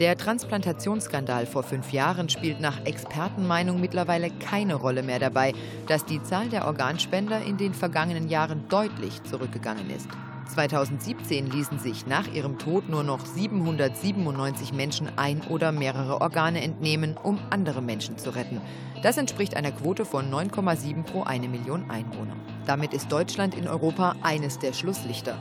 Der 0.00 0.18
Transplantationsskandal 0.18 1.46
vor 1.46 1.62
fünf 1.62 1.92
Jahren 1.92 2.28
spielt 2.28 2.58
nach 2.60 2.84
Expertenmeinung 2.84 3.80
mittlerweile 3.80 4.28
keine 4.30 4.74
Rolle 4.74 5.04
mehr 5.04 5.20
dabei, 5.20 5.52
dass 5.86 6.04
die 6.04 6.20
Zahl 6.20 6.48
der 6.48 6.66
Organspender 6.66 7.42
in 7.42 7.58
den 7.58 7.74
vergangenen 7.74 8.28
Jahren 8.28 8.68
deutlich 8.68 9.22
zurückgegangen 9.22 9.90
ist. 9.90 10.08
2017 10.52 11.48
ließen 11.48 11.78
sich 11.78 12.06
nach 12.06 12.26
ihrem 12.26 12.58
Tod 12.58 12.88
nur 12.88 13.04
noch 13.04 13.24
797 13.24 14.72
Menschen 14.72 15.10
ein 15.16 15.42
oder 15.42 15.70
mehrere 15.70 16.20
Organe 16.20 16.60
entnehmen, 16.60 17.16
um 17.16 17.38
andere 17.50 17.80
Menschen 17.80 18.18
zu 18.18 18.34
retten. 18.34 18.60
Das 19.02 19.16
entspricht 19.16 19.56
einer 19.56 19.70
Quote 19.72 20.04
von 20.04 20.28
9,7 20.28 21.04
pro 21.04 21.22
eine 21.22 21.48
Million 21.48 21.88
Einwohner. 21.88 22.36
Damit 22.66 22.94
ist 22.94 23.12
Deutschland 23.12 23.54
in 23.54 23.68
Europa 23.68 24.16
eines 24.22 24.58
der 24.58 24.72
Schlusslichter. 24.72 25.38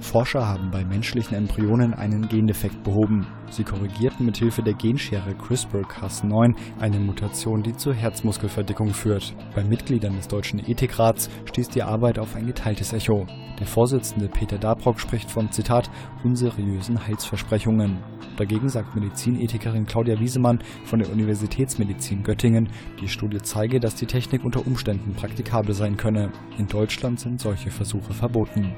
Forscher 0.00 0.46
haben 0.46 0.70
bei 0.70 0.84
menschlichen 0.84 1.36
Embryonen 1.36 1.94
einen 1.94 2.28
Gendefekt 2.28 2.82
behoben. 2.82 3.26
Sie 3.50 3.64
korrigierten 3.64 4.26
mithilfe 4.26 4.62
der 4.62 4.74
Genschere 4.74 5.32
CRISPR-Cas9 5.32 6.54
eine 6.78 6.98
Mutation, 6.98 7.62
die 7.62 7.76
zur 7.76 7.94
Herzmuskelverdickung 7.94 8.92
führt. 8.94 9.34
Bei 9.54 9.64
Mitgliedern 9.64 10.16
des 10.16 10.28
Deutschen 10.28 10.60
Ethikrats 10.60 11.28
stieß 11.46 11.68
die 11.68 11.82
Arbeit 11.82 12.18
auf 12.18 12.36
ein 12.36 12.46
geteiltes 12.46 12.92
Echo. 12.92 13.26
Der 13.58 13.66
Vorsitzende 13.66 14.28
Peter 14.28 14.58
Dabrock 14.58 15.00
spricht 15.00 15.30
von, 15.30 15.50
Zitat, 15.50 15.90
unseriösen 16.22 17.06
Heilsversprechungen. 17.06 17.98
Dagegen 18.36 18.68
sagt 18.68 18.94
Medizinethikerin 18.94 19.86
Claudia 19.86 20.20
Wiesemann 20.20 20.60
von 20.84 21.00
der 21.00 21.10
Universitätsmedizin 21.10 22.22
Göttingen, 22.22 22.68
die 23.00 23.08
Studie 23.08 23.38
zeige, 23.42 23.80
dass 23.80 23.96
die 23.96 24.06
Technik 24.06 24.44
unter 24.44 24.64
Umständen 24.64 25.14
praktikabel 25.14 25.74
sein 25.74 25.96
könne. 25.96 26.30
In 26.56 26.68
Deutschland 26.68 27.18
sind 27.18 27.40
solche 27.40 27.70
Versuche 27.70 28.12
verboten. 28.12 28.74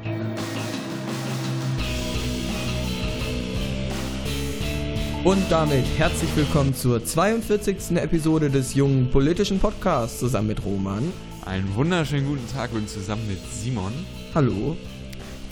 Und 5.22 5.52
damit 5.52 5.84
herzlich 5.98 6.34
willkommen 6.34 6.74
zur 6.74 7.04
42. 7.04 7.94
Episode 7.96 8.48
des 8.48 8.72
jungen 8.72 9.10
politischen 9.10 9.58
Podcasts 9.58 10.18
zusammen 10.18 10.48
mit 10.48 10.64
Roman. 10.64 11.12
Einen 11.44 11.74
wunderschönen 11.74 12.26
guten 12.26 12.48
Tag 12.50 12.72
und 12.72 12.88
zusammen 12.88 13.28
mit 13.28 13.38
Simon. 13.52 13.92
Hallo. 14.34 14.78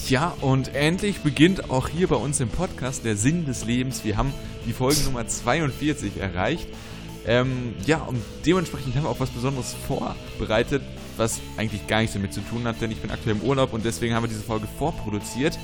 Tja, 0.02 0.34
und 0.40 0.74
endlich 0.74 1.20
beginnt 1.20 1.68
auch 1.68 1.88
hier 1.88 2.08
bei 2.08 2.16
uns 2.16 2.40
im 2.40 2.48
Podcast 2.48 3.04
der 3.04 3.14
Sinn 3.14 3.44
des 3.44 3.66
Lebens. 3.66 4.06
Wir 4.06 4.16
haben 4.16 4.32
die 4.66 4.72
Folge 4.72 5.02
Nummer 5.04 5.28
42 5.28 6.16
erreicht. 6.16 6.66
Ähm, 7.26 7.74
ja, 7.84 7.98
und 7.98 8.22
dementsprechend 8.46 8.96
haben 8.96 9.02
wir 9.02 9.10
auch 9.10 9.20
was 9.20 9.28
Besonderes 9.28 9.76
vorbereitet, 9.86 10.80
was 11.18 11.40
eigentlich 11.58 11.86
gar 11.86 12.00
nichts 12.00 12.14
damit 12.14 12.32
zu 12.32 12.40
tun 12.40 12.64
hat, 12.64 12.80
denn 12.80 12.90
ich 12.90 13.02
bin 13.02 13.10
aktuell 13.10 13.36
im 13.36 13.42
Urlaub 13.42 13.74
und 13.74 13.84
deswegen 13.84 14.14
haben 14.14 14.22
wir 14.22 14.28
diese 14.28 14.40
Folge 14.40 14.66
vorproduziert 14.78 15.58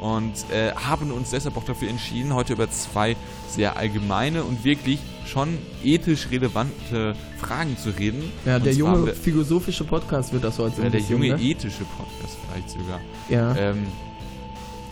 und 0.00 0.50
äh, 0.50 0.72
haben 0.72 1.12
uns 1.12 1.30
deshalb 1.30 1.56
auch 1.58 1.64
dafür 1.64 1.88
entschieden, 1.88 2.34
heute 2.34 2.54
über 2.54 2.70
zwei 2.70 3.16
sehr 3.48 3.76
allgemeine 3.76 4.44
und 4.44 4.64
wirklich 4.64 4.98
schon 5.26 5.58
ethisch 5.84 6.28
relevante 6.30 7.14
Fragen 7.38 7.76
zu 7.76 7.90
reden. 7.90 8.32
Ja, 8.46 8.58
der 8.58 8.72
junge 8.72 9.12
philosophische 9.12 9.84
Podcast 9.84 10.32
wird 10.32 10.44
das 10.44 10.58
heute. 10.58 10.82
Ja, 10.82 10.88
der 10.88 11.00
junge 11.00 11.28
ne? 11.28 11.40
ethische 11.40 11.84
Podcast 11.84 12.38
vielleicht 12.48 12.70
sogar. 12.70 13.00
Ja. 13.28 13.54
Ähm, 13.56 13.86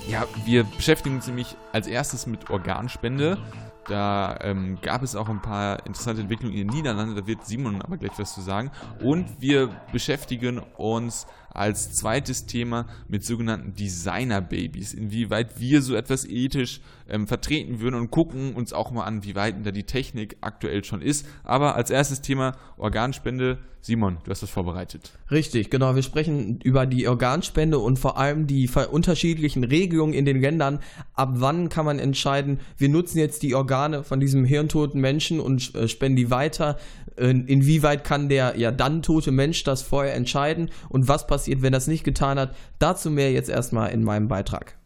ja, 0.09 0.27
wir 0.45 0.65
beschäftigen 0.65 1.17
uns 1.17 1.27
nämlich 1.27 1.57
als 1.73 1.87
erstes 1.87 2.27
mit 2.27 2.51
Organspende. 2.51 3.39
Da 3.87 4.39
ähm, 4.43 4.79
gab 4.83 5.03
es 5.03 5.17
auch 5.17 5.31
ein 5.31 5.41
paar 5.41 5.87
interessante 5.87 6.21
Entwicklungen 6.21 6.55
in 6.55 6.69
den 6.69 6.77
Niederlanden, 6.77 7.17
da 7.17 7.27
wird 7.27 7.47
Simon 7.47 7.81
aber 7.81 7.97
gleich 7.97 8.19
was 8.19 8.35
zu 8.35 8.43
sagen. 8.43 8.71
Und 9.03 9.41
wir 9.41 9.71
beschäftigen 9.93 10.59
uns 10.77 11.27
als 11.51 11.93
zweites 11.93 12.47
Thema 12.47 12.87
mit 13.09 13.25
sogenannten 13.25 13.75
Designer-Babys. 13.75 14.95
Inwieweit 14.95 15.59
wir 15.59 15.83
so 15.83 15.95
etwas 15.95 16.25
ethisch 16.25 16.81
ähm, 17.09 17.27
vertreten 17.27 17.81
würden 17.81 17.97
und 17.97 18.11
gucken 18.11 18.55
uns 18.55 18.73
auch 18.73 18.91
mal 18.91 19.05
an, 19.05 19.25
wie 19.25 19.35
weit 19.35 19.55
da 19.65 19.71
die 19.71 19.85
Technik 19.85 20.37
aktuell 20.41 20.85
schon 20.85 21.03
ist. 21.03 21.27
Aber 21.45 21.75
als 21.75 21.91
erstes 21.91 22.21
Thema 22.21 22.57
Organspende. 22.77 23.59
Simon, 23.81 24.19
du 24.25 24.31
hast 24.33 24.43
das 24.43 24.51
vorbereitet. 24.51 25.13
Richtig, 25.31 25.71
genau. 25.71 25.95
Wir 25.95 26.03
sprechen 26.03 26.61
über 26.63 26.85
die 26.85 27.07
Organspende 27.07 27.79
und 27.79 27.99
vor 27.99 28.19
allem 28.19 28.47
die 28.47 28.69
unterschiedlichen 28.91 29.63
Regelungen 29.63 30.15
in 30.15 30.25
den 30.25 30.41
Ländern. 30.41 30.81
Ab 31.15 31.31
wann 31.35 31.69
kann 31.69 31.87
man 31.87 32.01
entscheiden, 32.01 32.59
wir 32.77 32.89
nutzen 32.89 33.19
jetzt 33.19 33.43
die 33.45 33.55
Organe 33.55 34.03
von 34.03 34.19
diesem 34.19 34.45
hirntoten 34.45 35.01
Menschen 35.01 35.39
und 35.39 35.75
äh, 35.75 35.89
spenden 35.89 36.17
die 36.17 36.31
weiter? 36.31 36.77
Inwieweit 37.17 38.05
kann 38.05 38.29
der 38.29 38.57
ja 38.57 38.71
dann 38.71 39.03
tote 39.03 39.33
Mensch 39.33 39.65
das 39.65 39.83
vorher 39.83 40.15
entscheiden? 40.15 40.71
Und 40.89 41.09
was 41.09 41.27
passiert, 41.27 41.38
wenn 41.47 41.73
das 41.73 41.87
nicht 41.87 42.05
getan 42.05 42.39
hat? 42.39 42.55
Dazu 42.79 43.11
mehr 43.11 43.33
jetzt 43.33 43.49
erstmal 43.49 43.91
in 43.93 44.03
meinem 44.03 44.29
Beitrag. 44.29 44.77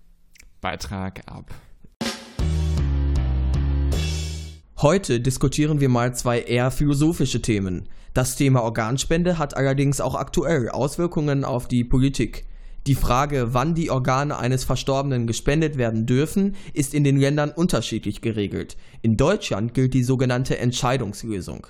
Beitrag 0.61 1.23
ab. 1.27 1.55
Heute 4.81 5.21
diskutieren 5.21 5.81
wir 5.81 5.89
mal 5.89 6.15
zwei 6.15 6.41
eher 6.41 6.71
philosophische 6.71 7.41
Themen. 7.41 7.89
Das 8.15 8.37
Thema 8.37 8.63
Organspende 8.63 9.39
hat 9.39 9.57
allerdings 9.57 10.01
auch 10.01 10.17
aktuell 10.17 10.69
Auswirkungen 10.69 11.45
auf 11.45 11.69
die 11.69 11.85
Politik. 11.85 12.45
Die 12.89 12.97
Frage, 12.97 13.55
wann 13.55 13.77
die 13.77 13.91
Organe 13.91 14.37
eines 14.37 14.65
Verstorbenen 14.65 15.29
gespendet 15.29 15.79
werden 15.79 16.05
dürfen, 16.05 16.57
ist 16.75 16.95
in 16.95 17.05
den 17.05 17.17
Ländern 17.17 17.51
unterschiedlich 17.51 18.23
geregelt. 18.23 18.77
In 19.03 19.17
Deutschland 19.17 19.73
gilt 19.73 19.95
die 19.95 20.03
sogenannte 20.03 20.59
Entscheidungslösung. 20.59 21.69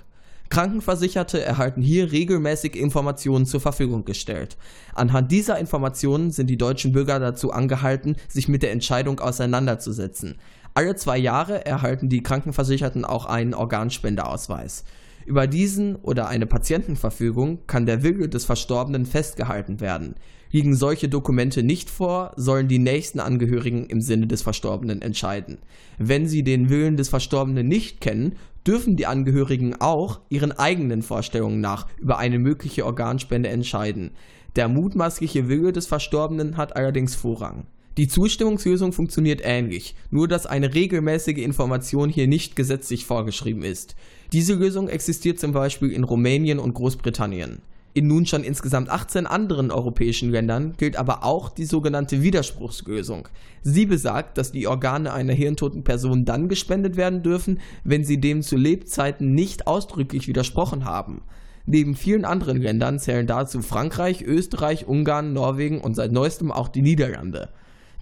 Krankenversicherte 0.52 1.42
erhalten 1.42 1.80
hier 1.80 2.12
regelmäßig 2.12 2.76
Informationen 2.76 3.46
zur 3.46 3.62
Verfügung 3.62 4.04
gestellt. 4.04 4.58
Anhand 4.94 5.32
dieser 5.32 5.58
Informationen 5.58 6.30
sind 6.30 6.48
die 6.48 6.58
deutschen 6.58 6.92
Bürger 6.92 7.18
dazu 7.18 7.52
angehalten, 7.52 8.16
sich 8.28 8.48
mit 8.48 8.62
der 8.62 8.72
Entscheidung 8.72 9.18
auseinanderzusetzen. 9.18 10.36
Alle 10.74 10.94
zwei 10.94 11.16
Jahre 11.16 11.64
erhalten 11.64 12.10
die 12.10 12.22
Krankenversicherten 12.22 13.06
auch 13.06 13.24
einen 13.24 13.54
Organspendeausweis. 13.54 14.84
Über 15.26 15.46
diesen 15.46 15.96
oder 15.96 16.28
eine 16.28 16.46
Patientenverfügung 16.46 17.66
kann 17.66 17.86
der 17.86 18.02
Wille 18.02 18.28
des 18.28 18.44
Verstorbenen 18.44 19.06
festgehalten 19.06 19.80
werden. 19.80 20.16
Liegen 20.50 20.74
solche 20.74 21.08
Dokumente 21.08 21.62
nicht 21.62 21.88
vor, 21.88 22.32
sollen 22.36 22.68
die 22.68 22.78
nächsten 22.78 23.20
Angehörigen 23.20 23.86
im 23.86 24.00
Sinne 24.02 24.26
des 24.26 24.42
Verstorbenen 24.42 25.00
entscheiden. 25.00 25.58
Wenn 25.98 26.26
sie 26.26 26.42
den 26.42 26.68
Willen 26.68 26.96
des 26.96 27.08
Verstorbenen 27.08 27.66
nicht 27.66 28.00
kennen, 28.00 28.36
dürfen 28.66 28.96
die 28.96 29.06
Angehörigen 29.06 29.80
auch 29.80 30.20
ihren 30.28 30.52
eigenen 30.52 31.02
Vorstellungen 31.02 31.60
nach 31.60 31.86
über 31.98 32.18
eine 32.18 32.38
mögliche 32.38 32.84
Organspende 32.84 33.48
entscheiden. 33.48 34.10
Der 34.56 34.68
mutmaßliche 34.68 35.48
Wille 35.48 35.72
des 35.72 35.86
Verstorbenen 35.86 36.58
hat 36.58 36.76
allerdings 36.76 37.14
Vorrang. 37.14 37.66
Die 37.98 38.08
Zustimmungslösung 38.08 38.92
funktioniert 38.92 39.42
ähnlich, 39.44 39.94
nur 40.10 40.26
dass 40.26 40.47
eine 40.47 40.72
regelmäßige 40.72 41.36
Information 41.36 42.08
hier 42.08 42.26
nicht 42.26 42.56
gesetzlich 42.56 43.04
vorgeschrieben 43.04 43.62
ist. 43.62 43.97
Diese 44.32 44.54
Lösung 44.54 44.88
existiert 44.88 45.38
zum 45.38 45.53
Beispiel 45.53 45.92
in 45.92 46.04
Rumänien 46.04 46.58
und 46.58 46.72
Großbritannien. 46.72 47.60
In 47.92 48.06
nun 48.06 48.25
schon 48.25 48.44
insgesamt 48.44 48.88
18 48.88 49.26
anderen 49.26 49.70
europäischen 49.70 50.31
Ländern 50.31 50.72
gilt 50.78 50.97
aber 50.97 51.22
auch 51.22 51.50
die 51.50 51.66
sogenannte 51.66 52.22
Widerspruchslösung. 52.22 53.28
Sie 53.60 53.84
besagt, 53.84 54.38
dass 54.38 54.52
die 54.52 54.66
Organe 54.66 55.12
einer 55.12 55.34
hirntoten 55.34 55.84
Person 55.84 56.25
dann 56.25 56.48
gespendet 56.48 56.97
werden 56.97 57.22
dürfen, 57.22 57.60
wenn 57.84 58.04
sie 58.04 58.19
dem 58.19 58.41
zu 58.41 58.56
Lebzeiten 58.56 59.34
nicht 59.34 59.66
ausdrücklich 59.66 60.28
widersprochen 60.28 60.86
haben. 60.86 61.20
Neben 61.66 61.94
vielen 61.94 62.25
anderen 62.25 62.62
Ländern 62.62 62.98
zählen 62.98 63.26
dazu 63.26 63.60
Frankreich, 63.60 64.22
Österreich, 64.22 64.88
Ungarn, 64.88 65.34
Norwegen 65.34 65.82
und 65.82 65.94
seit 65.94 66.10
neuestem 66.10 66.50
auch 66.50 66.69
die 66.69 66.82
Niederlande 66.82 67.50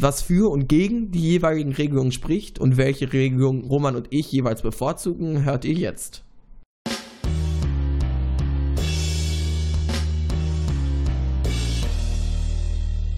was 0.03 0.23
für 0.23 0.51
und 0.51 0.69
gegen 0.69 1.11
die 1.11 1.21
jeweiligen 1.21 1.73
Regelungen 1.73 2.13
spricht 2.13 2.59
und 2.59 2.77
welche 2.77 3.13
Regelungen 3.13 3.65
Roman 3.65 3.97
und 3.97 4.09
ich 4.11 4.31
jeweils 4.33 4.63
bevorzugen, 4.63 5.45
hört 5.45 5.65
ihr 5.65 5.75
jetzt. 5.75 6.25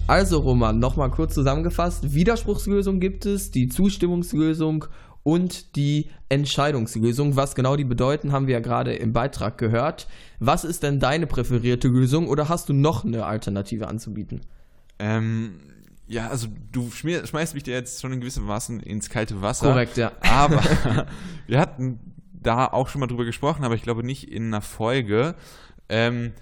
Also 0.07 0.39
Roman, 0.39 0.79
nochmal 0.79 1.09
kurz 1.11 1.33
zusammengefasst. 1.33 2.13
Widerspruchslösung 2.13 2.99
gibt 2.99 3.25
es, 3.25 3.51
die 3.51 3.69
Zustimmungslösung 3.69 4.85
und 5.23 5.77
die 5.77 6.09
Entscheidungslösung. 6.27 7.37
Was 7.37 7.55
genau 7.55 7.77
die 7.77 7.85
bedeuten, 7.85 8.33
haben 8.33 8.47
wir 8.47 8.55
ja 8.55 8.59
gerade 8.59 8.93
im 8.93 9.13
Beitrag 9.13 9.57
gehört. 9.57 10.07
Was 10.39 10.65
ist 10.65 10.83
denn 10.83 10.99
deine 10.99 11.25
präferierte 11.25 11.87
Lösung 11.87 12.27
oder 12.27 12.49
hast 12.49 12.67
du 12.67 12.73
noch 12.73 13.05
eine 13.05 13.25
Alternative 13.25 13.87
anzubieten? 13.87 14.41
Ähm, 14.99 15.53
ja, 16.07 16.29
also 16.29 16.47
du 16.71 16.91
schmeißt 16.91 17.53
mich 17.53 17.63
da 17.63 17.71
jetzt 17.71 18.01
schon 18.01 18.13
in 18.13 18.19
gewissem 18.19 18.45
Maßen 18.45 18.79
ins 18.81 19.09
kalte 19.09 19.41
Wasser. 19.41 19.71
Korrekt, 19.71 19.97
ja. 19.97 20.11
Aber 20.21 20.61
wir 21.47 21.59
hatten 21.59 21.99
da 22.33 22.67
auch 22.67 22.89
schon 22.89 22.99
mal 22.99 23.07
drüber 23.07 23.25
gesprochen, 23.25 23.63
aber 23.63 23.75
ich 23.75 23.83
glaube 23.83 24.03
nicht 24.03 24.29
in 24.29 24.47
einer 24.47 24.61
Folge. 24.61 25.35
Ähm, 25.89 26.33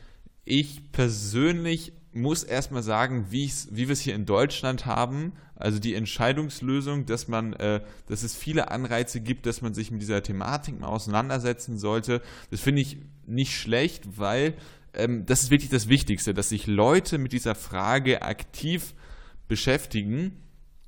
ich 0.45 0.91
persönlich 0.91 1.93
muss 2.13 2.43
erstmal 2.43 2.83
sagen, 2.83 3.27
wie, 3.29 3.51
wie 3.69 3.87
wir 3.87 3.93
es 3.93 4.01
hier 4.01 4.15
in 4.15 4.25
Deutschland 4.25 4.85
haben, 4.85 5.33
also 5.55 5.79
die 5.79 5.93
Entscheidungslösung, 5.93 7.05
dass 7.05 7.27
man, 7.27 7.53
äh, 7.53 7.81
dass 8.07 8.23
es 8.23 8.35
viele 8.35 8.71
Anreize 8.71 9.21
gibt, 9.21 9.45
dass 9.45 9.61
man 9.61 9.73
sich 9.73 9.91
mit 9.91 10.01
dieser 10.01 10.23
Thematik 10.23 10.79
mal 10.79 10.87
auseinandersetzen 10.87 11.77
sollte. 11.77 12.21
Das 12.49 12.59
finde 12.59 12.81
ich 12.81 12.97
nicht 13.27 13.55
schlecht, 13.55 14.17
weil 14.17 14.55
ähm, 14.93 15.25
das 15.25 15.43
ist 15.43 15.51
wirklich 15.51 15.69
das 15.69 15.87
Wichtigste, 15.87 16.33
dass 16.33 16.49
sich 16.49 16.67
Leute 16.67 17.17
mit 17.17 17.31
dieser 17.31 17.55
Frage 17.55 18.23
aktiv 18.23 18.93
beschäftigen 19.51 20.38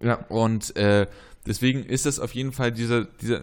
Ja. 0.01 0.15
Und 0.30 0.75
äh, 0.77 1.07
deswegen 1.45 1.83
ist 1.83 2.06
das 2.06 2.18
auf 2.19 2.33
jeden 2.33 2.54
Fall 2.54 2.71
dieser, 2.71 3.04
dieser, 3.04 3.42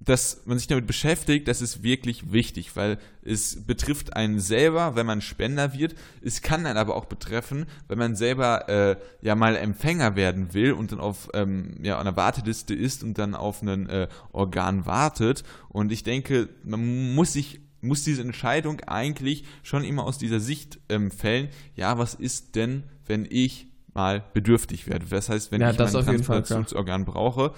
dass 0.00 0.40
man 0.46 0.56
sich 0.56 0.66
damit 0.68 0.86
beschäftigt, 0.86 1.48
das 1.48 1.60
ist 1.60 1.82
wirklich 1.82 2.32
wichtig, 2.32 2.74
weil 2.74 2.98
es 3.22 3.66
betrifft 3.66 4.16
einen 4.16 4.40
selber, 4.40 4.96
wenn 4.96 5.04
man 5.04 5.20
Spender 5.20 5.74
wird. 5.74 5.94
Es 6.22 6.40
kann 6.40 6.64
einen 6.64 6.78
aber 6.78 6.96
auch 6.96 7.04
betreffen, 7.04 7.66
wenn 7.88 7.98
man 7.98 8.16
selber 8.16 8.70
äh, 8.70 8.96
ja 9.20 9.34
mal 9.34 9.54
Empfänger 9.54 10.16
werden 10.16 10.54
will 10.54 10.72
und 10.72 10.92
dann 10.92 11.00
auf 11.00 11.28
ähm, 11.34 11.74
ja, 11.82 11.98
einer 12.00 12.16
Warteliste 12.16 12.74
ist 12.74 13.04
und 13.04 13.18
dann 13.18 13.34
auf 13.34 13.60
ein 13.60 13.86
äh, 13.90 14.08
Organ 14.32 14.86
wartet. 14.86 15.42
Und 15.68 15.92
ich 15.92 16.04
denke, 16.04 16.48
man 16.64 17.14
muss 17.14 17.34
sich 17.34 17.60
muss 17.80 18.02
diese 18.02 18.22
Entscheidung 18.22 18.80
eigentlich 18.80 19.44
schon 19.62 19.84
immer 19.84 20.04
aus 20.04 20.18
dieser 20.18 20.40
Sicht 20.40 20.80
ähm, 20.88 21.10
fällen. 21.10 21.48
Ja, 21.76 21.98
was 21.98 22.14
ist 22.14 22.56
denn, 22.56 22.82
wenn 23.06 23.26
ich 23.28 23.67
mal 23.98 24.24
bedürftig 24.32 24.86
werde? 24.86 25.06
Das 25.06 25.28
heißt, 25.28 25.50
wenn 25.50 25.60
ja, 25.60 25.70
ich 25.72 25.78
mein 25.78 25.88
Transplantationsorgan 25.88 27.04
brauche. 27.04 27.52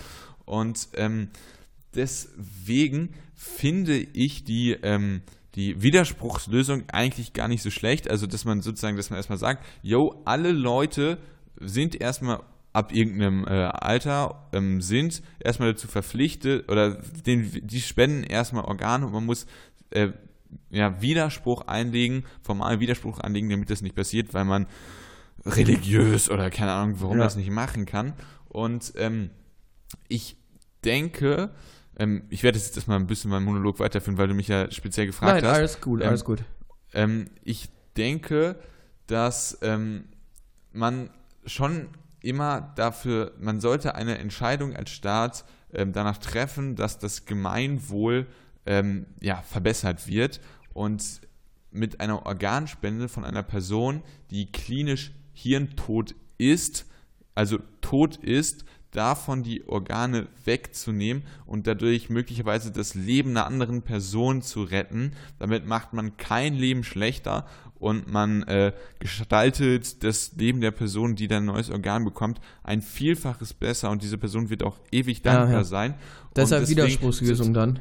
Und 0.47 0.89
ähm, 0.95 1.29
deswegen 1.95 3.15
finde 3.35 3.97
ich 3.97 4.45
die, 4.45 4.73
ähm, 4.83 5.23
die 5.55 5.83
Widerspruchslösung 5.83 6.89
eigentlich 6.91 7.35
gar 7.35 7.47
nicht 7.47 7.63
so 7.63 7.71
schlecht. 7.71 8.09
Also, 8.11 8.27
dass 8.27 8.45
man 8.45 8.63
sozusagen, 8.63 8.97
dass 8.97 9.11
man 9.11 9.19
erstmal 9.19 9.39
sagt, 9.39 9.65
yo, 9.83 10.23
alle 10.25 10.53
Leute 10.53 11.19
sind 11.61 12.01
erstmal 12.01 12.41
ab 12.73 12.93
irgendeinem 12.93 13.45
äh, 13.47 13.65
Alter 13.65 14.49
ähm, 14.53 14.81
sind 14.81 15.23
erstmal 15.41 15.73
dazu 15.73 15.89
verpflichtet 15.89 16.71
oder 16.71 17.03
den, 17.27 17.51
die 17.67 17.81
spenden 17.81 18.23
erstmal 18.23 18.65
Organe 18.65 19.07
und 19.07 19.13
man 19.13 19.27
muss 19.27 19.47
äh, 19.91 20.13
ja, 20.71 21.03
Widerspruch 21.03 21.63
einlegen, 21.67 22.25
formalen 22.43 22.79
Widerspruch 22.79 23.19
einlegen, 23.19 23.51
damit 23.51 23.71
das 23.71 23.83
nicht 23.83 23.97
passiert, 23.97 24.35
weil 24.35 24.45
man 24.45 24.67
religiös 25.47 26.31
oder 26.31 26.51
keine 26.51 26.73
Ahnung, 26.73 26.97
warum 27.01 27.19
ja. 27.19 27.25
das 27.25 27.37
nicht 27.37 27.51
machen 27.51 27.87
kann. 27.87 28.13
Und 28.49 28.93
ähm, 28.97 29.31
ich 30.09 30.37
denke, 30.85 31.51
ähm, 31.99 32.25
ich 32.31 32.43
werde 32.43 32.59
jetzt 32.59 32.77
erstmal 32.77 32.99
ein 32.99 33.07
bisschen 33.07 33.31
meinen 33.31 33.45
Monolog 33.45 33.79
weiterführen, 33.79 34.19
weil 34.19 34.29
du 34.29 34.35
mich 34.35 34.49
ja 34.49 34.71
speziell 34.71 35.07
gefragt 35.07 35.43
Nein, 35.43 35.51
hast. 35.51 35.59
Alles 35.59 35.81
gut, 35.81 36.01
ähm, 36.01 36.09
alles 36.09 36.25
gut. 36.25 36.43
Ähm, 36.93 37.31
ich 37.45 37.69
denke, 37.97 38.57
dass 39.07 39.59
ähm, 39.63 40.05
man 40.73 41.11
schon 41.47 41.89
immer 42.21 42.73
dafür, 42.77 43.33
man 43.39 43.61
sollte 43.61 43.95
eine 43.95 44.19
Entscheidung 44.19 44.77
als 44.77 44.91
Staat 44.91 45.45
ähm, 45.73 45.93
danach 45.93 46.19
treffen, 46.19 46.77
dass 46.77 46.99
das 46.99 47.25
Gemeinwohl 47.25 48.27
ja, 49.21 49.43
verbessert 49.43 50.07
wird 50.07 50.41
und 50.75 51.23
mit 51.73 51.99
einer 52.01 52.25
Organspende 52.25 53.09
von 53.09 53.25
einer 53.25 53.43
Person, 53.43 54.03
die 54.31 54.53
klinisch 54.53 55.13
hirntot 55.43 56.15
ist, 56.39 56.87
also 57.35 57.59
tot 57.81 58.17
ist, 58.17 58.65
davon 58.91 59.43
die 59.43 59.69
Organe 59.69 60.27
wegzunehmen 60.45 61.23
und 61.47 61.67
dadurch 61.67 62.11
möglicherweise 62.11 62.73
das 62.73 62.95
Leben 62.95 63.31
einer 63.31 63.47
anderen 63.47 63.83
Person 63.83 64.43
zu 64.43 64.65
retten. 64.65 65.13
Damit 65.39 65.67
macht 65.67 65.93
man 65.93 66.17
kein 66.17 66.55
Leben 66.55 66.83
schlechter 66.83 67.47
und 67.79 68.13
man 68.13 68.43
äh, 68.45 68.73
gestaltet 68.99 70.03
das 70.05 70.33
Leben 70.37 70.61
der 70.61 70.73
Person, 70.73 71.15
die 71.15 71.29
dann 71.29 71.45
ein 71.45 71.47
neues 71.47 71.71
Organ 71.71 72.05
bekommt, 72.05 72.41
ein 72.63 72.83
Vielfaches 72.83 73.55
besser 73.55 73.91
und 73.91 74.03
diese 74.03 74.19
Person 74.19 74.51
wird 74.51 74.63
auch 74.63 74.79
ewig 74.91 75.23
dankbar 75.23 75.51
ja, 75.51 75.59
ja. 75.59 75.65
sein. 75.65 75.95
Deshalb 76.37 76.69
Widerspruchslösung 76.69 77.55
dann. 77.55 77.79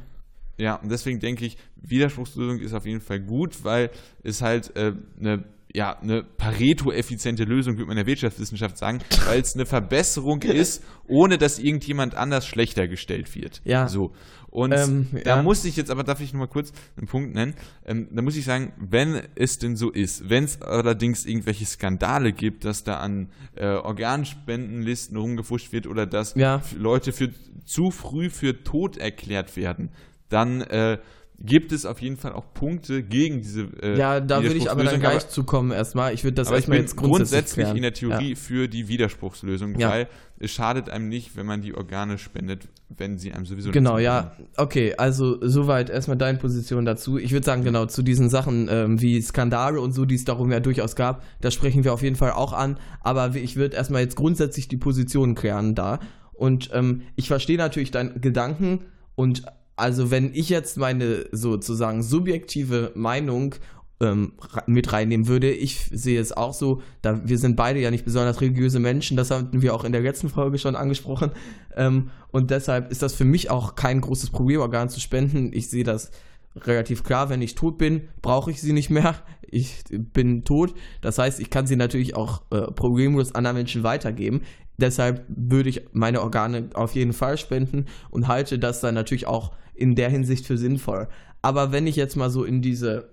Ja, 0.58 0.76
und 0.76 0.90
deswegen 0.90 1.20
denke 1.20 1.46
ich, 1.46 1.58
Widerspruchslösung 1.78 2.60
ist 2.60 2.74
auf 2.74 2.86
jeden 2.86 3.02
Fall 3.02 3.20
gut, 3.20 3.64
weil 3.64 3.92
es 4.24 4.42
halt 4.42 4.76
äh, 4.76 4.94
eine 5.20 5.44
ja, 5.74 6.00
eine 6.00 6.24
Pareto-effiziente 6.24 7.44
Lösung, 7.44 7.76
würde 7.76 7.88
man 7.88 7.98
in 7.98 8.04
der 8.04 8.08
Wirtschaftswissenschaft 8.08 8.78
sagen, 8.78 9.00
weil 9.28 9.42
es 9.42 9.56
eine 9.56 9.66
Verbesserung 9.66 10.42
ist, 10.42 10.84
ohne 11.08 11.38
dass 11.38 11.60
irgendjemand 11.60 12.16
anders 12.16 12.48
schlechter 12.48 12.88
gestellt 12.88 13.36
wird. 13.36 13.62
Ja. 13.66 13.88
So. 13.88 14.12
Und 14.50 14.72
ähm, 14.72 15.08
da 15.24 15.38
ja. 15.38 15.44
muss 15.44 15.64
ich 15.66 15.76
jetzt, 15.76 15.92
aber 15.92 16.04
darf 16.04 16.22
ich 16.22 16.34
noch 16.34 16.40
mal 16.40 16.48
kurz 16.48 16.74
einen 16.98 17.06
Punkt 17.06 17.36
nennen? 17.36 17.54
Ähm, 17.86 18.08
da 18.12 18.24
muss 18.24 18.36
ich 18.36 18.46
sagen, 18.46 18.74
wenn 18.80 19.22
es 19.36 19.60
denn 19.60 19.76
so 19.76 19.92
ist, 19.92 20.28
wenn 20.28 20.46
es 20.46 20.60
allerdings 20.62 21.28
irgendwelche 21.28 21.66
Skandale 21.66 22.34
gibt, 22.34 22.66
dass 22.66 22.84
da 22.84 22.96
an 22.96 23.30
äh, 23.56 23.68
Organspendenlisten 23.68 25.16
rumgefuscht 25.18 25.72
wird 25.72 25.86
oder 25.86 26.08
dass 26.08 26.34
ja. 26.34 26.64
Leute 26.76 27.12
für 27.12 27.30
zu 27.64 27.92
früh 27.92 28.32
für 28.32 28.64
tot 28.64 28.98
erklärt 28.98 29.56
werden, 29.56 29.92
dann 30.30 30.62
äh, 30.62 30.98
gibt 31.42 31.72
es 31.72 31.86
auf 31.86 32.02
jeden 32.02 32.18
Fall 32.18 32.34
auch 32.34 32.54
Punkte 32.54 33.02
gegen 33.02 33.42
diese. 33.42 33.68
Äh, 33.82 33.98
ja, 33.98 34.20
da 34.20 34.44
würde 34.44 34.56
ich 34.56 34.70
aber 34.70 34.84
dann 34.84 35.00
gleich 35.00 35.24
aber, 35.24 35.30
zukommen 35.30 35.72
erstmal. 35.72 36.14
Ich 36.14 36.24
würde 36.24 36.36
das 36.36 36.52
erstmal 36.52 36.80
jetzt 36.80 36.98
grundsätzlich, 36.98 37.66
grundsätzlich 37.66 37.76
in 37.76 37.82
der 37.82 37.94
Theorie 37.94 38.30
ja. 38.32 38.36
für 38.36 38.68
die 38.68 38.88
Widerspruchslösung, 38.88 39.80
ja. 39.80 39.90
weil 39.90 40.08
es 40.40 40.52
schadet 40.52 40.90
einem 40.90 41.08
nicht, 41.08 41.36
wenn 41.38 41.46
man 41.46 41.62
die 41.62 41.74
Organe 41.74 42.18
spendet, 42.18 42.68
wenn 42.90 43.18
sie 43.18 43.32
einem 43.32 43.46
sowieso 43.46 43.72
Genau, 43.72 43.98
ja. 43.98 44.32
Okay, 44.58 44.96
also 44.98 45.38
soweit 45.42 45.90
erstmal 45.90 46.18
deine 46.18 46.38
Position 46.38 46.86
dazu. 46.86 47.18
Ich 47.18 47.32
würde 47.32 47.46
sagen, 47.46 47.64
genau, 47.64 47.86
zu 47.86 48.04
diesen 48.04 48.30
Sachen 48.30 48.68
ähm, 48.70 49.02
wie 49.02 49.22
Skandale 49.22 49.80
und 49.80 49.94
so, 49.94 50.06
die 50.06 50.16
es 50.16 50.26
darum 50.26 50.52
ja 50.52 50.60
durchaus 50.60 50.96
gab, 50.96 51.24
da 51.42 51.52
sprechen 51.52 51.84
wir 51.84 51.94
auf 51.94 52.02
jeden 52.02 52.16
Fall 52.16 52.32
auch 52.32 52.54
an. 52.54 52.78
Aber 53.02 53.36
ich 53.36 53.56
würde 53.56 53.78
erstmal 53.78 54.02
jetzt 54.02 54.16
grundsätzlich 54.16 54.68
die 54.68 54.78
Positionen 54.78 55.36
klären 55.36 55.76
da. 55.76 56.00
Und 56.34 56.70
ähm, 56.74 57.04
ich 57.16 57.28
verstehe 57.28 57.58
natürlich 57.58 57.92
deinen 57.92 58.22
Gedanken 58.22 58.86
und 59.16 59.44
also 59.80 60.12
wenn 60.12 60.34
ich 60.34 60.50
jetzt 60.50 60.78
meine 60.78 61.26
sozusagen 61.32 62.04
subjektive 62.04 62.92
Meinung 62.96 63.56
ähm, 64.02 64.34
mit 64.66 64.94
reinnehmen 64.94 65.28
würde, 65.28 65.52
ich 65.52 65.90
sehe 65.92 66.20
es 66.20 66.32
auch 66.32 66.54
so, 66.54 66.82
da 67.02 67.22
wir 67.28 67.38
sind 67.38 67.56
beide 67.56 67.80
ja 67.80 67.92
nicht 67.92 68.06
besonders 68.06 68.42
religiöse 68.42 68.80
Menschen, 68.80 69.18
das 69.18 69.32
hatten 69.32 69.62
wir 69.62 69.74
auch 69.74 69.84
in 69.84 69.92
der 69.92 70.02
letzten 70.02 70.30
Folge 70.30 70.58
schon 70.58 70.76
angesprochen. 70.76 71.32
Ähm, 71.76 72.12
und 72.32 72.52
deshalb 72.52 72.92
ist 72.92 73.02
das 73.02 73.14
für 73.14 73.26
mich 73.26 73.50
auch 73.50 73.76
kein 73.76 74.02
großes 74.02 74.30
Problem, 74.30 74.62
Organ 74.62 74.90
zu 74.90 75.00
spenden. 75.00 75.52
Ich 75.54 75.70
sehe 75.70 75.84
das 75.84 76.12
relativ 76.56 77.04
klar, 77.04 77.30
wenn 77.30 77.42
ich 77.42 77.56
tot 77.56 77.78
bin, 77.78 78.08
brauche 78.22 78.52
ich 78.52 78.62
sie 78.62 78.74
nicht 78.74 78.90
mehr. 78.90 79.16
Ich 79.52 79.84
bin 79.90 80.44
tot. 80.44 80.74
Das 81.02 81.18
heißt, 81.18 81.40
ich 81.40 81.50
kann 81.50 81.68
sie 81.68 81.76
natürlich 81.76 82.16
auch 82.16 82.44
äh, 82.52 82.72
problemlos 82.72 83.34
anderen 83.34 83.58
Menschen 83.58 83.84
weitergeben. 83.84 84.42
Deshalb 84.78 85.26
würde 85.28 85.70
ich 85.70 85.82
meine 85.92 86.22
Organe 86.22 86.70
auf 86.74 86.96
jeden 86.96 87.14
Fall 87.14 87.38
spenden 87.38 87.86
und 88.12 88.28
halte 88.28 88.60
das 88.60 88.80
dann 88.80 88.96
natürlich 88.96 89.28
auch 89.28 89.52
in 89.80 89.96
der 89.96 90.10
Hinsicht 90.10 90.46
für 90.46 90.58
sinnvoll. 90.58 91.08
Aber 91.42 91.72
wenn 91.72 91.88
ich 91.88 91.96
jetzt 91.96 92.16
mal 92.16 92.30
so 92.30 92.44
in 92.44 92.62
diese, 92.62 93.10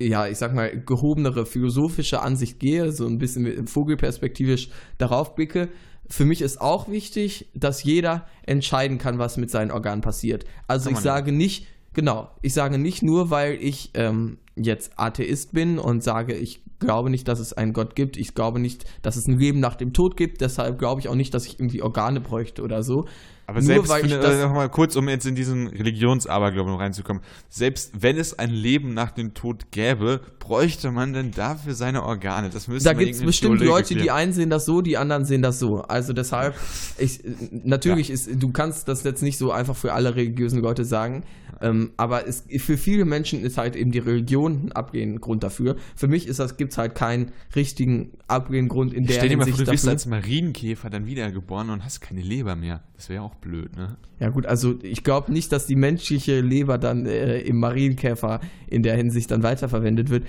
ja, 0.00 0.26
ich 0.26 0.38
sag 0.38 0.54
mal, 0.54 0.80
gehobenere 0.80 1.46
philosophische 1.46 2.22
Ansicht 2.22 2.60
gehe, 2.60 2.92
so 2.92 3.06
ein 3.06 3.18
bisschen 3.18 3.66
vogelperspektivisch 3.66 4.70
darauf 4.98 5.34
blicke, 5.34 5.68
für 6.08 6.24
mich 6.24 6.40
ist 6.40 6.60
auch 6.60 6.88
wichtig, 6.88 7.50
dass 7.54 7.82
jeder 7.82 8.26
entscheiden 8.46 8.98
kann, 8.98 9.18
was 9.18 9.36
mit 9.36 9.50
seinen 9.50 9.70
Organen 9.70 10.00
passiert. 10.00 10.46
Also 10.66 10.90
ich 10.90 10.98
sage 10.98 11.32
nicht, 11.32 11.66
genau, 11.92 12.30
ich 12.40 12.54
sage 12.54 12.78
nicht 12.78 13.02
nur, 13.02 13.30
weil 13.30 13.58
ich 13.60 13.90
ähm, 13.94 14.38
jetzt 14.62 14.92
Atheist 14.96 15.52
bin 15.52 15.78
und 15.78 16.02
sage, 16.02 16.34
ich 16.34 16.62
glaube 16.78 17.10
nicht, 17.10 17.26
dass 17.28 17.40
es 17.40 17.52
einen 17.52 17.72
Gott 17.72 17.94
gibt. 17.94 18.16
Ich 18.16 18.34
glaube 18.34 18.60
nicht, 18.60 18.84
dass 19.02 19.16
es 19.16 19.26
ein 19.26 19.38
Leben 19.38 19.60
nach 19.60 19.74
dem 19.74 19.92
Tod 19.92 20.16
gibt. 20.16 20.40
Deshalb 20.40 20.78
glaube 20.78 21.00
ich 21.00 21.08
auch 21.08 21.14
nicht, 21.14 21.34
dass 21.34 21.46
ich 21.46 21.58
irgendwie 21.58 21.82
Organe 21.82 22.20
bräuchte 22.20 22.62
oder 22.62 22.82
so. 22.82 23.06
Aber 23.48 23.60
Nur 23.60 23.66
selbst, 23.66 23.88
weil 23.88 24.00
finde, 24.02 24.18
äh, 24.18 24.42
noch 24.42 24.52
mal 24.52 24.68
kurz, 24.68 24.94
um 24.94 25.08
jetzt 25.08 25.24
in 25.24 25.34
diesen 25.34 25.68
Religionsaberglauben 25.68 26.74
reinzukommen, 26.74 27.22
selbst 27.48 27.92
wenn 27.98 28.18
es 28.18 28.38
ein 28.38 28.50
Leben 28.50 28.92
nach 28.92 29.10
dem 29.10 29.32
Tod 29.32 29.70
gäbe, 29.70 30.20
bräuchte 30.38 30.90
man 30.90 31.14
denn 31.14 31.30
dafür 31.30 31.72
seine 31.72 32.02
Organe? 32.02 32.50
Das 32.50 32.68
müsste 32.68 32.90
Da 32.90 32.92
gibt 32.92 33.14
es 33.14 33.22
bestimmt 33.22 33.60
Leute, 33.62 33.94
die 33.94 34.10
einen 34.10 34.34
sehen 34.34 34.50
das 34.50 34.66
so, 34.66 34.82
die 34.82 34.98
anderen 34.98 35.24
sehen 35.24 35.40
das 35.40 35.58
so. 35.58 35.80
Also 35.80 36.12
deshalb, 36.12 36.56
ich, 36.98 37.20
natürlich 37.50 38.08
ja. 38.08 38.14
ist, 38.14 38.30
du 38.34 38.52
kannst 38.52 38.86
das 38.86 39.02
jetzt 39.04 39.22
nicht 39.22 39.38
so 39.38 39.50
einfach 39.50 39.76
für 39.76 39.94
alle 39.94 40.14
religiösen 40.14 40.60
Leute 40.60 40.84
sagen, 40.84 41.24
ähm, 41.60 41.92
aber 41.96 42.26
es, 42.26 42.44
für 42.58 42.76
viele 42.76 43.04
Menschen 43.04 43.42
ist 43.42 43.58
halt 43.58 43.76
eben 43.76 43.90
die 43.90 43.98
Religion 43.98 44.66
ein 44.66 44.72
abgehenden 44.72 45.20
Grund 45.20 45.42
dafür. 45.42 45.76
Für 45.96 46.08
mich 46.08 46.26
ist 46.26 46.38
das, 46.38 46.56
gibt 46.56 46.72
es 46.72 46.78
halt 46.78 46.94
keinen 46.94 47.32
richtigen 47.56 48.10
abgehenden 48.28 48.68
Grund 48.68 48.92
in 48.94 49.06
der 49.06 49.14
Stell 49.14 49.28
dir 49.28 49.36
mal 49.36 49.46
vor, 49.46 49.64
du 49.64 49.70
bist 49.70 49.88
als 49.88 50.06
Marienkäfer 50.06 50.90
dann 50.90 51.06
wiedergeboren 51.06 51.70
und 51.70 51.84
hast 51.84 52.00
keine 52.00 52.22
Leber 52.22 52.56
mehr. 52.56 52.82
Das 52.96 53.08
wäre 53.08 53.22
ja 53.22 53.22
auch 53.22 53.34
blöd, 53.34 53.76
ne? 53.76 53.96
Ja 54.20 54.30
gut, 54.30 54.46
also 54.46 54.78
ich 54.82 55.04
glaube 55.04 55.32
nicht, 55.32 55.52
dass 55.52 55.66
die 55.66 55.76
menschliche 55.76 56.40
Leber 56.40 56.78
dann 56.78 57.06
äh, 57.06 57.40
im 57.40 57.58
Marienkäfer 57.58 58.40
in 58.68 58.82
der 58.82 58.96
Hinsicht 58.96 59.30
dann 59.30 59.42
weiterverwendet 59.42 60.10
wird. 60.10 60.24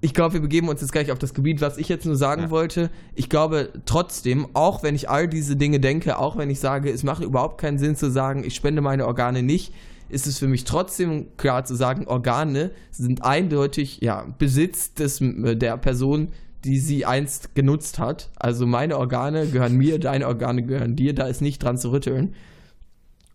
Ich 0.00 0.12
glaube, 0.12 0.34
wir 0.34 0.40
begeben 0.40 0.68
uns 0.68 0.82
jetzt 0.82 0.92
gleich 0.92 1.10
auf 1.10 1.18
das 1.18 1.32
Gebiet, 1.32 1.62
was 1.62 1.78
ich 1.78 1.88
jetzt 1.88 2.04
nur 2.04 2.16
sagen 2.16 2.42
ja. 2.42 2.50
wollte. 2.50 2.90
Ich 3.14 3.30
glaube 3.30 3.70
trotzdem, 3.86 4.48
auch 4.52 4.82
wenn 4.82 4.94
ich 4.94 5.08
all 5.08 5.28
diese 5.28 5.56
Dinge 5.56 5.80
denke, 5.80 6.18
auch 6.18 6.36
wenn 6.36 6.50
ich 6.50 6.60
sage, 6.60 6.90
es 6.90 7.04
macht 7.04 7.22
überhaupt 7.22 7.58
keinen 7.58 7.78
Sinn 7.78 7.96
zu 7.96 8.10
sagen, 8.10 8.44
ich 8.44 8.54
spende 8.54 8.82
meine 8.82 9.06
Organe 9.06 9.42
nicht, 9.42 9.72
ist 10.14 10.26
es 10.26 10.38
für 10.38 10.46
mich 10.46 10.64
trotzdem 10.64 11.36
klar 11.36 11.64
zu 11.64 11.74
sagen, 11.74 12.06
Organe 12.06 12.70
sind 12.90 13.24
eindeutig 13.24 13.98
ja, 14.00 14.26
Besitz 14.38 14.94
des, 14.94 15.18
der 15.20 15.76
Person, 15.76 16.28
die 16.64 16.78
sie 16.78 17.04
einst 17.04 17.54
genutzt 17.54 17.98
hat. 17.98 18.30
Also 18.36 18.66
meine 18.66 18.96
Organe 18.96 19.46
gehören 19.46 19.76
mir, 19.76 19.98
deine 19.98 20.26
Organe 20.28 20.62
gehören 20.62 20.96
dir, 20.96 21.14
da 21.14 21.26
ist 21.26 21.42
nicht 21.42 21.62
dran 21.62 21.76
zu 21.76 21.90
rütteln. 21.90 22.34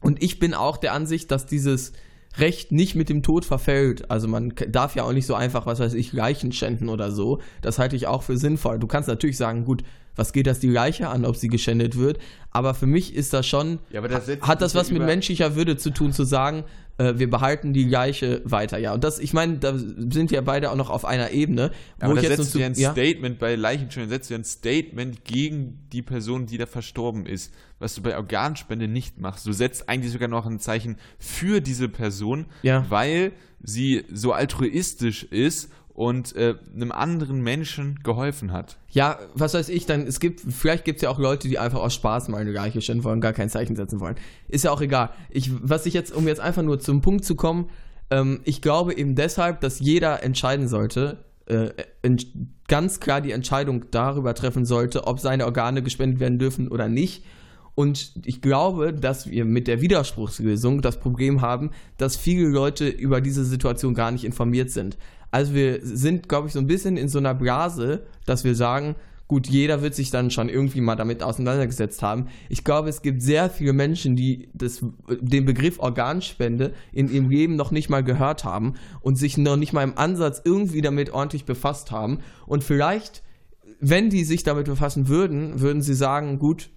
Und 0.01 0.23
ich 0.23 0.39
bin 0.39 0.53
auch 0.53 0.77
der 0.77 0.93
Ansicht, 0.93 1.29
dass 1.29 1.45
dieses 1.45 1.91
Recht 2.37 2.71
nicht 2.71 2.95
mit 2.95 3.09
dem 3.09 3.23
Tod 3.23 3.43
verfällt. 3.43 4.09
Also 4.09 4.27
man 4.27 4.53
darf 4.69 4.95
ja 4.95 5.03
auch 5.03 5.13
nicht 5.13 5.25
so 5.25 5.35
einfach, 5.35 5.65
was 5.65 5.79
weiß 5.79 5.93
ich, 5.93 6.13
Leichen 6.13 6.51
schänden 6.51 6.89
oder 6.89 7.11
so. 7.11 7.39
Das 7.61 7.79
halte 7.79 7.95
ich 7.95 8.07
auch 8.07 8.23
für 8.23 8.37
sinnvoll. 8.37 8.79
Du 8.79 8.87
kannst 8.87 9.09
natürlich 9.09 9.37
sagen, 9.37 9.65
gut, 9.65 9.83
was 10.15 10.33
geht 10.33 10.47
das 10.47 10.59
die 10.59 10.69
Leiche 10.69 11.07
an, 11.09 11.25
ob 11.25 11.35
sie 11.35 11.47
geschändet 11.47 11.97
wird. 11.97 12.19
Aber 12.51 12.73
für 12.73 12.87
mich 12.87 13.15
ist 13.15 13.33
das 13.33 13.47
schon, 13.47 13.79
Ja, 13.91 14.01
das 14.01 14.27
hat 14.41 14.61
das 14.61 14.75
was 14.75 14.91
mit 14.91 15.01
menschlicher 15.03 15.55
Würde 15.55 15.77
zu 15.77 15.91
tun, 15.91 16.11
zu 16.13 16.23
sagen, 16.23 16.63
äh, 16.97 17.13
wir 17.17 17.29
behalten 17.29 17.73
die 17.73 17.85
Leiche 17.85 18.41
weiter. 18.43 18.77
Ja, 18.77 18.93
und 18.93 19.03
das, 19.03 19.19
ich 19.19 19.33
meine, 19.33 19.57
da 19.59 19.73
sind 19.77 20.31
ja 20.31 20.41
beide 20.41 20.71
auch 20.71 20.75
noch 20.75 20.89
auf 20.89 21.05
einer 21.05 21.31
Ebene, 21.31 21.71
wo 21.99 22.05
Aber 22.07 22.15
ich 22.15 22.21
da 22.23 22.29
jetzt 22.29 22.37
setzt 22.43 22.55
ja 22.55 22.65
ein 22.65 22.75
zu, 22.75 22.81
ja, 22.81 22.91
Statement 22.91 23.39
bei 23.39 23.55
Leichenschändern, 23.55 24.09
setzt 24.09 24.29
du 24.31 24.35
ein 24.35 24.43
Statement 24.43 25.23
gegen 25.23 25.79
die 25.93 26.01
Person, 26.01 26.45
die 26.47 26.57
da 26.57 26.65
verstorben 26.65 27.25
ist, 27.25 27.53
was 27.79 27.95
du 27.95 28.01
bei 28.01 28.17
Organspende 28.17 28.87
nicht 28.87 29.19
machst. 29.19 29.45
Du 29.45 29.53
setzt 29.53 29.87
eigentlich 29.87 30.11
sogar 30.11 30.27
noch 30.27 30.45
ein 30.45 30.59
Zeichen 30.59 30.97
für 31.17 31.61
diese 31.61 31.87
Person, 31.87 32.45
Ja. 32.63 32.85
weil 32.89 33.31
sie 33.61 34.03
so 34.11 34.33
altruistisch 34.33 35.23
ist 35.23 35.71
und 35.99 36.33
äh, 36.37 36.55
einem 36.73 36.93
anderen 36.93 37.41
Menschen 37.41 37.99
geholfen 38.03 38.53
hat. 38.53 38.77
Ja, 38.89 39.19
was 39.33 39.53
weiß 39.53 39.67
ich, 39.67 39.85
dann, 39.85 40.07
es 40.07 40.21
gibt, 40.21 40.39
vielleicht 40.39 40.85
gibt 40.85 40.99
es 40.99 41.01
ja 41.01 41.09
auch 41.09 41.19
Leute, 41.19 41.49
die 41.49 41.59
einfach 41.59 41.81
aus 41.81 41.93
Spaß 41.93 42.29
mal 42.29 42.37
eine 42.37 42.53
Leiche 42.53 42.79
stellen 42.79 43.03
wollen, 43.03 43.19
gar 43.19 43.33
kein 43.33 43.49
Zeichen 43.49 43.75
setzen 43.75 43.99
wollen. 43.99 44.15
Ist 44.47 44.63
ja 44.63 44.71
auch 44.71 44.79
egal. 44.79 45.09
Ich, 45.29 45.51
was 45.61 45.85
ich 45.85 45.93
jetzt, 45.93 46.15
um 46.15 46.25
jetzt 46.25 46.39
einfach 46.39 46.61
nur 46.61 46.79
zum 46.79 47.01
Punkt 47.01 47.25
zu 47.25 47.35
kommen, 47.35 47.69
ähm, 48.11 48.39
ich 48.45 48.61
glaube 48.61 48.95
eben 48.95 49.15
deshalb, 49.15 49.59
dass 49.59 49.81
jeder 49.81 50.23
entscheiden 50.23 50.69
sollte, 50.69 51.17
äh, 51.47 51.71
ganz 52.69 53.01
klar 53.01 53.19
die 53.19 53.33
Entscheidung 53.33 53.91
darüber 53.91 54.33
treffen 54.33 54.65
sollte, 54.65 55.05
ob 55.05 55.19
seine 55.19 55.43
Organe 55.43 55.83
gespendet 55.83 56.21
werden 56.21 56.39
dürfen 56.39 56.69
oder 56.69 56.87
nicht. 56.87 57.25
Und 57.75 58.13
ich 58.25 58.41
glaube, 58.41 58.93
dass 58.93 59.29
wir 59.29 59.43
mit 59.45 59.67
der 59.67 59.81
Widerspruchslösung 59.81 60.81
das 60.81 60.99
Problem 60.99 61.41
haben, 61.41 61.71
dass 61.97 62.15
viele 62.15 62.47
Leute 62.47 62.87
über 62.87 63.19
diese 63.19 63.43
Situation 63.43 63.93
gar 63.93 64.11
nicht 64.11 64.23
informiert 64.23 64.69
sind. 64.69 64.97
Also 65.31 65.53
wir 65.53 65.79
sind, 65.81 66.27
glaube 66.27 66.47
ich, 66.47 66.53
so 66.53 66.59
ein 66.59 66.67
bisschen 66.67 66.97
in 66.97 67.07
so 67.07 67.19
einer 67.19 67.33
Blase, 67.33 68.05
dass 68.25 68.43
wir 68.43 68.55
sagen, 68.55 68.95
gut, 69.29 69.47
jeder 69.47 69.83
wird 69.83 69.93
sich 69.93 70.09
dann 70.09 70.31
schon 70.31 70.49
irgendwie 70.49 70.81
mal 70.81 70.95
damit 70.95 71.21
auseinandergesetzt 71.21 72.01
haben. 72.01 72.27
Ich 72.49 72.63
glaube, 72.63 72.89
es 72.89 73.03
gibt 73.03 73.21
sehr 73.21 73.49
viele 73.49 73.73
Menschen, 73.73 74.15
die 74.15 74.49
das, 74.53 74.83
den 75.21 75.45
Begriff 75.45 75.79
Organspende 75.79 76.73
in 76.91 77.11
ihrem 77.11 77.29
Leben 77.29 77.55
noch 77.55 77.69
nicht 77.69 77.89
mal 77.89 78.03
gehört 78.03 78.43
haben 78.43 78.73
und 79.01 79.17
sich 79.17 79.37
noch 79.37 79.55
nicht 79.55 79.71
mal 79.71 79.83
im 79.83 79.97
Ansatz 79.97 80.41
irgendwie 80.43 80.81
damit 80.81 81.11
ordentlich 81.11 81.45
befasst 81.45 81.91
haben. 81.91 82.19
Und 82.47 82.63
vielleicht, 82.63 83.21
wenn 83.79 84.09
die 84.09 84.23
sich 84.23 84.41
damit 84.41 84.65
befassen 84.65 85.07
würden, 85.07 85.61
würden 85.61 85.83
sie 85.83 85.93
sagen, 85.93 86.39
gut, 86.39 86.71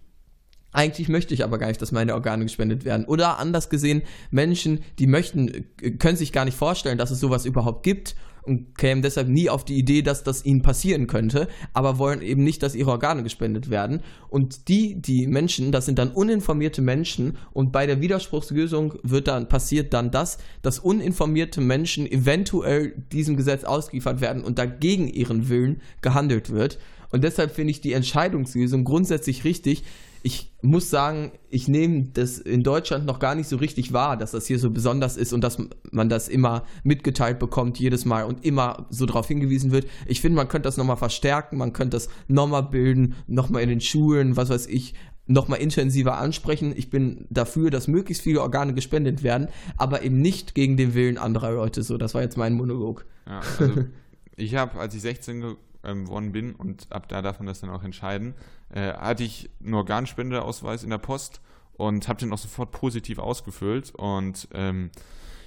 eigentlich 0.72 1.08
möchte 1.08 1.32
ich 1.32 1.44
aber 1.44 1.56
gar 1.56 1.68
nicht, 1.68 1.80
dass 1.80 1.90
meine 1.90 2.12
Organe 2.12 2.44
gespendet 2.44 2.84
werden. 2.84 3.06
Oder 3.06 3.38
anders 3.38 3.70
gesehen, 3.70 4.02
Menschen, 4.30 4.80
die 4.98 5.06
möchten, 5.06 5.48
äh, 5.80 5.90
können 5.92 6.16
sich 6.16 6.32
gar 6.32 6.44
nicht 6.44 6.56
vorstellen, 6.56 6.98
dass 6.98 7.10
es 7.10 7.20
sowas 7.20 7.46
überhaupt 7.46 7.82
gibt 7.82 8.14
und 8.42 8.76
kämen 8.76 9.02
deshalb 9.02 9.28
nie 9.28 9.48
auf 9.48 9.64
die 9.64 9.78
Idee, 9.78 10.02
dass 10.02 10.24
das 10.24 10.44
ihnen 10.44 10.62
passieren 10.62 11.06
könnte, 11.06 11.48
aber 11.72 11.98
wollen 11.98 12.22
eben 12.22 12.44
nicht, 12.44 12.62
dass 12.62 12.74
ihre 12.74 12.90
Organe 12.90 13.22
gespendet 13.22 13.70
werden. 13.70 14.00
Und 14.28 14.68
die, 14.68 15.00
die 15.00 15.26
Menschen, 15.26 15.72
das 15.72 15.86
sind 15.86 15.98
dann 15.98 16.10
uninformierte 16.10 16.82
Menschen 16.82 17.36
und 17.52 17.72
bei 17.72 17.86
der 17.86 18.00
Widerspruchslösung 18.00 18.94
wird 19.02 19.28
dann, 19.28 19.48
passiert 19.48 19.94
dann 19.94 20.10
das, 20.10 20.38
dass 20.62 20.78
uninformierte 20.78 21.60
Menschen 21.60 22.10
eventuell 22.10 22.94
diesem 23.12 23.36
Gesetz 23.36 23.64
ausgeliefert 23.64 24.20
werden 24.20 24.42
und 24.44 24.58
dagegen 24.58 25.08
ihren 25.08 25.48
Willen 25.48 25.80
gehandelt 26.00 26.50
wird. 26.50 26.78
Und 27.10 27.24
deshalb 27.24 27.54
finde 27.54 27.70
ich 27.72 27.80
die 27.80 27.92
Entscheidungslösung 27.92 28.84
grundsätzlich 28.84 29.44
richtig. 29.44 29.84
Ich 30.24 30.52
muss 30.62 30.88
sagen, 30.88 31.32
ich 31.50 31.66
nehme 31.66 32.04
das 32.14 32.38
in 32.38 32.62
Deutschland 32.62 33.06
noch 33.06 33.18
gar 33.18 33.34
nicht 33.34 33.48
so 33.48 33.56
richtig 33.56 33.92
wahr, 33.92 34.16
dass 34.16 34.30
das 34.30 34.46
hier 34.46 34.58
so 34.60 34.70
besonders 34.70 35.16
ist 35.16 35.32
und 35.32 35.40
dass 35.42 35.58
man 35.90 36.08
das 36.08 36.28
immer 36.28 36.64
mitgeteilt 36.84 37.40
bekommt, 37.40 37.78
jedes 37.80 38.04
Mal 38.04 38.22
und 38.24 38.44
immer 38.44 38.86
so 38.90 39.04
darauf 39.04 39.26
hingewiesen 39.26 39.72
wird. 39.72 39.86
Ich 40.06 40.20
finde, 40.20 40.36
man 40.36 40.46
könnte 40.48 40.68
das 40.68 40.76
nochmal 40.76 40.96
verstärken, 40.96 41.56
man 41.58 41.72
könnte 41.72 41.96
das 41.96 42.08
nochmal 42.28 42.62
bilden, 42.62 43.16
nochmal 43.26 43.62
in 43.62 43.68
den 43.68 43.80
Schulen, 43.80 44.36
was 44.36 44.48
weiß 44.48 44.66
ich, 44.68 44.94
nochmal 45.26 45.60
intensiver 45.60 46.18
ansprechen. 46.18 46.72
Ich 46.76 46.88
bin 46.90 47.26
dafür, 47.30 47.70
dass 47.70 47.88
möglichst 47.88 48.22
viele 48.22 48.42
Organe 48.42 48.74
gespendet 48.74 49.22
werden, 49.24 49.48
aber 49.76 50.02
eben 50.02 50.20
nicht 50.20 50.54
gegen 50.54 50.76
den 50.76 50.94
Willen 50.94 51.18
anderer 51.18 51.52
Leute. 51.52 51.82
So, 51.82 51.96
das 51.98 52.14
war 52.14 52.22
jetzt 52.22 52.36
mein 52.36 52.54
Monolog. 52.54 53.06
Ja, 53.26 53.40
also 53.58 53.84
ich 54.36 54.54
habe, 54.54 54.78
als 54.78 54.94
ich 54.94 55.00
16 55.02 55.40
ge- 55.40 55.56
ähm, 55.84 56.04
geworden 56.04 56.32
bin 56.32 56.54
und 56.54 56.90
ab 56.90 57.08
da 57.08 57.22
darf 57.22 57.38
man 57.38 57.46
das 57.46 57.60
dann 57.60 57.70
auch 57.70 57.82
entscheiden, 57.82 58.34
äh, 58.70 58.92
hatte 58.92 59.24
ich 59.24 59.50
einen 59.62 59.74
Organspendeausweis 59.74 60.84
in 60.84 60.90
der 60.90 60.98
Post 60.98 61.40
und 61.74 62.08
habe 62.08 62.20
den 62.20 62.32
auch 62.32 62.38
sofort 62.38 62.70
positiv 62.72 63.18
ausgefüllt. 63.18 63.94
Und 63.94 64.48
ähm, 64.52 64.90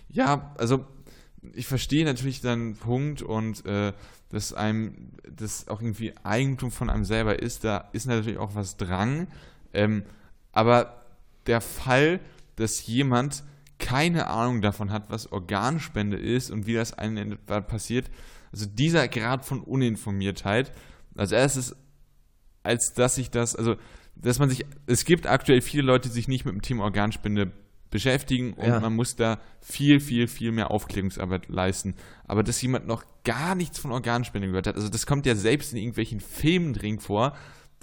ja, 0.10 0.54
also 0.58 0.86
ich 1.54 1.68
verstehe 1.68 2.06
natürlich 2.06 2.42
deinen 2.42 2.76
Punkt 2.76 3.22
und 3.22 3.66
äh, 3.66 3.94
dass 4.30 4.54
einem 4.54 5.12
das 5.30 5.68
auch 5.68 5.82
irgendwie 5.82 6.14
Eigentum 6.24 6.72
von 6.72 6.90
einem 6.90 7.06
selber 7.06 7.42
ist, 7.42 7.64
da 7.64 7.90
ist 7.94 8.08
natürlich 8.08 8.40
auch 8.40 8.56
was 8.56 8.78
dran. 8.78 9.28
Ähm, 9.74 10.04
aber 10.52 11.06
der 11.48 11.62
Fall, 11.62 12.20
dass 12.56 12.86
jemand 12.88 13.44
keine 13.78 14.28
Ahnung 14.28 14.62
davon 14.62 14.92
hat, 14.92 15.10
was 15.10 15.32
Organspende 15.32 16.18
ist 16.18 16.50
und 16.50 16.66
wie 16.66 16.74
das 16.74 16.94
einem 16.94 17.38
passiert, 17.68 18.10
also 18.56 18.68
dieser 18.68 19.10
Grad 19.10 19.44
von 19.44 19.60
Uninformiertheit, 19.60 20.72
als 21.18 21.34
erstes, 21.34 21.76
als 22.64 22.94
dass 22.94 23.16
sich 23.16 23.30
das, 23.30 23.54
also 23.54 23.76
dass 24.16 24.40
man 24.40 24.50
sich, 24.50 24.66
es 24.88 25.04
gibt 25.04 25.28
aktuell 25.28 25.60
viele 25.60 25.84
Leute, 25.84 26.08
die 26.08 26.14
sich 26.14 26.30
nicht 26.30 26.46
mit 26.46 26.54
dem 26.54 26.62
Thema 26.62 26.86
Organspende 26.86 27.52
beschäftigen 27.92 28.54
und 28.54 28.66
Ja. 28.66 28.80
man 28.80 28.96
muss 28.96 29.18
da 29.18 29.40
viel, 29.62 30.00
viel, 30.00 30.28
viel 30.28 30.54
mehr 30.54 30.72
Aufklärungsarbeit 30.72 31.50
leisten. 31.50 31.96
Aber 32.28 32.44
dass 32.44 32.62
jemand 32.62 32.88
noch 32.88 33.04
gar 33.26 33.56
nichts 33.56 33.78
von 33.78 33.92
Organspende 33.92 34.48
gehört 34.48 34.68
hat, 34.68 34.76
also 34.76 34.88
das 34.88 35.06
kommt 35.06 35.26
ja 35.26 35.36
selbst 35.36 35.74
in 35.74 35.80
irgendwelchen 35.80 36.22
Filmen 36.22 36.74
drin 36.74 37.00
vor, 37.00 37.36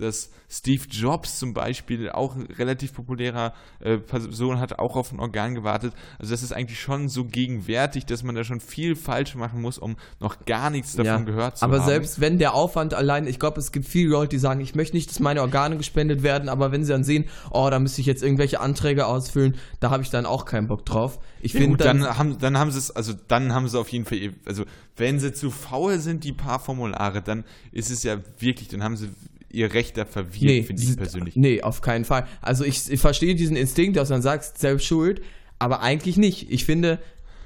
dass 0.02 0.30
Steve 0.48 0.82
Jobs 0.90 1.38
zum 1.38 1.54
Beispiel, 1.54 2.10
auch 2.10 2.36
ein 2.36 2.42
relativ 2.42 2.92
populärer 2.92 3.54
äh, 3.80 3.96
Person, 3.98 4.58
hat 4.60 4.78
auch 4.78 4.96
auf 4.96 5.12
ein 5.12 5.20
Organ 5.20 5.54
gewartet. 5.54 5.94
Also 6.18 6.32
das 6.32 6.42
ist 6.42 6.52
eigentlich 6.52 6.80
schon 6.80 7.08
so 7.08 7.24
gegenwärtig, 7.24 8.04
dass 8.06 8.22
man 8.22 8.34
da 8.34 8.44
schon 8.44 8.60
viel 8.60 8.96
falsch 8.96 9.34
machen 9.34 9.60
muss, 9.62 9.78
um 9.78 9.96
noch 10.20 10.44
gar 10.44 10.70
nichts 10.70 10.94
davon 10.96 11.24
gehört 11.24 11.58
zu 11.58 11.64
aber 11.64 11.78
haben. 11.78 11.86
selbst 11.86 12.20
wenn 12.20 12.38
der 12.38 12.54
Aufwand 12.54 12.94
allein, 12.94 13.26
ich 13.26 13.38
glaube, 13.38 13.60
es 13.60 13.72
gibt 13.72 13.86
viele 13.86 14.10
Leute, 14.10 14.30
die 14.30 14.38
sagen, 14.38 14.60
ich 14.60 14.74
möchte 14.74 14.96
nicht, 14.96 15.08
dass 15.10 15.20
meine 15.20 15.40
Organe 15.40 15.76
gespendet 15.76 16.22
werden, 16.22 16.48
aber 16.48 16.72
wenn 16.72 16.84
sie 16.84 16.92
dann 16.92 17.04
sehen, 17.04 17.24
oh, 17.50 17.68
da 17.70 17.78
müsste 17.78 18.00
ich 18.00 18.06
jetzt 18.06 18.22
irgendwelche 18.22 18.60
Anträge 18.60 19.06
ausfüllen, 19.06 19.56
da 19.80 19.90
habe 19.90 20.02
ich 20.02 20.10
dann 20.10 20.26
auch 20.26 20.44
keinen 20.44 20.66
Bock 20.66 20.84
drauf. 20.84 21.18
Ich 21.40 21.54
Ja, 21.54 21.60
finde 21.60 21.78
dann, 21.78 22.00
dann, 22.00 22.18
haben, 22.18 22.38
dann 22.38 22.58
haben 22.58 22.70
sie 22.70 22.78
es, 22.78 22.90
also 22.90 23.14
dann 23.28 23.54
haben 23.54 23.68
sie 23.68 23.78
auf 23.78 23.88
jeden 23.88 24.04
Fall, 24.04 24.34
also 24.44 24.64
wenn 24.96 25.18
sie 25.18 25.32
zu 25.32 25.50
faul 25.50 25.98
sind, 25.98 26.24
die 26.24 26.32
paar 26.32 26.60
Formulare, 26.60 27.22
dann 27.22 27.44
ist 27.72 27.90
es 27.90 28.02
ja 28.02 28.18
wirklich, 28.38 28.68
dann 28.68 28.82
haben 28.82 28.96
sie 28.96 29.08
ihr 29.52 29.72
Recht 29.74 29.96
da 29.96 30.04
verwirrt, 30.04 30.42
nee, 30.42 30.62
finde 30.62 30.82
ich 30.82 30.96
persönlich. 30.96 31.36
nee, 31.36 31.62
auf 31.62 31.80
keinen 31.80 32.04
Fall. 32.04 32.26
Also 32.40 32.64
ich, 32.64 32.90
ich 32.90 33.00
verstehe 33.00 33.34
diesen 33.34 33.56
Instinkt, 33.56 33.96
dass 33.96 34.10
man 34.10 34.22
sagt, 34.22 34.58
selbst 34.58 34.86
schuld, 34.86 35.22
aber 35.58 35.80
eigentlich 35.80 36.16
nicht. 36.16 36.50
Ich 36.50 36.64
finde, 36.64 36.98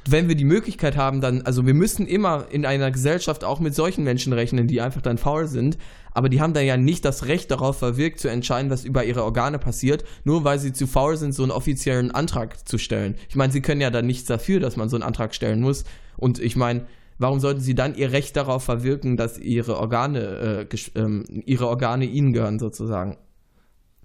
wenn 0.09 0.29
wir 0.29 0.37
die 0.37 0.45
Möglichkeit 0.45 0.97
haben, 0.97 1.21
dann, 1.21 1.43
also 1.43 1.67
wir 1.67 1.75
müssen 1.75 2.07
immer 2.07 2.47
in 2.51 2.65
einer 2.65 2.91
Gesellschaft 2.91 3.45
auch 3.45 3.61
mit 3.61 3.75
solchen 3.75 4.05
Menschen 4.05 4.33
rechnen, 4.33 4.69
die 4.69 4.81
einfach 4.81 5.03
dann 5.03 5.19
faul 5.19 5.49
sind, 5.49 5.77
aber 6.13 6.29
die 6.29 6.41
haben 6.41 6.55
dann 6.55 6.65
ja 6.65 6.77
nicht 6.77 7.05
das 7.05 7.27
Recht 7.27 7.51
darauf 7.51 7.79
verwirkt, 7.79 8.21
zu 8.21 8.29
entscheiden, 8.29 8.71
was 8.71 8.85
über 8.85 9.05
ihre 9.05 9.25
Organe 9.25 9.59
passiert, 9.59 10.05
nur 10.25 10.45
weil 10.45 10.59
sie 10.59 10.73
zu 10.73 10.87
faul 10.87 11.17
sind, 11.17 11.35
so 11.35 11.43
einen 11.43 11.53
offiziellen 11.53 12.11
Antrag 12.11 12.67
zu 12.67 12.79
stellen. 12.79 13.17
Ich 13.29 13.37
meine, 13.37 13.53
sie 13.53 13.61
können 13.61 13.81
ja 13.81 13.91
dann 13.91 14.07
nichts 14.07 14.27
dafür, 14.27 14.61
dass 14.61 14.77
man 14.77 14.89
so 14.89 14.97
einen 14.97 15.03
Antrag 15.03 15.35
stellen 15.35 15.61
muss. 15.61 15.85
Und 16.17 16.39
ich 16.39 16.57
meine, 16.57 16.87
warum 17.19 17.41
sollten 17.41 17.61
sie 17.61 17.75
dann 17.75 17.95
ihr 17.95 18.13
Recht 18.13 18.37
darauf 18.37 18.65
verwirken, 18.65 19.17
dass 19.17 19.39
ihre 19.39 19.79
Organe, 19.79 20.67
äh, 20.71 20.77
ähm, 20.95 21.25
ihre 21.47 21.69
Organe 21.69 22.05
ihnen 22.05 22.33
gehören, 22.33 22.59
sozusagen? 22.59 23.17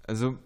Also, 0.06 0.36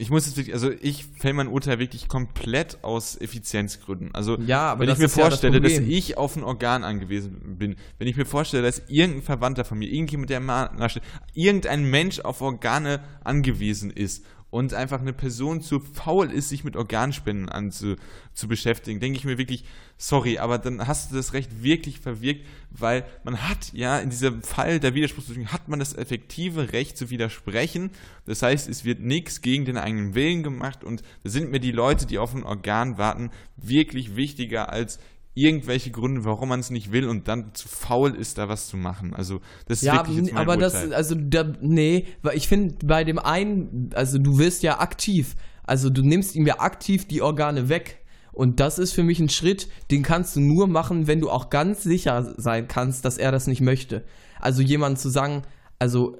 ich 0.00 0.08
muss 0.08 0.24
jetzt 0.24 0.38
wirklich, 0.38 0.54
also 0.54 0.70
ich 0.80 1.04
fäll 1.18 1.34
mein 1.34 1.48
Urteil 1.48 1.78
wirklich 1.78 2.08
komplett 2.08 2.78
aus 2.82 3.20
Effizienzgründen. 3.20 4.14
Also, 4.14 4.38
Ja, 4.38 4.72
aber 4.72 4.80
wenn 4.80 4.88
ich 4.88 4.98
mir 4.98 5.04
ist 5.04 5.16
ja 5.16 5.24
das 5.24 5.40
vorstelle, 5.40 5.60
dass 5.60 5.72
ich 5.72 6.16
auf 6.16 6.36
ein 6.36 6.42
Organ 6.42 6.84
angewiesen 6.84 7.58
bin, 7.58 7.76
wenn 7.98 8.08
ich 8.08 8.16
mir 8.16 8.24
vorstelle, 8.24 8.62
dass 8.62 8.82
irgendein 8.88 9.22
Verwandter 9.22 9.64
von 9.64 9.78
mir, 9.78 9.90
irgendjemand, 9.90 10.30
der 10.30 10.40
mal 10.40 10.70
nachsteht, 10.74 11.02
irgendein 11.34 11.84
Mensch 11.84 12.20
auf 12.20 12.40
Organe 12.40 13.00
angewiesen 13.24 13.90
ist 13.90 14.24
und 14.50 14.74
einfach 14.74 15.00
eine 15.00 15.12
Person 15.12 15.60
zu 15.62 15.80
faul 15.80 16.30
ist, 16.30 16.48
sich 16.48 16.64
mit 16.64 16.76
Organspenden 16.76 17.48
anzu, 17.48 17.96
zu 18.34 18.48
beschäftigen, 18.48 19.00
denke 19.00 19.18
ich 19.18 19.24
mir 19.24 19.38
wirklich, 19.38 19.64
sorry, 19.96 20.38
aber 20.38 20.58
dann 20.58 20.86
hast 20.86 21.10
du 21.10 21.16
das 21.16 21.32
Recht 21.32 21.62
wirklich 21.62 22.00
verwirkt, 22.00 22.44
weil 22.70 23.04
man 23.22 23.48
hat 23.48 23.72
ja 23.72 23.98
in 23.98 24.10
diesem 24.10 24.42
Fall 24.42 24.80
der 24.80 24.94
Widerspruchsbeziehung 24.94 25.52
hat 25.52 25.68
man 25.68 25.78
das 25.78 25.94
effektive 25.94 26.72
Recht 26.72 26.96
zu 26.96 27.10
widersprechen. 27.10 27.90
Das 28.24 28.42
heißt, 28.42 28.68
es 28.68 28.84
wird 28.84 29.00
nichts 29.00 29.40
gegen 29.40 29.64
den 29.64 29.76
eigenen 29.76 30.14
Willen 30.14 30.42
gemacht 30.42 30.84
und 30.84 31.02
da 31.22 31.30
sind 31.30 31.50
mir 31.50 31.60
die 31.60 31.72
Leute, 31.72 32.06
die 32.06 32.18
auf 32.18 32.34
ein 32.34 32.44
Organ 32.44 32.98
warten, 32.98 33.30
wirklich 33.56 34.16
wichtiger 34.16 34.72
als 34.72 34.98
irgendwelche 35.34 35.90
Gründe, 35.90 36.24
warum 36.24 36.48
man 36.48 36.60
es 36.60 36.70
nicht 36.70 36.92
will 36.92 37.08
und 37.08 37.28
dann 37.28 37.54
zu 37.54 37.68
faul 37.68 38.14
ist, 38.14 38.38
da 38.38 38.48
was 38.48 38.66
zu 38.68 38.76
machen. 38.76 39.14
Also 39.14 39.40
das 39.66 39.78
ist 39.78 39.84
Ja, 39.84 39.94
wirklich 39.98 40.16
jetzt 40.18 40.32
mein 40.32 40.42
aber 40.42 40.54
Urteil. 40.54 40.88
das, 40.88 40.92
also, 40.92 41.14
da, 41.14 41.52
nee, 41.60 42.06
weil 42.22 42.36
ich 42.36 42.48
finde, 42.48 42.74
bei 42.84 43.04
dem 43.04 43.18
einen, 43.18 43.90
also 43.94 44.18
du 44.18 44.38
wirst 44.38 44.62
ja 44.62 44.80
aktiv, 44.80 45.36
also 45.64 45.88
du 45.88 46.02
nimmst 46.02 46.34
ihm 46.34 46.46
ja 46.46 46.58
aktiv 46.60 47.06
die 47.06 47.22
Organe 47.22 47.68
weg. 47.68 47.98
Und 48.32 48.60
das 48.60 48.78
ist 48.78 48.92
für 48.92 49.02
mich 49.02 49.18
ein 49.18 49.28
Schritt, 49.28 49.68
den 49.90 50.02
kannst 50.02 50.36
du 50.36 50.40
nur 50.40 50.66
machen, 50.68 51.06
wenn 51.08 51.20
du 51.20 51.28
auch 51.30 51.50
ganz 51.50 51.82
sicher 51.82 52.32
sein 52.36 52.68
kannst, 52.68 53.04
dass 53.04 53.18
er 53.18 53.32
das 53.32 53.46
nicht 53.46 53.60
möchte. 53.60 54.04
Also 54.40 54.62
jemand 54.62 54.98
zu 54.98 55.08
sagen, 55.10 55.42
also 55.78 56.16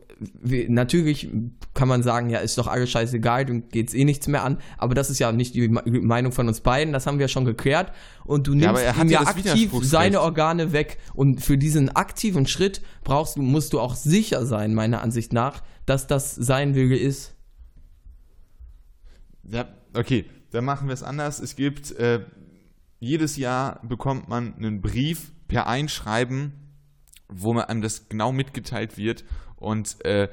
natürlich 0.69 1.29
kann 1.73 1.89
man 1.89 2.03
sagen, 2.03 2.29
ja, 2.31 2.41
ist 2.41 2.59
doch 2.59 2.67
alles 2.67 2.91
scheißegal, 2.91 3.47
dann 3.47 3.69
geht's 3.69 3.95
eh 3.95 4.05
nichts 4.05 4.29
mehr 4.29 4.45
an, 4.45 4.59
aber 4.77 4.95
das 4.95 5.09
ist 5.09 5.19
ja 5.19 5.33
nicht 5.33 5.55
die 5.55 5.69
Meinung 5.69 6.33
von 6.33 6.47
uns 6.47 6.61
beiden, 6.61 6.93
das 6.93 7.07
haben 7.07 7.19
wir 7.19 7.29
schon 7.29 7.45
geklärt 7.45 7.93
und 8.25 8.47
du 8.47 8.55
nimmst 8.55 8.83
ja, 8.83 9.03
ihm 9.03 9.09
ja 9.09 9.21
aktiv 9.23 9.73
seine 9.83 10.21
Organe 10.21 10.73
weg 10.73 10.99
und 11.15 11.41
für 11.41 11.57
diesen 11.57 11.89
aktiven 11.89 12.47
Schritt 12.47 12.83
brauchst 13.03 13.37
du, 13.37 13.43
musst 13.43 13.73
du 13.73 13.81
auch 13.81 13.95
sicher 13.95 14.45
sein, 14.45 14.75
meiner 14.75 15.01
Ansicht 15.01 15.33
nach, 15.33 15.63
dass 15.87 16.07
das 16.07 16.35
sein 16.35 16.75
Wille 16.75 16.97
ist. 16.97 17.35
Ja, 19.45 19.69
okay, 19.95 20.27
dann 20.51 20.65
machen 20.65 20.89
wir 20.89 20.95
es 20.95 21.03
anders. 21.03 21.41
Es 21.41 21.57
gibt, 21.57 21.93
äh, 21.93 22.21
jedes 22.99 23.37
Jahr 23.37 23.81
bekommt 23.87 24.29
man 24.29 24.55
einen 24.55 24.83
Brief 24.83 25.33
per 25.49 25.67
Einschreiben, 25.67 26.53
wo 27.29 27.55
man 27.55 27.65
einem 27.65 27.81
das 27.81 28.09
genau 28.09 28.33
mitgeteilt 28.33 28.99
wird 28.99 29.25
und 29.61 30.05
äh, 30.05 30.29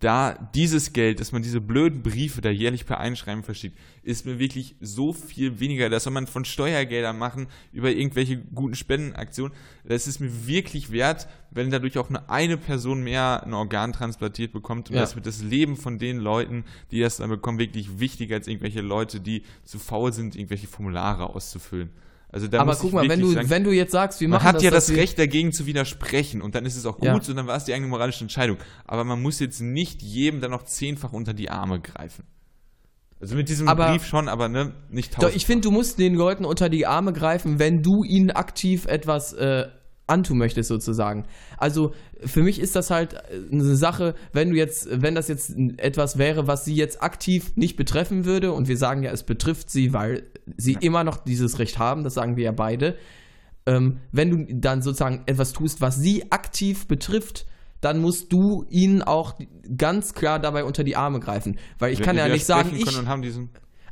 da 0.00 0.32
dieses 0.54 0.92
Geld, 0.92 1.20
dass 1.20 1.32
man 1.32 1.42
diese 1.42 1.60
blöden 1.60 2.02
Briefe 2.02 2.40
da 2.40 2.50
jährlich 2.50 2.86
per 2.86 2.98
Einschreiben 2.98 3.42
verschickt, 3.42 3.78
ist 4.02 4.26
mir 4.26 4.38
wirklich 4.38 4.76
so 4.80 5.12
viel 5.12 5.60
weniger. 5.60 5.88
Das 5.88 6.04
soll 6.04 6.12
man 6.12 6.26
von 6.26 6.44
Steuergeldern 6.44 7.18
machen 7.18 7.48
über 7.72 7.90
irgendwelche 7.90 8.38
guten 8.38 8.74
Spendenaktionen. 8.74 9.52
Das 9.84 10.06
ist 10.06 10.20
mir 10.20 10.46
wirklich 10.46 10.90
wert, 10.90 11.28
wenn 11.50 11.70
dadurch 11.70 11.98
auch 11.98 12.08
eine, 12.08 12.28
eine 12.28 12.56
Person 12.56 13.02
mehr 13.02 13.42
ein 13.44 13.54
Organ 13.54 13.92
transplantiert 13.92 14.52
bekommt. 14.52 14.90
Und 14.90 14.96
ja. 14.96 15.02
das 15.02 15.14
wird 15.14 15.26
das 15.26 15.42
Leben 15.42 15.76
von 15.76 15.98
den 15.98 16.18
Leuten, 16.18 16.64
die 16.90 17.00
das 17.00 17.18
dann 17.18 17.30
bekommen, 17.30 17.58
wirklich 17.58 17.98
wichtiger 18.00 18.36
als 18.36 18.48
irgendwelche 18.48 18.80
Leute, 18.80 19.20
die 19.20 19.42
zu 19.64 19.78
faul 19.78 20.12
sind, 20.12 20.36
irgendwelche 20.36 20.66
Formulare 20.66 21.30
auszufüllen. 21.30 21.90
Also 22.34 22.48
aber 22.58 22.74
guck 22.74 22.92
mal, 22.92 23.08
wenn 23.08 23.20
du, 23.20 23.30
sagen, 23.30 23.48
wenn 23.48 23.62
du 23.62 23.70
jetzt 23.70 23.92
sagst, 23.92 24.20
wir 24.20 24.28
machen 24.28 24.42
Man 24.42 24.48
hat 24.48 24.56
das, 24.56 24.64
ja 24.64 24.72
das 24.72 24.90
Recht 24.90 25.20
dagegen 25.20 25.52
zu 25.52 25.66
widersprechen 25.66 26.42
und 26.42 26.56
dann 26.56 26.66
ist 26.66 26.74
es 26.74 26.84
auch 26.84 26.96
gut 26.96 27.04
ja. 27.04 27.14
und 27.14 27.36
dann 27.36 27.46
war 27.46 27.56
es 27.56 27.62
die 27.62 27.72
eigene 27.72 27.86
moralische 27.86 28.22
Entscheidung. 28.22 28.56
Aber 28.86 29.04
man 29.04 29.22
muss 29.22 29.38
jetzt 29.38 29.60
nicht 29.60 30.02
jedem 30.02 30.40
dann 30.40 30.50
noch 30.50 30.64
zehnfach 30.64 31.12
unter 31.12 31.32
die 31.32 31.48
Arme 31.48 31.78
greifen. 31.78 32.24
Also 33.20 33.36
mit 33.36 33.48
diesem 33.48 33.68
aber, 33.68 33.88
Brief 33.88 34.04
schon, 34.04 34.28
aber 34.28 34.48
ne, 34.48 34.72
nicht 34.90 35.12
tausend. 35.12 35.30
Doch, 35.30 35.36
ich 35.36 35.46
finde, 35.46 35.62
du 35.62 35.70
musst 35.70 36.00
den 36.00 36.16
Leuten 36.16 36.44
unter 36.44 36.68
die 36.68 36.86
Arme 36.86 37.12
greifen, 37.12 37.60
wenn 37.60 37.82
du 37.82 38.02
ihnen 38.02 38.32
aktiv 38.32 38.86
etwas 38.86 39.32
äh, 39.34 39.68
antun 40.06 40.38
möchtest 40.38 40.68
sozusagen. 40.68 41.24
Also 41.56 41.94
für 42.24 42.42
mich 42.42 42.60
ist 42.60 42.76
das 42.76 42.90
halt 42.90 43.16
eine 43.30 43.76
Sache, 43.76 44.14
wenn 44.32 44.50
du 44.50 44.56
jetzt, 44.56 44.88
wenn 44.90 45.14
das 45.14 45.28
jetzt 45.28 45.54
etwas 45.78 46.18
wäre, 46.18 46.46
was 46.46 46.64
sie 46.64 46.74
jetzt 46.74 47.02
aktiv 47.02 47.52
nicht 47.56 47.76
betreffen 47.76 48.24
würde 48.24 48.52
und 48.52 48.68
wir 48.68 48.76
sagen 48.76 49.02
ja, 49.02 49.10
es 49.12 49.22
betrifft 49.22 49.70
sie, 49.70 49.92
weil 49.92 50.24
sie 50.56 50.76
immer 50.80 51.04
noch 51.04 51.18
dieses 51.18 51.58
Recht 51.58 51.78
haben, 51.78 52.04
das 52.04 52.14
sagen 52.14 52.36
wir 52.36 52.44
ja 52.44 52.52
beide. 52.52 52.96
Ähm, 53.66 53.98
wenn 54.12 54.30
du 54.30 54.54
dann 54.54 54.82
sozusagen 54.82 55.22
etwas 55.26 55.52
tust, 55.54 55.80
was 55.80 55.96
sie 55.96 56.30
aktiv 56.30 56.86
betrifft, 56.86 57.46
dann 57.80 58.00
musst 58.00 58.32
du 58.32 58.66
ihnen 58.70 59.02
auch 59.02 59.34
ganz 59.76 60.14
klar 60.14 60.38
dabei 60.38 60.64
unter 60.64 60.84
die 60.84 60.96
Arme 60.96 61.20
greifen, 61.20 61.58
weil 61.78 61.92
ich 61.92 62.00
kann 62.00 62.16
ja 62.16 62.28
nicht 62.28 62.46
sagen, 62.46 62.70
ich. 62.74 62.86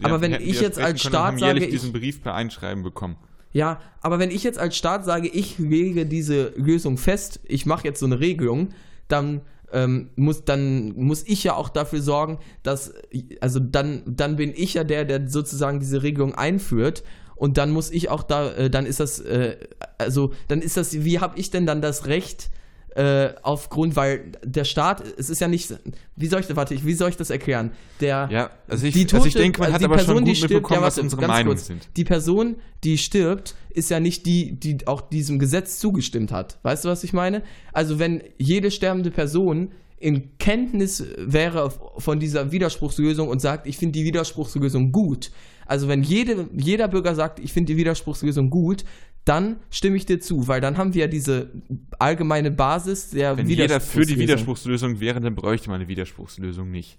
Aber 0.03 0.21
wenn 0.21 0.33
ich 0.33 0.61
jetzt 0.61 0.79
als 0.79 1.03
Staat 1.03 1.39
sage, 1.39 1.65
ich 1.65 1.71
diesen 1.71 1.93
Brief 1.93 2.23
per 2.23 2.35
Einschreiben 2.35 2.83
bekommen. 2.83 3.17
Ja, 3.53 3.81
aber 4.01 4.19
wenn 4.19 4.31
ich 4.31 4.43
jetzt 4.45 4.59
als 4.59 4.77
Staat 4.77 5.05
sage, 5.05 5.29
ich 5.29 5.59
lege 5.59 6.07
diese 6.07 6.53
Lösung 6.57 6.97
fest, 6.97 7.41
ich 7.45 7.67
mache 7.67 7.87
jetzt 7.87 8.01
so 8.01 8.07
eine 8.07 8.19
Regelung, 8.19 8.71
dann 9.09 9.43
ähm, 9.73 10.11
muss 10.17 10.45
dann 10.45 10.95
muss 10.97 11.23
ich 11.27 11.45
ja 11.45 11.55
auch 11.55 11.69
dafür 11.69 12.01
sorgen, 12.01 12.39
dass 12.63 12.95
also 13.41 13.61
dann 13.61 14.03
dann 14.07 14.37
bin 14.37 14.53
ich 14.55 14.75
ja 14.75 14.85
der, 14.85 15.05
der 15.05 15.29
sozusagen 15.29 15.81
diese 15.81 16.03
Regelung 16.03 16.35
einführt 16.35 17.03
und 17.37 17.59
dann 17.59 17.71
muss 17.71 17.91
ich 17.91 18.09
auch 18.09 18.23
da, 18.23 18.53
äh, 18.53 18.71
dann 18.71 18.87
ist 18.87 19.01
das 19.01 19.21
äh, 19.21 19.57
also 19.99 20.33
dann 20.49 20.63
ist 20.63 20.77
das, 20.77 21.05
wie 21.05 21.21
habe 21.21 21.39
ich 21.39 21.51
denn 21.51 21.67
dann 21.67 21.83
das 21.83 22.07
Recht 22.07 22.51
äh, 22.95 23.31
aufgrund, 23.43 23.97
weil 23.97 24.33
der 24.45 24.65
Staat, 24.65 25.03
es 25.19 25.31
ist 25.31 25.41
ja 25.41 25.49
nicht, 25.49 25.75
wie 26.17 26.27
soll 26.27 26.41
ich, 26.41 26.57
warte, 26.57 26.77
wie 26.85 26.95
soll 26.95 27.09
ich 27.09 27.17
das 27.17 27.31
erklären? 27.31 27.73
Der, 28.01 28.29
ja, 28.31 28.51
also 28.69 28.87
ich, 28.87 28.95
die 28.95 29.07
Tote, 29.07 29.25
also 29.25 29.29
ich 29.29 29.35
denke, 29.35 29.61
man 29.61 29.73
hat 29.73 29.83
aber 29.83 29.97
Person, 29.97 30.17
schon 30.17 30.25
gut 30.27 30.37
stirbt, 30.37 30.71
ja, 30.71 30.83
was 30.83 30.99
unsere 30.99 31.27
Meinungen 31.27 31.57
kurz, 31.57 31.67
sind. 31.67 31.89
Die 31.97 32.05
Person, 32.05 32.57
die 32.85 32.99
stirbt, 32.99 33.55
ist 33.71 33.91
ja 33.91 34.01
nicht 34.01 34.27
die, 34.27 34.59
die 34.59 34.87
auch 34.87 35.01
diesem 35.01 35.39
Gesetz 35.39 35.79
zugestimmt 35.79 36.33
hat. 36.33 36.59
Weißt 36.63 36.85
du, 36.85 36.89
was 36.89 37.05
ich 37.05 37.13
meine? 37.13 37.43
Also 37.73 37.99
wenn 37.99 38.23
jede 38.39 38.71
sterbende 38.71 39.11
Person 39.11 39.73
in 39.99 40.37
Kenntnis 40.39 41.05
wäre 41.17 41.73
von 41.99 42.19
dieser 42.19 42.51
Widerspruchslösung 42.51 43.29
und 43.29 43.41
sagt, 43.41 43.67
ich 43.67 43.79
finde 43.79 43.93
die 43.99 44.05
Widerspruchslösung 44.05 44.91
gut. 44.91 45.31
Also 45.65 45.87
wenn 45.87 46.03
jede, 46.03 46.49
jeder 46.57 46.89
Bürger 46.89 47.15
sagt, 47.15 47.39
ich 47.39 47.53
finde 47.53 47.73
die 47.73 47.79
Widerspruchslösung 47.79 48.51
gut, 48.51 48.85
dann 49.25 49.57
stimme 49.71 49.97
ich 49.97 50.07
dir 50.07 50.21
zu, 50.21 50.49
weil 50.49 50.61
dann 50.61 50.77
haben 50.79 50.95
wir 50.95 51.03
ja 51.03 51.07
diese 51.07 51.51
allgemeine 51.99 52.51
Basis 52.51 53.11
der 53.11 53.37
Wenn 53.37 53.49
jeder 53.49 53.81
für 53.81 54.05
die 54.05 54.19
Widerspruchslösung 54.19 55.01
wäre, 55.01 55.21
dann 55.21 55.35
bräuchte 55.35 55.71
man 55.71 55.81
eine 55.81 55.89
Widerspruchslösung 55.89 56.71
nicht. 56.71 56.99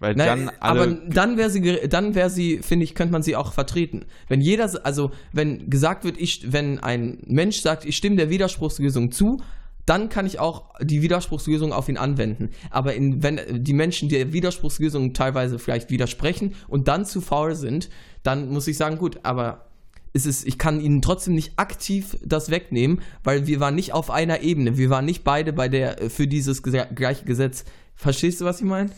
Weil 0.00 0.14
Nein, 0.14 0.46
dann 0.46 0.48
alle 0.60 0.80
aber 0.80 0.86
dann 1.08 1.36
wäre 1.36 1.50
sie, 1.50 1.88
dann 1.88 2.14
wäre 2.14 2.30
sie, 2.30 2.58
finde 2.58 2.84
ich, 2.84 2.94
könnte 2.94 3.12
man 3.12 3.22
sie 3.22 3.34
auch 3.34 3.52
vertreten. 3.52 4.06
Wenn 4.28 4.40
jeder, 4.40 4.70
also 4.84 5.10
wenn 5.32 5.68
gesagt 5.68 6.04
wird, 6.04 6.16
ich, 6.18 6.52
wenn 6.52 6.78
ein 6.78 7.18
Mensch 7.26 7.60
sagt, 7.60 7.84
ich 7.84 7.96
stimme 7.96 8.16
der 8.16 8.30
Widerspruchslösung 8.30 9.10
zu, 9.10 9.42
dann 9.86 10.08
kann 10.08 10.26
ich 10.26 10.38
auch 10.38 10.74
die 10.80 11.02
Widerspruchslösung 11.02 11.72
auf 11.72 11.88
ihn 11.88 11.96
anwenden. 11.96 12.50
Aber 12.70 12.94
in, 12.94 13.22
wenn 13.22 13.40
die 13.64 13.72
Menschen 13.72 14.08
der 14.08 14.32
Widerspruchslösung 14.32 15.14
teilweise 15.14 15.58
vielleicht 15.58 15.90
widersprechen 15.90 16.54
und 16.68 16.88
dann 16.88 17.04
zu 17.04 17.20
faul 17.20 17.54
sind, 17.54 17.88
dann 18.22 18.50
muss 18.50 18.68
ich 18.68 18.76
sagen, 18.76 18.98
gut, 18.98 19.20
aber 19.24 19.67
ist 20.12 20.26
es, 20.26 20.44
ich 20.44 20.58
kann 20.58 20.80
ihnen 20.80 21.02
trotzdem 21.02 21.34
nicht 21.34 21.58
aktiv 21.58 22.16
das 22.24 22.50
wegnehmen, 22.50 23.02
weil 23.24 23.46
wir 23.46 23.60
waren 23.60 23.74
nicht 23.74 23.92
auf 23.92 24.10
einer 24.10 24.40
Ebene. 24.40 24.76
Wir 24.76 24.90
waren 24.90 25.04
nicht 25.04 25.24
beide 25.24 25.52
bei 25.52 25.68
der, 25.68 26.02
äh, 26.02 26.10
für 26.10 26.26
dieses 26.26 26.62
gleiche 26.62 27.24
Gesetz. 27.24 27.64
Verstehst 27.94 28.40
du, 28.40 28.44
was 28.44 28.60
ich 28.60 28.66
meine? 28.66 28.90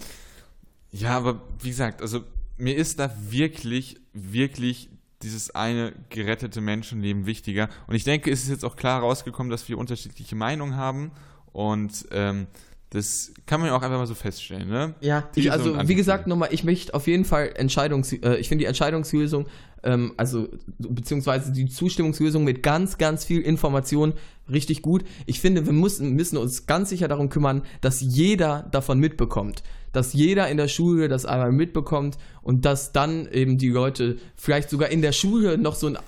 Ja, 0.93 1.17
aber 1.17 1.43
wie 1.61 1.69
gesagt, 1.69 2.03
also 2.03 2.23
mir 2.57 2.77
ist 2.77 2.99
da 2.99 3.11
wirklich, 3.31 3.97
wirklich 4.13 4.91
dieses 5.23 5.55
eine 5.55 5.93
gerettete 6.09 6.61
Menschenleben 6.61 7.27
wichtiger. 7.27 7.69
Und 7.87 7.95
ich 7.95 8.05
denke, 8.05 8.31
es 8.31 8.43
ist 8.43 8.49
jetzt 8.49 8.65
auch 8.65 8.77
klar 8.77 9.01
rausgekommen, 9.01 9.51
dass 9.51 9.69
wir 9.69 9.79
unterschiedliche 9.79 10.35
Meinungen 10.35 10.77
haben. 10.77 11.13
Und 11.53 12.07
ähm, 12.11 12.47
das 12.91 13.33
kann 13.47 13.61
man 13.61 13.69
ja 13.69 13.77
auch 13.77 13.83
einfach 13.83 13.99
mal 13.99 14.07
so 14.07 14.15
feststellen, 14.15 14.69
ne? 14.69 14.95
Ja, 15.01 15.29
ich, 15.37 15.51
also 15.53 15.77
wie 15.89 15.95
gesagt, 15.95 16.27
nochmal, 16.27 16.49
ich 16.53 16.65
möchte 16.65 16.93
auf 16.93 17.07
jeden 17.07 17.25
Fall 17.25 17.53
Entscheidungs, 17.55 18.13
äh, 18.13 18.37
ich 18.37 18.49
finde 18.49 18.63
die 18.63 18.67
Entscheidungslösung, 18.67 19.47
ähm, 19.85 20.13
also 20.17 20.49
beziehungsweise 20.79 21.53
die 21.53 21.69
Zustimmungslösung 21.69 22.43
mit 22.43 22.65
ganz, 22.65 22.99
ganz 22.99 23.25
viel 23.25 23.41
Information 23.43 24.15
richtig 24.51 24.83
gut. 24.83 25.05
Ich 25.27 25.41
finde, 25.41 25.67
wir 25.67 25.73
müssen, 25.73 26.15
müssen 26.15 26.37
uns 26.37 26.67
ganz 26.67 26.91
sicher 26.91 27.07
darum 27.07 27.29
kümmern, 27.29 27.63
dass 27.81 28.01
jeder 28.01 28.69
davon 28.73 28.99
mitbekommt 28.99 29.63
dass 29.93 30.13
jeder 30.13 30.49
in 30.49 30.57
der 30.57 30.69
Schule 30.69 31.09
das 31.09 31.27
einmal 31.27 31.53
mitbekommt 31.53 32.17
und 32.43 32.65
dass 32.65 32.93
dann 32.93 33.29
eben 33.31 33.59
die 33.59 33.69
Leute 33.69 34.19
vielleicht 34.37 34.71
sogar 34.71 34.89
in 34.89 35.03
der 35.03 35.13
Schule 35.13 35.59
noch 35.59 35.75
so 35.75 35.89
einen 35.89 35.99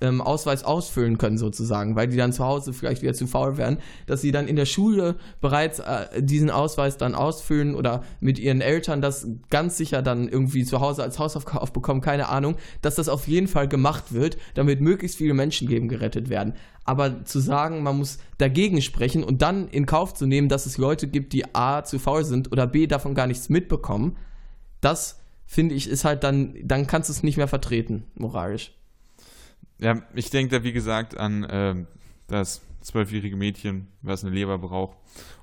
ähm, 0.00 0.20
Ausweis 0.20 0.64
ausfüllen 0.64 1.18
können 1.18 1.38
sozusagen, 1.38 1.96
weil 1.96 2.08
die 2.08 2.16
dann 2.16 2.32
zu 2.32 2.44
Hause 2.44 2.72
vielleicht 2.72 3.02
wieder 3.02 3.14
zu 3.14 3.26
faul 3.26 3.56
werden, 3.56 3.78
dass 4.06 4.20
sie 4.20 4.32
dann 4.32 4.48
in 4.48 4.56
der 4.56 4.66
Schule 4.66 5.16
bereits 5.40 5.78
äh, 5.80 6.22
diesen 6.22 6.50
Ausweis 6.50 6.96
dann 6.96 7.14
ausfüllen 7.14 7.74
oder 7.74 8.04
mit 8.20 8.38
ihren 8.38 8.60
Eltern 8.60 9.00
das 9.00 9.26
ganz 9.50 9.76
sicher 9.76 10.02
dann 10.02 10.28
irgendwie 10.28 10.64
zu 10.64 10.80
Hause 10.80 11.02
als 11.02 11.18
Hausaufgabe 11.18 11.70
bekommen, 11.72 12.00
keine 12.00 12.28
Ahnung, 12.28 12.56
dass 12.82 12.94
das 12.94 13.08
auf 13.08 13.26
jeden 13.28 13.48
Fall 13.48 13.68
gemacht 13.68 14.12
wird, 14.12 14.36
damit 14.54 14.80
möglichst 14.80 15.18
viele 15.18 15.34
Menschenleben 15.34 15.88
gerettet 15.88 16.28
werden. 16.28 16.54
Aber 16.84 17.24
zu 17.24 17.40
sagen, 17.40 17.82
man 17.82 17.98
muss 17.98 18.18
dagegen 18.38 18.80
sprechen 18.80 19.22
und 19.22 19.42
dann 19.42 19.68
in 19.68 19.84
Kauf 19.84 20.14
zu 20.14 20.26
nehmen, 20.26 20.48
dass 20.48 20.64
es 20.64 20.78
Leute 20.78 21.06
gibt, 21.06 21.32
die 21.34 21.54
A 21.54 21.84
zu 21.84 21.98
faul 21.98 22.24
sind 22.24 22.50
oder 22.50 22.66
B 22.66 22.86
davon 22.86 23.14
gar 23.14 23.26
nichts 23.26 23.50
mitbekommen, 23.50 24.16
das 24.80 25.18
finde 25.48 25.74
ich 25.74 25.88
ist 25.88 26.04
halt 26.04 26.22
dann, 26.22 26.54
dann 26.62 26.86
kannst 26.86 27.08
du 27.08 27.12
es 27.12 27.24
nicht 27.24 27.38
mehr 27.38 27.48
vertreten, 27.48 28.04
moralisch. 28.14 28.72
Ja, 29.78 30.02
ich 30.14 30.30
denke 30.30 30.58
da 30.58 30.62
wie 30.62 30.72
gesagt 30.72 31.16
an 31.16 31.44
äh, 31.44 31.74
das 32.28 32.60
zwölfjährige 32.82 33.36
Mädchen, 33.36 33.88
was 34.02 34.22
eine 34.22 34.32
Leber 34.34 34.58
braucht. 34.58 34.96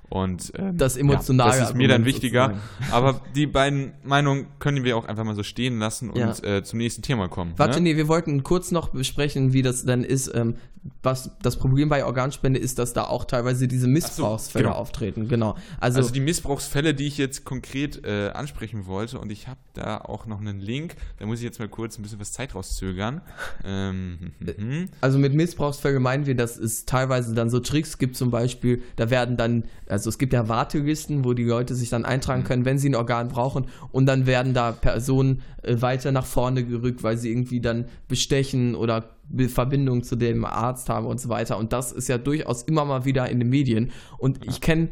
Und 0.08 0.52
ähm, 0.56 0.78
das 0.78 0.96
emotionale. 0.96 1.50
Ja, 1.50 1.58
das 1.58 1.70
ist 1.70 1.76
mir 1.76 1.88
dann 1.88 2.04
wichtiger. 2.04 2.60
Aber 2.92 3.20
die 3.34 3.48
beiden 3.48 3.94
Meinungen 4.04 4.46
können 4.60 4.84
wir 4.84 4.96
auch 4.96 5.04
einfach 5.04 5.24
mal 5.24 5.34
so 5.34 5.42
stehen 5.42 5.80
lassen 5.80 6.10
und 6.10 6.18
ja. 6.18 6.58
äh, 6.58 6.62
zum 6.62 6.78
nächsten 6.78 7.02
Thema 7.02 7.28
kommen. 7.28 7.54
Warte, 7.56 7.80
ne? 7.80 7.90
nee, 7.90 7.96
wir 7.96 8.06
wollten 8.06 8.44
kurz 8.44 8.70
noch 8.70 8.90
besprechen, 8.90 9.52
wie 9.52 9.62
das 9.62 9.84
dann 9.84 10.04
ist. 10.04 10.32
Ähm, 10.32 10.56
was 11.02 11.30
das 11.42 11.56
Problem 11.56 11.88
bei 11.88 12.04
Organspende 12.04 12.58
ist, 12.58 12.78
dass 12.78 12.92
da 12.92 13.04
auch 13.04 13.24
teilweise 13.24 13.68
diese 13.68 13.86
Missbrauchsfälle 13.86 14.64
so, 14.64 14.70
genau. 14.70 14.80
auftreten. 14.80 15.28
Genau. 15.28 15.56
Also, 15.80 15.98
also, 15.98 16.12
die 16.12 16.20
Missbrauchsfälle, 16.20 16.94
die 16.94 17.06
ich 17.06 17.18
jetzt 17.18 17.44
konkret 17.44 18.04
äh, 18.04 18.30
ansprechen 18.30 18.86
wollte, 18.86 19.18
und 19.18 19.30
ich 19.30 19.48
habe 19.48 19.60
da 19.74 19.98
auch 19.98 20.26
noch 20.26 20.40
einen 20.40 20.60
Link. 20.60 20.96
Da 21.18 21.26
muss 21.26 21.38
ich 21.38 21.44
jetzt 21.44 21.58
mal 21.58 21.68
kurz 21.68 21.98
ein 21.98 22.02
bisschen 22.02 22.20
was 22.20 22.32
Zeit 22.32 22.54
rauszögern. 22.54 23.20
Ähm, 23.64 24.32
mhm. 24.40 24.88
also 25.00 25.18
mit 25.18 25.34
Missbrauchsfällen 25.34 26.02
meinen 26.02 26.26
wir, 26.26 26.34
dass 26.34 26.56
es 26.56 26.84
teilweise 26.84 27.34
dann 27.34 27.50
so 27.50 27.60
Tricks 27.60 27.98
gibt, 27.98 28.16
zum 28.16 28.30
Beispiel, 28.30 28.82
da 28.96 29.10
werden 29.10 29.36
dann 29.36 29.64
also 29.88 30.08
es 30.08 30.18
gibt 30.18 30.32
ja 30.32 30.48
Wartelisten, 30.48 31.24
wo 31.24 31.32
die 31.32 31.44
Leute 31.44 31.74
sich 31.74 31.90
dann 31.90 32.04
eintragen 32.04 32.42
mhm. 32.42 32.46
können, 32.46 32.64
wenn 32.64 32.78
sie 32.78 32.88
ein 32.88 32.94
Organ 32.94 33.28
brauchen 33.28 33.66
und 33.92 34.06
dann 34.06 34.26
werden 34.26 34.54
da 34.54 34.72
Personen 34.72 35.42
äh, 35.62 35.80
weiter 35.80 36.12
nach 36.12 36.26
vorne 36.26 36.64
gerückt, 36.64 37.02
weil 37.02 37.16
sie 37.16 37.30
irgendwie 37.30 37.60
dann 37.60 37.86
bestechen 38.08 38.74
oder 38.74 39.15
Verbindung 39.48 40.02
zu 40.02 40.16
dem 40.16 40.44
Arzt 40.44 40.88
haben 40.88 41.06
und 41.06 41.20
so 41.20 41.28
weiter. 41.28 41.58
Und 41.58 41.72
das 41.72 41.92
ist 41.92 42.08
ja 42.08 42.18
durchaus 42.18 42.62
immer 42.62 42.84
mal 42.84 43.04
wieder 43.04 43.28
in 43.28 43.40
den 43.40 43.48
Medien. 43.48 43.90
Und 44.18 44.46
ich 44.46 44.60
kenne 44.60 44.88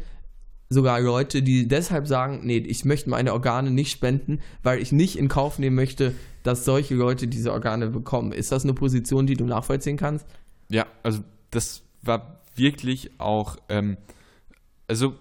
sogar 0.69 1.01
Leute, 1.01 1.43
die 1.43 1.69
deshalb 1.69 2.07
sagen, 2.07 2.41
nee, 2.45 2.59
ich 2.59 2.85
möchte 2.85 3.11
meine 3.11 3.33
Organe 3.33 3.71
nicht 3.71 3.91
spenden, 3.91 4.41
weil 4.63 4.81
ich 4.81 4.93
nicht 4.93 5.17
in 5.17 5.29
Kauf 5.29 5.59
nehmen 5.59 5.77
möchte, 5.77 6.15
dass 6.43 6.65
solche 6.65 6.95
Leute 6.95 7.29
diese 7.29 7.53
Organe 7.53 7.89
bekommen. 7.89 8.33
Ist 8.33 8.53
das 8.53 8.65
eine 8.65 8.75
Position, 8.75 9.27
die 9.27 9.35
du 9.35 9.45
nachvollziehen 9.45 9.97
kannst? 9.97 10.27
Ja, 10.69 10.87
also 11.03 11.21
das 11.51 11.83
war 12.03 12.43
wirklich 12.57 13.19
auch, 13.19 13.57
ähm, 13.69 13.97
also 14.89 15.15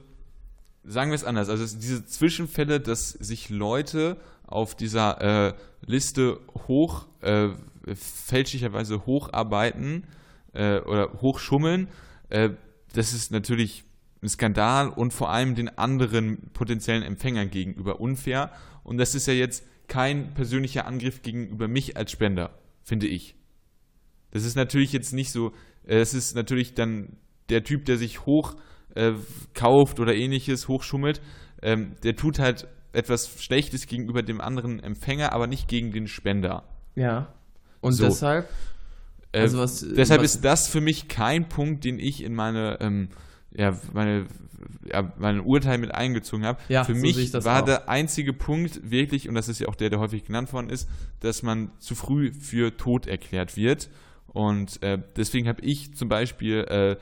sagen 0.84 1.12
wir 1.12 1.16
es 1.16 1.24
anders, 1.24 1.50
also 1.50 1.64
diese 1.78 2.06
Zwischenfälle, 2.06 2.80
dass 2.80 3.12
sich 3.12 3.50
Leute 3.50 4.18
auf 4.46 4.76
dieser 4.76 5.50
äh, 5.50 5.54
Liste 5.86 6.40
hoch, 6.68 7.08
äh, 7.22 7.50
fälschlicherweise 7.94 9.06
hocharbeiten 9.06 10.08
äh, 10.54 10.80
oder 10.80 11.14
hochschummeln, 11.22 11.88
äh, 12.30 12.50
das 12.94 13.14
ist 13.14 13.32
natürlich 13.32 13.84
ein 14.22 14.30
Skandal 14.30 14.90
und 14.90 15.14
vor 15.14 15.32
allem 15.32 15.56
den 15.56 15.70
anderen 15.78 16.50
potenziellen 16.54 17.04
Empfängern 17.04 17.50
gegenüber 17.50 18.00
unfair. 18.00 18.52
Und 18.84 18.98
das 18.98 19.16
ist 19.16 19.28
ja 19.28 19.34
jetzt 19.34 19.66
kein 19.88 20.34
persönlicher 20.34 20.88
Angriff 20.88 21.22
gegenüber 21.22 21.68
mich 21.68 21.98
als 21.98 22.12
Spender, 22.12 22.58
finde 22.84 23.08
ich. 23.08 23.36
Das 24.32 24.46
ist 24.46 24.56
natürlich 24.56 24.94
jetzt 24.94 25.14
nicht 25.14 25.32
so, 25.32 25.52
äh, 25.86 25.98
es 25.98 26.14
ist 26.14 26.36
natürlich 26.36 26.74
dann 26.74 27.18
der 27.50 27.64
Typ, 27.64 27.86
der 27.86 27.98
sich 27.98 28.26
hoch 28.26 28.56
äh, 28.96 29.14
kauft 29.54 30.00
oder 30.00 30.16
ähnliches, 30.16 30.68
hochschummelt, 30.68 31.22
ähm, 31.62 31.96
der 32.04 32.16
tut 32.16 32.40
halt 32.40 32.68
etwas 32.94 33.42
Schlechtes 33.44 33.88
gegenüber 33.88 34.22
dem 34.22 34.40
anderen 34.40 34.80
Empfänger, 34.80 35.34
aber 35.34 35.48
nicht 35.48 35.68
gegen 35.68 35.92
den 35.92 36.08
Spender. 36.08 36.64
Ja. 36.96 37.34
Und 37.84 37.94
so. 37.94 38.06
deshalb? 38.06 38.50
Äh, 39.32 39.42
also 39.42 39.60
was, 39.60 39.86
deshalb 39.96 40.22
was, 40.22 40.36
ist 40.36 40.46
das 40.46 40.68
für 40.68 40.82
mich 40.82 41.08
kein 41.08 41.50
Punkt, 41.50 41.84
den 41.84 42.00
ich 42.00 42.24
in 42.24 42.34
meine, 42.34 42.78
ähm, 42.80 43.10
ja, 43.52 43.78
meine, 43.92 44.26
ja, 44.86 45.12
mein 45.18 45.42
Urteil 45.42 45.78
mit 45.78 45.94
eingezogen 45.94 46.46
habe. 46.46 46.60
Ja, 46.70 46.84
für 46.84 46.96
so 46.96 47.02
mich 47.02 47.34
war 47.34 47.62
auch. 47.62 47.66
der 47.66 47.90
einzige 47.90 48.34
Punkt 48.34 48.90
wirklich, 48.90 49.28
und 49.28 49.36
das 49.36 49.50
ist 49.50 49.60
ja 49.60 49.68
auch 49.68 49.76
der, 49.76 49.90
der 49.90 50.00
häufig 50.00 50.26
genannt 50.26 50.54
worden 50.54 50.70
ist, 50.70 50.88
dass 51.20 51.44
man 51.44 51.72
zu 51.80 51.96
früh 51.96 52.32
für 52.32 52.78
tot 52.78 53.08
erklärt 53.08 53.58
wird. 53.58 53.90
Und 54.28 54.82
äh, 54.82 55.00
deswegen 55.16 55.48
habe 55.48 55.62
ich 55.62 55.96
zum 55.96 56.10
Beispiel 56.10 56.66
äh, 56.70 56.96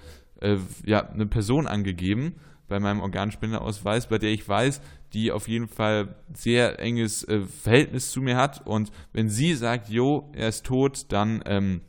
äh, 0.45 0.57
ja, 0.85 1.09
eine 1.09 1.27
Person 1.27 1.67
angegeben 1.67 2.35
bei 2.67 2.79
meinem 2.79 3.01
Organspenderausweis, 3.01 4.07
bei 4.07 4.17
der 4.17 4.31
ich 4.31 4.47
weiß, 4.47 4.81
die 5.13 5.31
auf 5.31 5.47
jeden 5.47 5.67
Fall 5.67 6.15
sehr 6.33 6.79
enges 6.79 7.23
äh, 7.27 7.41
Verhältnis 7.41 8.11
zu 8.11 8.21
mir 8.21 8.37
hat. 8.37 8.65
Und 8.65 8.91
wenn 9.13 9.29
sie 9.29 9.53
sagt, 9.55 9.89
jo, 9.89 10.29
er 10.33 10.49
ist 10.49 10.65
tot, 10.65 11.05
dann 11.09 11.43
ähm, 11.45 11.81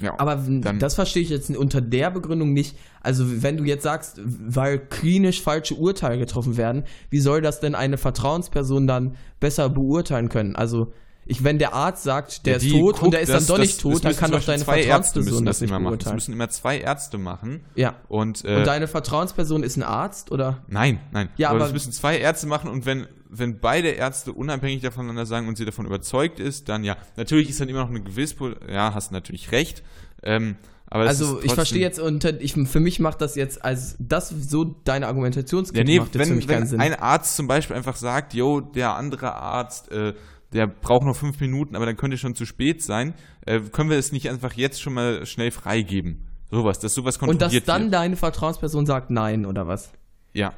ja, 0.00 0.18
aber 0.18 0.36
dann, 0.36 0.78
das 0.78 0.94
verstehe 0.94 1.22
ich 1.22 1.28
jetzt 1.28 1.54
unter 1.54 1.80
der 1.80 2.10
Begründung 2.10 2.52
nicht. 2.52 2.76
Also, 3.02 3.42
wenn 3.42 3.56
du 3.56 3.64
jetzt 3.64 3.82
sagst, 3.82 4.20
weil 4.24 4.78
klinisch 4.78 5.42
falsche 5.42 5.74
Urteile 5.74 6.18
getroffen 6.18 6.56
werden, 6.56 6.84
wie 7.10 7.20
soll 7.20 7.40
das 7.40 7.60
denn 7.60 7.74
eine 7.74 7.98
Vertrauensperson 7.98 8.86
dann 8.86 9.16
besser 9.38 9.68
beurteilen 9.68 10.28
können? 10.28 10.56
Also, 10.56 10.92
ich, 11.24 11.44
wenn 11.44 11.58
der 11.58 11.72
Arzt 11.72 12.02
sagt, 12.02 12.46
der 12.46 12.54
ja, 12.54 12.56
ist 12.58 12.70
tot 12.70 12.94
guckt, 12.94 13.02
und 13.02 13.10
der 13.12 13.20
ist 13.20 13.32
dann 13.32 13.46
doch 13.46 13.58
nicht 13.58 13.80
tot, 13.80 14.04
dann 14.04 14.16
kann 14.16 14.30
doch 14.32 14.42
deine 14.42 14.64
Vertrauensperson 14.64 15.44
das 15.44 15.60
nicht 15.60 15.70
immer 15.70 15.78
machen. 15.78 15.98
Das 15.98 16.12
müssen 16.12 16.32
immer 16.32 16.48
zwei 16.48 16.78
Ärzte 16.78 17.18
machen. 17.18 17.64
Ja. 17.76 17.94
Und, 18.08 18.44
äh, 18.44 18.56
und 18.56 18.66
deine 18.66 18.88
Vertrauensperson 18.88 19.62
ist 19.62 19.76
ein 19.76 19.84
Arzt, 19.84 20.32
oder? 20.32 20.64
Nein, 20.68 21.00
nein. 21.12 21.28
Ja, 21.36 21.48
aber, 21.48 21.56
aber 21.56 21.64
das 21.66 21.72
müssen 21.72 21.92
zwei 21.92 22.18
Ärzte 22.18 22.46
machen 22.48 22.68
und 22.68 22.86
wenn, 22.86 23.06
wenn 23.30 23.60
beide 23.60 23.90
Ärzte 23.90 24.32
unabhängig 24.32 24.84
voneinander 24.92 25.26
sagen 25.26 25.46
und 25.48 25.56
sie 25.56 25.64
davon 25.64 25.86
überzeugt 25.86 26.40
ist, 26.40 26.68
dann 26.68 26.82
ja. 26.82 26.96
Natürlich 27.16 27.48
ist 27.50 27.60
dann 27.60 27.68
immer 27.68 27.80
noch 27.80 27.90
eine 27.90 28.02
gewisse, 28.02 28.56
ja, 28.68 28.92
hast 28.92 29.12
natürlich 29.12 29.52
recht. 29.52 29.82
Ähm, 30.22 30.56
also 30.92 31.40
ich 31.42 31.54
verstehe 31.54 31.80
jetzt 31.80 31.98
unter, 31.98 32.38
ich, 32.40 32.52
für 32.52 32.80
mich 32.80 33.00
macht 33.00 33.22
das 33.22 33.34
jetzt 33.34 33.64
als 33.64 33.96
das 33.98 34.28
so 34.28 34.64
deine 34.84 35.06
Argumentationskette 35.06 35.78
ja, 35.80 35.84
nee, 35.84 36.00
macht 36.00 36.18
wenn, 36.18 36.28
für 36.28 36.34
mich 36.34 36.48
wenn 36.48 36.58
keinen 36.58 36.66
Sinn. 36.66 36.80
ein 36.80 36.94
Arzt 36.94 37.36
zum 37.36 37.46
Beispiel 37.46 37.76
einfach 37.76 37.96
sagt, 37.96 38.34
jo, 38.34 38.60
der 38.60 38.94
andere 38.96 39.34
Arzt 39.34 39.90
äh, 39.90 40.12
der 40.52 40.66
braucht 40.66 41.04
noch 41.04 41.16
fünf 41.16 41.40
Minuten, 41.40 41.76
aber 41.76 41.86
dann 41.86 41.96
könnte 41.96 42.18
schon 42.18 42.34
zu 42.34 42.46
spät 42.46 42.82
sein. 42.82 43.14
Äh, 43.46 43.60
können 43.60 43.90
wir 43.90 43.98
es 43.98 44.12
nicht 44.12 44.28
einfach 44.28 44.54
jetzt 44.54 44.80
schon 44.80 44.94
mal 44.94 45.26
schnell 45.26 45.50
freigeben? 45.50 46.26
Sowas, 46.50 46.78
dass 46.78 46.94
sowas 46.94 47.18
kontrolliert 47.18 47.42
Und 47.42 47.56
dass 47.56 47.64
dann 47.64 47.82
wird. 47.84 47.94
deine 47.94 48.16
Vertrauensperson 48.16 48.84
sagt 48.84 49.10
nein, 49.10 49.46
oder 49.46 49.66
was? 49.66 49.90
Ja. 50.34 50.52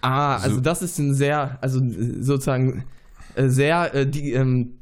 Ah, 0.00 0.36
also 0.36 0.56
so. 0.56 0.60
das 0.60 0.82
ist 0.82 0.98
ein 0.98 1.14
sehr, 1.14 1.58
also 1.60 1.80
sozusagen 2.20 2.84
äh, 3.34 3.48
sehr 3.48 3.94
äh, 3.94 4.06
die, 4.06 4.32
ähm, 4.32 4.78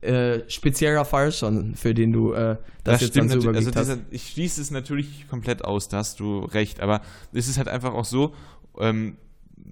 äh, 0.00 0.48
spezieller 0.48 1.04
Fall 1.04 1.32
schon, 1.32 1.74
für 1.74 1.94
den 1.94 2.12
du 2.12 2.32
äh, 2.32 2.56
das, 2.84 2.94
das 2.94 3.00
jetzt 3.00 3.10
stimmt, 3.10 3.32
dann 3.32 3.40
so 3.40 3.50
also 3.50 3.70
dieser, 3.70 3.98
Ich 4.10 4.30
schließe 4.30 4.60
es 4.60 4.70
natürlich 4.70 5.28
komplett 5.28 5.64
aus, 5.64 5.88
da 5.88 5.98
hast 5.98 6.20
du 6.20 6.40
recht, 6.40 6.80
aber 6.80 7.00
es 7.32 7.48
ist 7.48 7.58
halt 7.58 7.68
einfach 7.68 7.94
auch 7.94 8.04
so, 8.04 8.34
ähm, 8.78 9.16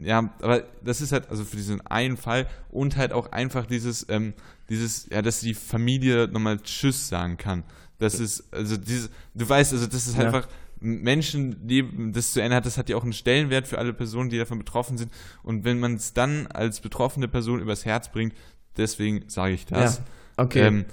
ja, 0.01 0.33
aber 0.41 0.65
das 0.83 1.01
ist 1.01 1.13
halt, 1.13 1.31
also 1.31 1.45
für 1.45 1.57
diesen 1.57 1.81
einen 1.87 2.17
Fall 2.17 2.47
und 2.71 2.97
halt 2.97 3.13
auch 3.13 3.33
einfach 3.33 3.67
dieses, 3.67 4.07
ähm, 4.09 4.35
dieses, 4.69 5.09
ja, 5.11 5.23
dass 5.23 5.41
die 5.41 5.55
Familie 5.55 6.29
nochmal 6.29 6.59
Tschüss 6.61 7.09
sagen 7.09 7.37
kann. 7.37 7.65
Das 7.99 8.19
ist, 8.19 8.53
also 8.53 8.77
dieses, 8.77 9.11
du 9.35 9.49
weißt, 9.49 9.73
also 9.73 9.87
das 9.87 10.07
ist 10.07 10.17
halt 10.17 10.33
ja. 10.33 10.35
einfach 10.35 10.49
Menschenleben, 10.81 12.13
das 12.13 12.33
zu 12.33 12.43
Ende 12.43 12.57
hat, 12.57 12.67
das 12.67 12.77
hat 12.77 12.89
ja 12.89 12.97
auch 12.97 13.05
einen 13.05 13.13
Stellenwert 13.13 13.67
für 13.67 13.79
alle 13.79 13.95
Personen, 13.95 14.31
die 14.31 14.39
davon 14.39 14.59
betroffen 14.59 14.99
sind. 14.99 15.11
Und 15.43 15.65
wenn 15.65 15.81
man 15.81 15.95
es 15.95 16.13
dann 16.13 16.47
als 16.49 16.81
betroffene 16.81 17.29
Person 17.29 17.61
übers 17.61 17.85
Herz 17.85 18.11
bringt, 18.11 18.35
deswegen 18.77 19.25
sage 19.29 19.55
ich 19.55 19.67
das. 19.67 19.99
Ja, 19.99 20.05
okay. 20.45 20.67
Ähm, 20.67 20.85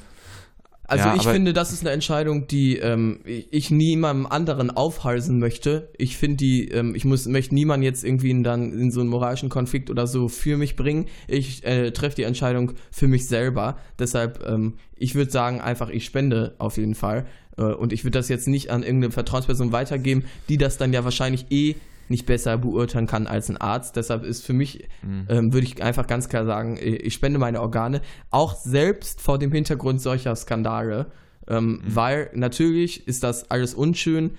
also 0.91 1.05
ja, 1.05 1.15
ich 1.15 1.23
finde, 1.23 1.53
das 1.53 1.71
ist 1.71 1.81
eine 1.81 1.91
Entscheidung, 1.91 2.47
die 2.47 2.77
ähm, 2.77 3.21
ich 3.23 3.71
niemandem 3.71 4.25
anderen 4.25 4.71
aufhalsen 4.71 5.39
möchte. 5.39 5.89
Ich 5.97 6.17
finde 6.17 6.37
die, 6.37 6.67
ähm, 6.67 6.95
ich 6.95 7.05
muss, 7.05 7.27
möchte 7.27 7.55
niemanden 7.55 7.83
jetzt 7.83 8.03
irgendwie 8.03 8.29
in, 8.29 8.43
dann 8.43 8.73
in 8.73 8.91
so 8.91 8.99
einen 8.99 9.09
moralischen 9.09 9.47
Konflikt 9.47 9.89
oder 9.89 10.05
so 10.05 10.27
für 10.27 10.57
mich 10.57 10.75
bringen. 10.75 11.05
Ich 11.29 11.63
äh, 11.63 11.91
treffe 11.91 12.17
die 12.17 12.23
Entscheidung 12.23 12.73
für 12.91 13.07
mich 13.07 13.27
selber. 13.27 13.77
Deshalb, 13.99 14.45
ähm, 14.45 14.73
ich 14.97 15.15
würde 15.15 15.31
sagen, 15.31 15.61
einfach 15.61 15.89
ich 15.89 16.03
spende 16.03 16.55
auf 16.57 16.75
jeden 16.75 16.95
Fall. 16.95 17.25
Äh, 17.57 17.63
und 17.63 17.93
ich 17.93 18.03
würde 18.03 18.19
das 18.19 18.27
jetzt 18.27 18.49
nicht 18.49 18.69
an 18.69 18.83
irgendeine 18.83 19.11
Vertrauensperson 19.11 19.71
weitergeben, 19.71 20.25
die 20.49 20.57
das 20.57 20.77
dann 20.77 20.91
ja 20.91 21.05
wahrscheinlich 21.05 21.45
eh 21.51 21.75
nicht 22.09 22.25
besser 22.25 22.57
beurteilen 22.57 23.07
kann 23.07 23.27
als 23.27 23.49
ein 23.49 23.57
Arzt. 23.57 23.95
Deshalb 23.95 24.23
ist 24.23 24.45
für 24.45 24.53
mich, 24.53 24.87
mhm. 25.01 25.25
ähm, 25.29 25.53
würde 25.53 25.65
ich 25.65 25.81
einfach 25.81 26.07
ganz 26.07 26.29
klar 26.29 26.45
sagen, 26.45 26.77
ich 26.81 27.13
spende 27.13 27.39
meine 27.39 27.61
Organe, 27.61 28.01
auch 28.29 28.55
selbst 28.55 29.21
vor 29.21 29.39
dem 29.39 29.51
Hintergrund 29.51 30.01
solcher 30.01 30.35
Skandale, 30.35 31.07
ähm, 31.47 31.65
mhm. 31.65 31.81
weil 31.85 32.29
natürlich 32.33 33.07
ist 33.07 33.23
das 33.23 33.49
alles 33.49 33.73
unschön 33.73 34.31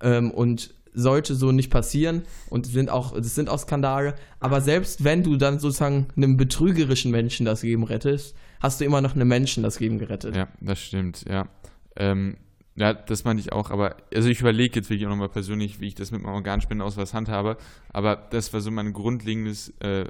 ähm, 0.00 0.30
und 0.30 0.74
sollte 0.94 1.34
so 1.34 1.52
nicht 1.52 1.70
passieren 1.70 2.22
und 2.50 2.66
sind 2.66 2.90
auch, 2.90 3.14
das 3.14 3.34
sind 3.34 3.48
auch 3.48 3.58
Skandale, 3.58 4.14
aber 4.40 4.60
selbst 4.60 5.04
wenn 5.04 5.22
du 5.22 5.36
dann 5.36 5.58
sozusagen 5.58 6.08
einem 6.16 6.36
betrügerischen 6.36 7.10
Menschen 7.10 7.46
das 7.46 7.62
Leben 7.62 7.84
rettest, 7.84 8.36
hast 8.60 8.80
du 8.80 8.84
immer 8.84 9.00
noch 9.00 9.14
einem 9.14 9.28
Menschen 9.28 9.62
das 9.62 9.80
Leben 9.80 9.98
gerettet. 9.98 10.36
Ja, 10.36 10.48
das 10.60 10.80
stimmt, 10.80 11.24
ja. 11.28 11.48
Ähm, 11.96 12.36
ja, 12.74 12.94
das 12.94 13.24
meinte 13.24 13.40
ich 13.40 13.52
auch, 13.52 13.70
aber 13.70 13.96
also 14.14 14.28
ich 14.28 14.40
überlege 14.40 14.76
jetzt 14.76 14.88
wirklich 14.88 15.06
auch 15.06 15.10
nochmal 15.10 15.28
persönlich, 15.28 15.80
wie 15.80 15.88
ich 15.88 15.94
das 15.94 16.10
mit 16.10 16.22
meinem 16.22 16.34
Organspendeausweis 16.34 17.12
handhabe, 17.12 17.58
aber 17.90 18.16
das 18.16 18.52
war 18.52 18.60
so 18.60 18.70
mein 18.70 18.92
grundlegendes 18.92 19.74
äh, 19.80 20.06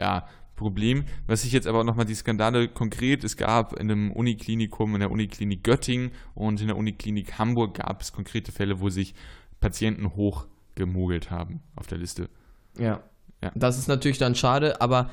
ja, 0.00 0.26
Problem. 0.54 1.04
Was 1.26 1.44
ich 1.44 1.52
jetzt 1.52 1.66
aber 1.66 1.80
auch 1.80 1.84
nochmal 1.84 2.06
die 2.06 2.14
Skandale 2.14 2.68
konkret, 2.68 3.24
es 3.24 3.36
gab 3.36 3.72
in 3.74 3.90
einem 3.90 4.12
Uniklinikum, 4.12 4.94
in 4.94 5.00
der 5.00 5.10
Uniklinik 5.10 5.64
Göttingen 5.64 6.12
und 6.34 6.60
in 6.60 6.68
der 6.68 6.76
Uniklinik 6.76 7.38
Hamburg 7.38 7.78
gab 7.78 8.00
es 8.00 8.12
konkrete 8.12 8.52
Fälle, 8.52 8.80
wo 8.80 8.88
sich 8.88 9.14
Patienten 9.60 10.14
hochgemogelt 10.14 11.30
haben 11.30 11.62
auf 11.74 11.86
der 11.86 11.98
Liste. 11.98 12.28
Ja. 12.78 13.02
ja. 13.42 13.50
Das 13.54 13.78
ist 13.78 13.88
natürlich 13.88 14.18
dann 14.18 14.34
schade, 14.34 14.80
aber 14.80 15.10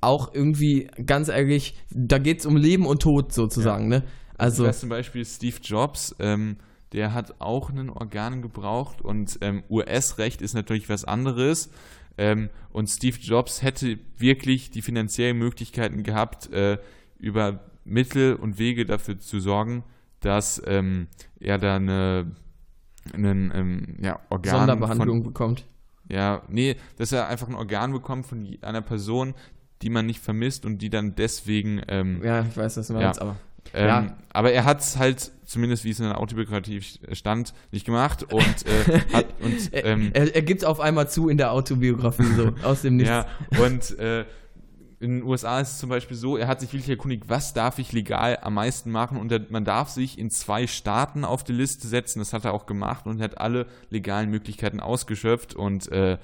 auch 0.00 0.32
irgendwie, 0.32 0.88
ganz 1.04 1.28
ehrlich, 1.28 1.74
da 1.90 2.18
geht 2.18 2.40
es 2.40 2.46
um 2.46 2.56
Leben 2.56 2.86
und 2.86 3.02
Tod 3.02 3.32
sozusagen, 3.32 3.92
ja. 3.92 4.00
ne? 4.00 4.04
Also 4.38 4.64
weiß 4.64 4.80
zum 4.80 4.88
Beispiel 4.88 5.24
Steve 5.24 5.56
Jobs, 5.62 6.14
ähm, 6.18 6.56
der 6.92 7.12
hat 7.12 7.40
auch 7.40 7.70
einen 7.70 7.90
Organ 7.90 8.40
gebraucht 8.40 9.02
und 9.02 9.38
ähm, 9.42 9.62
US-Recht 9.68 10.40
ist 10.40 10.54
natürlich 10.54 10.88
was 10.88 11.04
anderes. 11.04 11.70
Ähm, 12.16 12.48
und 12.70 12.88
Steve 12.88 13.18
Jobs 13.20 13.62
hätte 13.62 13.98
wirklich 14.16 14.70
die 14.70 14.82
finanziellen 14.82 15.36
Möglichkeiten 15.36 16.02
gehabt, 16.02 16.50
äh, 16.52 16.78
über 17.18 17.60
Mittel 17.84 18.34
und 18.34 18.58
Wege 18.58 18.86
dafür 18.86 19.18
zu 19.18 19.40
sorgen, 19.40 19.84
dass 20.20 20.62
ähm, 20.66 21.08
er 21.38 21.58
da 21.58 21.76
eine 21.76 22.32
einen 23.14 23.52
ähm, 23.54 23.96
ja, 24.02 24.20
Organ 24.28 24.58
Sonderbehandlung 24.58 25.22
von, 25.22 25.32
bekommt. 25.32 25.64
Ja, 26.08 26.42
nee, 26.48 26.76
dass 26.96 27.12
er 27.12 27.28
einfach 27.28 27.48
ein 27.48 27.54
Organ 27.54 27.92
bekommt 27.92 28.26
von 28.26 28.46
einer 28.62 28.82
Person, 28.82 29.34
die 29.82 29.90
man 29.90 30.06
nicht 30.06 30.20
vermisst 30.20 30.66
und 30.66 30.78
die 30.78 30.90
dann 30.90 31.14
deswegen. 31.14 31.82
Ähm, 31.88 32.22
ja, 32.22 32.42
ich 32.42 32.56
weiß, 32.56 32.76
was 32.76 32.86
du 32.88 32.94
meinst, 32.94 33.20
ja, 33.20 33.26
aber. 33.26 33.36
Ähm, 33.74 33.86
ja. 33.86 34.16
Aber 34.30 34.52
er 34.52 34.64
hat 34.64 34.80
es 34.80 34.96
halt, 34.96 35.30
zumindest 35.44 35.84
wie 35.84 35.90
es 35.90 36.00
in 36.00 36.06
der 36.06 36.20
Autobiografie 36.20 36.80
stand, 37.12 37.54
nicht 37.72 37.84
gemacht 37.84 38.32
und, 38.32 38.66
äh, 38.66 39.00
hat, 39.12 39.26
und 39.40 39.70
ähm, 39.72 40.10
er, 40.12 40.34
er 40.34 40.42
gibt 40.42 40.64
auf 40.64 40.80
einmal 40.80 41.08
zu 41.08 41.28
in 41.28 41.38
der 41.38 41.52
Autobiografie 41.52 42.32
so 42.36 42.52
aus 42.62 42.82
dem 42.82 42.96
Nichts. 42.96 43.10
Ja, 43.10 43.26
und 43.62 43.98
äh, 43.98 44.24
in 45.00 45.20
den 45.20 45.22
USA 45.22 45.60
ist 45.60 45.72
es 45.72 45.78
zum 45.78 45.90
Beispiel 45.90 46.16
so, 46.16 46.36
er 46.36 46.48
hat 46.48 46.60
sich 46.60 46.72
wirklich 46.72 46.90
erkundigt, 46.90 47.28
was 47.28 47.54
darf 47.54 47.78
ich 47.78 47.92
legal 47.92 48.38
am 48.42 48.54
meisten 48.54 48.90
machen 48.90 49.18
und 49.18 49.30
er, 49.30 49.40
man 49.48 49.64
darf 49.64 49.90
sich 49.90 50.18
in 50.18 50.30
zwei 50.30 50.66
Staaten 50.66 51.24
auf 51.24 51.44
die 51.44 51.52
Liste 51.52 51.86
setzen, 51.86 52.18
das 52.18 52.32
hat 52.32 52.44
er 52.44 52.52
auch 52.52 52.66
gemacht 52.66 53.06
und 53.06 53.20
hat 53.20 53.38
alle 53.38 53.66
legalen 53.90 54.30
Möglichkeiten 54.30 54.80
ausgeschöpft 54.80 55.54
und 55.54 55.90
äh, 55.92 56.18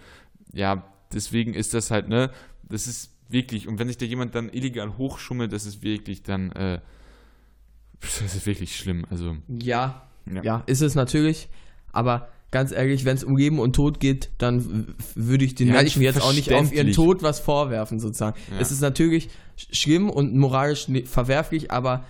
ja, 0.52 0.84
deswegen 1.12 1.54
ist 1.54 1.74
das 1.74 1.90
halt, 1.90 2.08
ne, 2.08 2.30
das 2.64 2.86
ist 2.86 3.12
wirklich, 3.28 3.68
und 3.68 3.78
wenn 3.78 3.88
sich 3.88 3.98
da 3.98 4.06
jemand 4.06 4.34
dann 4.34 4.48
illegal 4.48 4.96
hochschummelt, 4.98 5.52
das 5.52 5.66
ist 5.66 5.82
wirklich 5.82 6.22
dann, 6.22 6.50
äh, 6.52 6.80
das 8.20 8.34
ist 8.34 8.46
wirklich 8.46 8.76
schlimm. 8.76 9.04
Also. 9.10 9.36
Ja, 9.48 10.08
ja, 10.32 10.42
ja 10.42 10.62
ist 10.66 10.82
es 10.82 10.94
natürlich, 10.94 11.48
aber 11.92 12.28
ganz 12.50 12.70
ehrlich, 12.70 13.04
wenn 13.04 13.16
es 13.16 13.24
um 13.24 13.36
Leben 13.36 13.58
und 13.58 13.74
Tod 13.74 13.98
geht, 13.98 14.30
dann 14.38 14.94
würde 15.16 15.44
ich 15.44 15.56
den 15.56 15.68
ja, 15.68 15.74
Menschen 15.74 16.02
jetzt 16.02 16.22
auch 16.22 16.32
nicht 16.32 16.52
auf 16.52 16.72
ihren 16.72 16.92
Tod 16.92 17.22
was 17.24 17.40
vorwerfen, 17.40 17.98
sozusagen. 17.98 18.38
Ja. 18.52 18.60
Es 18.60 18.70
ist 18.70 18.80
natürlich 18.80 19.28
schlimm 19.56 20.08
und 20.08 20.36
moralisch 20.36 20.86
verwerflich, 21.04 21.72
aber 21.72 22.04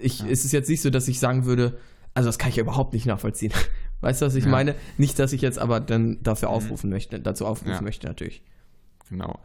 ich, 0.00 0.20
ja. 0.20 0.26
es 0.28 0.44
ist 0.44 0.52
jetzt 0.52 0.68
nicht 0.68 0.82
so, 0.82 0.90
dass 0.90 1.08
ich 1.08 1.18
sagen 1.18 1.46
würde, 1.46 1.78
also 2.14 2.28
das 2.28 2.38
kann 2.38 2.50
ich 2.50 2.56
ja 2.56 2.62
überhaupt 2.62 2.92
nicht 2.92 3.06
nachvollziehen. 3.06 3.52
Weißt 4.00 4.22
du, 4.22 4.26
was 4.26 4.36
ich 4.36 4.46
meine? 4.46 4.76
Nicht, 4.96 5.18
dass 5.18 5.32
ich 5.32 5.40
jetzt 5.40 5.58
aber 5.58 5.80
dann 5.80 6.22
dafür 6.22 6.50
mhm. 6.50 6.54
aufrufen 6.54 6.90
möchte, 6.90 7.18
dazu 7.18 7.44
aufrufen 7.44 7.82
möchte, 7.82 8.06
natürlich. 8.06 8.42
Genau. 9.10 9.40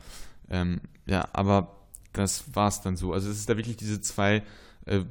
Ähm, 0.52 0.82
ja, 1.08 1.28
aber 1.34 1.76
das 2.12 2.44
war 2.54 2.68
es 2.68 2.82
dann 2.82 2.96
so. 2.96 3.14
Also 3.14 3.32
es 3.32 3.38
ist 3.38 3.50
da 3.50 3.58
wirklich 3.58 3.78
diese 3.78 4.02
zwei 4.02 4.44
äh, 4.86 5.02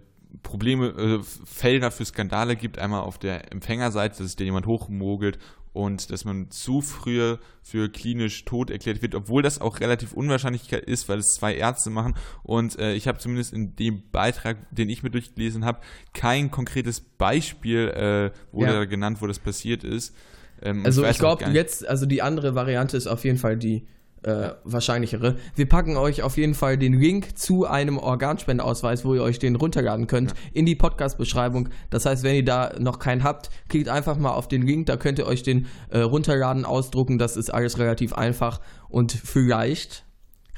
Probleme, 0.42 0.88
äh, 0.88 1.21
Felder 1.45 1.90
für 1.90 2.05
Skandale 2.05 2.57
gibt. 2.57 2.79
Einmal 2.79 3.03
auf 3.03 3.18
der 3.18 3.53
Empfängerseite, 3.53 4.18
dass 4.18 4.29
sich 4.29 4.37
da 4.37 4.45
jemand 4.45 4.66
hochmogelt 4.66 5.38
und 5.73 6.11
dass 6.11 6.25
man 6.25 6.51
zu 6.51 6.83
früh 6.83 7.37
für 7.62 7.88
klinisch 7.88 8.45
tot 8.45 8.71
erklärt 8.71 9.01
wird, 9.03 9.14
obwohl 9.14 9.42
das 9.42 9.61
auch 9.61 9.81
relativ 9.81 10.12
unwahrscheinlich 10.12 10.71
ist, 10.73 11.09
weil 11.09 11.18
es 11.18 11.35
zwei 11.35 11.55
Ärzte 11.55 11.90
machen. 11.90 12.14
Und 12.42 12.79
äh, 12.79 12.95
ich 12.95 13.09
habe 13.09 13.18
zumindest 13.18 13.53
in 13.53 13.75
dem 13.77 14.03
Beitrag, 14.11 14.59
den 14.71 14.88
ich 14.88 15.03
mir 15.03 15.11
durchgelesen 15.11 15.64
habe, 15.64 15.81
kein 16.12 16.51
konkretes 16.51 17.01
Beispiel, 17.01 17.88
äh, 17.88 18.55
wurde 18.55 18.75
ja. 18.75 18.85
genannt, 18.85 19.18
wo 19.21 19.27
das 19.27 19.38
passiert 19.38 19.83
ist. 19.83 20.14
Ähm, 20.61 20.85
also 20.85 21.05
ich, 21.05 21.12
ich 21.12 21.18
glaube 21.18 21.45
jetzt, 21.47 21.88
also 21.88 22.05
die 22.07 22.23
andere 22.23 22.55
Variante 22.55 22.97
ist 22.97 23.07
auf 23.07 23.25
jeden 23.25 23.38
Fall 23.38 23.57
die 23.57 23.87
äh, 24.23 24.51
wahrscheinlichere. 24.65 25.37
Wir 25.55 25.69
packen 25.69 25.97
euch 25.97 26.23
auf 26.23 26.37
jeden 26.37 26.55
Fall 26.55 26.79
den 26.79 26.93
Link 26.93 27.37
zu 27.39 27.67
einem 27.67 27.99
Organspendeausweis, 27.99 29.05
wo 29.05 29.15
ihr 29.15 29.23
euch 29.23 29.39
den 29.39 29.57
runterladen 29.57 30.07
könnt, 30.07 30.31
ja. 30.31 30.37
in 30.53 30.67
die 30.67 30.77
Podcast-Beschreibung. 30.77 31.69
Das 31.91 32.07
heißt, 32.07 32.23
wenn 32.23 32.37
ihr 32.37 32.45
da 32.45 32.75
noch 32.79 32.99
keinen 32.99 33.25
habt, 33.25 33.51
klickt 33.69 33.89
einfach 33.89 34.17
mal 34.17 34.33
auf 34.33 34.49
den 34.49 34.63
Link, 34.63 34.87
da 34.87 34.97
könnt 34.97 35.19
ihr 35.19 35.27
euch 35.27 35.43
den 35.43 35.67
äh, 35.91 36.01
runterladen, 36.01 36.65
ausdrucken. 36.65 37.19
Das 37.19 37.37
ist 37.37 37.51
alles 37.51 37.79
relativ 37.79 38.13
einfach 38.13 38.61
und 38.89 39.13
vielleicht 39.13 40.05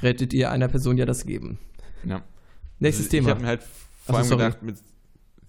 rettet 0.03 0.35
ihr 0.35 0.51
einer 0.51 0.69
Person 0.69 0.97
ja 0.97 1.07
das 1.07 1.25
Leben. 1.25 1.59
Ja. 2.05 2.23
Nächstes 2.79 3.07
also, 3.07 3.17
Thema. 3.17 3.29
Ich 3.29 3.31
habe 3.31 3.41
mir 3.41 3.49
halt 3.49 3.63
vor 4.05 4.19
allem 4.19 4.29
gedacht, 4.29 4.63
mit, 4.63 4.77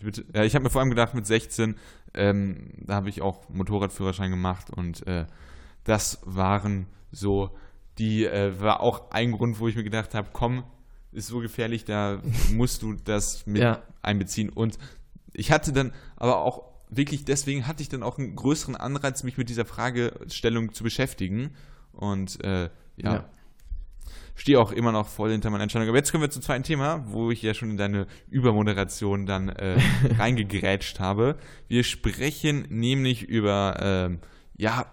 mit, 0.01 0.25
ja, 0.33 0.43
ich 0.43 0.55
habe 0.55 0.63
mir 0.63 0.69
vor 0.69 0.81
allem 0.81 0.89
gedacht, 0.89 1.13
mit 1.13 1.25
16, 1.25 1.75
ähm, 2.13 2.71
da 2.77 2.95
habe 2.95 3.09
ich 3.09 3.21
auch 3.21 3.49
Motorradführerschein 3.49 4.31
gemacht 4.31 4.69
und 4.69 5.05
äh, 5.07 5.25
das 5.83 6.19
waren 6.23 6.87
so 7.11 7.49
die 7.97 8.25
äh, 8.25 8.59
war 8.59 8.81
auch 8.81 9.11
ein 9.11 9.31
Grund, 9.31 9.59
wo 9.59 9.67
ich 9.67 9.75
mir 9.75 9.83
gedacht 9.83 10.13
habe, 10.13 10.29
komm, 10.33 10.63
ist 11.11 11.27
so 11.27 11.39
gefährlich, 11.39 11.85
da 11.85 12.21
musst 12.51 12.81
du 12.81 12.93
das 12.93 13.45
mit 13.45 13.61
ja. 13.61 13.81
einbeziehen. 14.01 14.49
Und 14.49 14.77
ich 15.33 15.51
hatte 15.51 15.73
dann 15.73 15.93
aber 16.15 16.39
auch 16.39 16.63
wirklich, 16.89 17.25
deswegen 17.25 17.67
hatte 17.67 17.81
ich 17.81 17.89
dann 17.89 18.03
auch 18.03 18.17
einen 18.17 18.35
größeren 18.35 18.75
Anreiz, 18.75 19.23
mich 19.23 19.37
mit 19.37 19.49
dieser 19.49 19.65
Fragestellung 19.65 20.73
zu 20.73 20.83
beschäftigen. 20.83 21.51
Und 21.91 22.43
äh, 22.43 22.69
ja, 22.97 23.13
ja. 23.13 23.29
stehe 24.35 24.59
auch 24.59 24.71
immer 24.71 24.91
noch 24.91 25.07
voll 25.07 25.31
hinter 25.31 25.49
meiner 25.49 25.63
Entscheidung. 25.63 25.87
Aber 25.87 25.97
jetzt 25.97 26.11
kommen 26.11 26.21
wir 26.21 26.29
zum 26.29 26.41
zweiten 26.41 26.63
Thema, 26.63 27.05
wo 27.07 27.31
ich 27.31 27.41
ja 27.41 27.53
schon 27.53 27.71
in 27.71 27.77
deine 27.77 28.07
Übermoderation 28.29 29.25
dann 29.25 29.49
äh, 29.49 29.79
reingegrätscht 30.17 30.99
habe. 30.99 31.37
Wir 31.67 31.83
sprechen 31.83 32.65
nämlich 32.69 33.23
über 33.23 34.09
äh, 34.11 34.17
ja, 34.57 34.85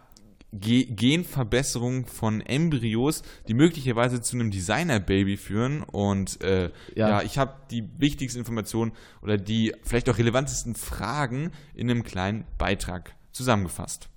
Genverbesserung 0.53 2.07
von 2.07 2.43
Embryos, 2.43 3.23
die 3.49 3.55
möglicherweise 3.55 4.21
zu 4.21 4.37
einem 4.37 4.51
Designer-Baby 4.51 5.37
führen. 5.37 5.83
Und 5.83 6.41
äh, 6.43 6.71
ja. 6.95 7.09
ja. 7.09 7.23
ich 7.23 7.39
habe 7.39 7.55
die 7.71 7.89
wichtigsten 7.99 8.41
Informationen 8.41 8.93
oder 9.23 9.39
die 9.39 9.75
vielleicht 9.83 10.11
auch 10.11 10.19
relevantesten 10.19 10.75
Fragen 10.75 11.53
in 11.75 11.91
einem 11.91 12.05
kleinen 12.05 12.45
Beitrag 12.59 13.15
zusammengefasst. 13.33 14.09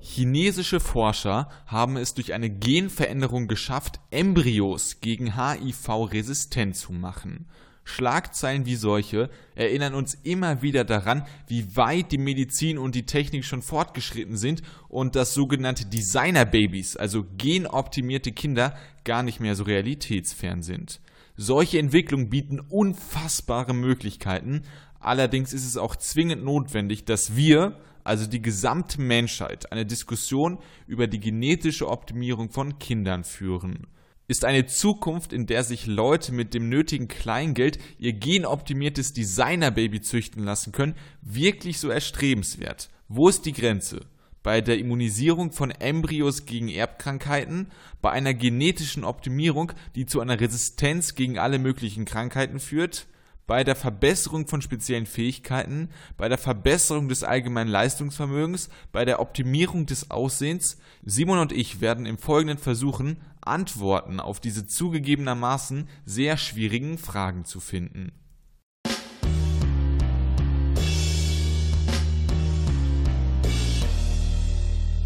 Chinesische 0.00 0.78
Forscher 0.78 1.48
haben 1.66 1.96
es 1.96 2.14
durch 2.14 2.32
eine 2.34 2.48
Genveränderung 2.48 3.48
geschafft, 3.48 3.98
Embryos 4.12 5.00
gegen 5.00 5.36
HIV 5.36 5.88
resistent 6.12 6.76
zu 6.76 6.92
machen. 6.92 7.48
Schlagzeilen 7.84 8.64
wie 8.66 8.76
solche 8.76 9.30
erinnern 9.54 9.94
uns 9.94 10.14
immer 10.22 10.62
wieder 10.62 10.84
daran, 10.84 11.26
wie 11.46 11.76
weit 11.76 12.12
die 12.12 12.18
Medizin 12.18 12.78
und 12.78 12.94
die 12.94 13.06
Technik 13.06 13.44
schon 13.44 13.62
fortgeschritten 13.62 14.36
sind 14.36 14.62
und 14.88 15.14
dass 15.14 15.34
sogenannte 15.34 15.86
Designer-Babys, 15.86 16.96
also 16.96 17.24
genoptimierte 17.36 18.32
Kinder, 18.32 18.74
gar 19.04 19.22
nicht 19.22 19.38
mehr 19.38 19.54
so 19.54 19.64
realitätsfern 19.64 20.62
sind. 20.62 21.00
Solche 21.36 21.78
Entwicklungen 21.78 22.30
bieten 22.30 22.60
unfassbare 22.60 23.74
Möglichkeiten, 23.74 24.62
allerdings 25.00 25.52
ist 25.52 25.66
es 25.66 25.76
auch 25.76 25.96
zwingend 25.96 26.42
notwendig, 26.44 27.04
dass 27.04 27.36
wir, 27.36 27.78
also 28.02 28.26
die 28.26 28.40
gesamte 28.40 29.00
Menschheit, 29.00 29.72
eine 29.72 29.84
Diskussion 29.84 30.58
über 30.86 31.06
die 31.06 31.20
genetische 31.20 31.88
Optimierung 31.88 32.50
von 32.50 32.78
Kindern 32.78 33.24
führen. 33.24 33.86
Ist 34.26 34.46
eine 34.46 34.64
Zukunft, 34.64 35.34
in 35.34 35.44
der 35.44 35.64
sich 35.64 35.86
Leute 35.86 36.32
mit 36.32 36.54
dem 36.54 36.70
nötigen 36.70 37.08
Kleingeld 37.08 37.78
ihr 37.98 38.14
genoptimiertes 38.14 39.12
Designer-Baby 39.12 40.00
züchten 40.00 40.42
lassen 40.42 40.72
können, 40.72 40.94
wirklich 41.20 41.78
so 41.78 41.90
erstrebenswert? 41.90 42.88
Wo 43.06 43.28
ist 43.28 43.44
die 43.44 43.52
Grenze? 43.52 44.00
Bei 44.42 44.62
der 44.62 44.78
Immunisierung 44.78 45.52
von 45.52 45.70
Embryos 45.70 46.46
gegen 46.46 46.68
Erbkrankheiten, 46.68 47.70
bei 48.00 48.12
einer 48.12 48.32
genetischen 48.32 49.04
Optimierung, 49.04 49.72
die 49.94 50.06
zu 50.06 50.20
einer 50.20 50.40
Resistenz 50.40 51.14
gegen 51.14 51.38
alle 51.38 51.58
möglichen 51.58 52.06
Krankheiten 52.06 52.60
führt, 52.60 53.06
bei 53.46 53.62
der 53.62 53.76
Verbesserung 53.76 54.46
von 54.46 54.62
speziellen 54.62 55.06
Fähigkeiten, 55.06 55.90
bei 56.16 56.28
der 56.28 56.38
Verbesserung 56.38 57.08
des 57.08 57.24
allgemeinen 57.24 57.68
Leistungsvermögens, 57.68 58.70
bei 58.90 59.04
der 59.04 59.20
Optimierung 59.20 59.84
des 59.84 60.10
Aussehens. 60.10 60.78
Simon 61.04 61.38
und 61.38 61.52
ich 61.52 61.80
werden 61.82 62.06
im 62.06 62.16
Folgenden 62.16 62.58
versuchen, 62.58 63.18
Antworten 63.46 64.20
auf 64.20 64.40
diese 64.40 64.66
zugegebenermaßen 64.66 65.88
sehr 66.04 66.36
schwierigen 66.36 66.98
Fragen 66.98 67.44
zu 67.44 67.60
finden. 67.60 68.12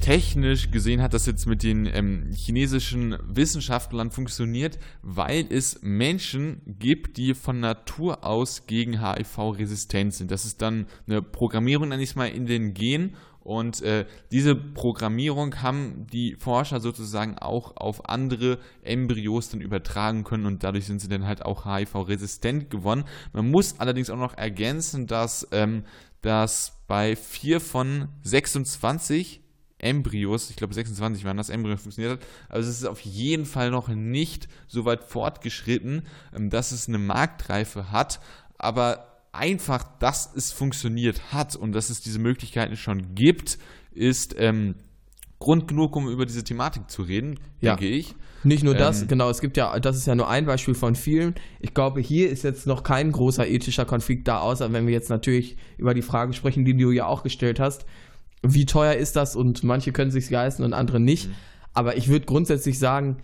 technisch 0.09 0.71
gesehen 0.71 1.03
hat 1.03 1.13
das 1.13 1.27
jetzt 1.27 1.45
mit 1.45 1.63
den 1.63 1.85
ähm, 1.85 2.33
chinesischen 2.33 3.19
Wissenschaftlern 3.27 4.11
funktioniert, 4.11 4.79
weil 5.03 5.45
es 5.51 5.83
Menschen 5.83 6.63
gibt, 6.65 7.19
die 7.19 7.35
von 7.35 7.61
Natur 7.61 8.25
aus 8.25 8.67
gegen 8.67 9.03
HIV 9.07 9.59
resistent 9.59 10.15
sind. 10.15 10.31
Das 10.31 10.47
ist 10.47 10.63
dann 10.63 10.87
eine 11.07 11.21
Programmierung, 11.21 11.91
nenne 11.91 12.03
ich 12.03 12.09
es 12.09 12.17
mal, 12.17 12.31
in 12.31 12.47
den 12.47 12.73
Gen 12.73 13.17
und 13.49 13.81
äh, 13.81 14.05
diese 14.31 14.55
Programmierung 14.55 15.63
haben 15.63 16.07
die 16.13 16.37
Forscher 16.37 16.81
sozusagen 16.81 17.39
auch 17.39 17.79
auf 17.79 18.07
andere 18.07 18.59
Embryos 18.83 19.49
dann 19.49 19.63
übertragen 19.63 20.23
können 20.23 20.45
und 20.45 20.63
dadurch 20.65 20.85
sind 20.85 21.01
sie 21.01 21.09
dann 21.09 21.25
halt 21.25 21.47
auch 21.47 21.65
HIV-resistent 21.65 22.69
geworden. 22.69 23.05
Man 23.33 23.51
muss 23.51 23.81
allerdings 23.81 24.11
auch 24.11 24.19
noch 24.19 24.37
ergänzen, 24.37 25.07
dass, 25.07 25.49
ähm, 25.51 25.85
dass 26.21 26.83
bei 26.89 27.17
vier 27.17 27.63
von 27.63 28.09
26 28.23 29.41
Embryos, 29.79 30.51
ich 30.51 30.57
glaube 30.57 30.75
26 30.75 31.25
waren 31.25 31.39
das, 31.39 31.49
Embryo 31.49 31.79
funktioniert 31.79 32.21
hat. 32.21 32.29
Also 32.51 32.69
es 32.69 32.77
ist 32.77 32.87
auf 32.87 33.01
jeden 33.01 33.47
Fall 33.47 33.71
noch 33.71 33.89
nicht 33.89 34.47
so 34.67 34.85
weit 34.85 35.05
fortgeschritten, 35.05 36.03
ähm, 36.37 36.51
dass 36.51 36.71
es 36.71 36.87
eine 36.87 36.99
Marktreife 36.99 37.91
hat. 37.91 38.21
Aber 38.59 39.08
einfach, 39.33 39.99
dass 39.99 40.33
es 40.35 40.53
funktioniert 40.53 41.33
hat 41.33 41.57
und 41.57 41.73
dass 41.73 41.91
es 41.91 42.01
diese 42.01 42.19
Möglichkeiten 42.19 42.77
schon 42.77 43.15
gibt, 43.15 43.59
ist 43.93 44.35
ähm, 44.39 44.77
Grund 45.39 45.69
genug, 45.69 45.95
um 45.95 46.09
über 46.09 46.27
diese 46.27 46.43
Thematik 46.43 46.91
zu 46.91 47.03
reden, 47.03 47.39
ja. 47.61 47.77
denke 47.77 47.87
ich. 47.87 48.15
Nicht 48.45 48.65
nur 48.65 48.75
das, 48.75 49.03
ähm, 49.03 49.09
genau, 49.09 49.31
es 49.31 49.41
gibt 49.41 49.57
ja, 49.57 49.79
das 49.79 49.97
ist 49.97 50.07
ja 50.07 50.15
nur 50.15 50.29
ein 50.29 50.47
Beispiel 50.47 50.75
von 50.75 50.95
vielen. 50.95 51.35
Ich 51.61 51.75
glaube, 51.75 52.01
hier 52.01 52.31
ist 52.31 52.45
jetzt 52.45 52.67
noch 52.67 52.83
kein 52.83 53.13
großer 53.13 53.47
ethischer 53.47 53.85
Konflikt 53.85 54.29
da, 54.29 54.41
außer 54.41 54.73
wenn 54.73 54.87
wir 54.87 54.93
jetzt 54.93 55.11
natürlich 55.11 55.57
über 55.77 55.95
die 55.95 56.03
Fragen 56.03 56.33
sprechen, 56.33 56.65
die 56.65 56.77
du 56.77 56.91
ja 56.91 57.07
auch 57.07 57.23
gestellt 57.23 57.61
hast. 57.61 57.85
Wie 58.43 58.67
teuer 58.67 58.95
ist 58.95 59.17
das 59.17 59.35
und 59.35 59.65
manche 59.65 59.93
können 59.93 60.13
sich 60.13 60.31
leisten 60.31 60.63
und 60.63 60.73
andere 60.73 61.01
nicht. 61.01 61.29
Mhm. 61.29 61.35
Aber 61.75 61.97
ich 61.97 62.09
würde 62.09 62.27
grundsätzlich 62.27 62.79
sagen, 62.79 63.19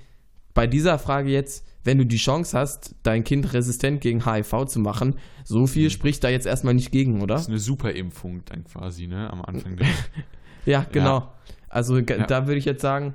bei 0.55 0.67
dieser 0.67 0.99
Frage 0.99 1.31
jetzt, 1.31 1.67
wenn 1.83 1.99
du 1.99 2.07
die 2.07 2.17
Chance 2.17 2.59
hast, 2.59 2.95
dein 3.03 3.25
Kind 3.25 3.53
resistent 3.53 4.01
gegen 4.01 4.25
HIV 4.25 4.67
zu 4.67 4.81
machen, 4.81 5.17
so 5.45 5.67
viel 5.67 5.85
mhm. 5.85 5.91
spricht 5.91 6.25
da 6.25 6.29
jetzt 6.31 6.47
erstmal 6.47 6.75
nicht 6.75 6.91
gegen, 6.91 7.21
oder? 7.21 7.35
Das 7.35 7.43
ist 7.43 7.49
eine 7.49 7.59
Superimpfung 7.59 8.43
dann 8.47 8.65
quasi, 8.65 9.07
ne, 9.07 9.31
am 9.31 9.43
Anfang. 9.43 9.77
ja, 10.65 10.87
genau. 10.91 11.19
Ja. 11.19 11.35
Also 11.69 11.99
ja. 11.99 12.27
da 12.27 12.47
würde 12.47 12.59
ich 12.59 12.65
jetzt 12.65 12.81
sagen, 12.81 13.15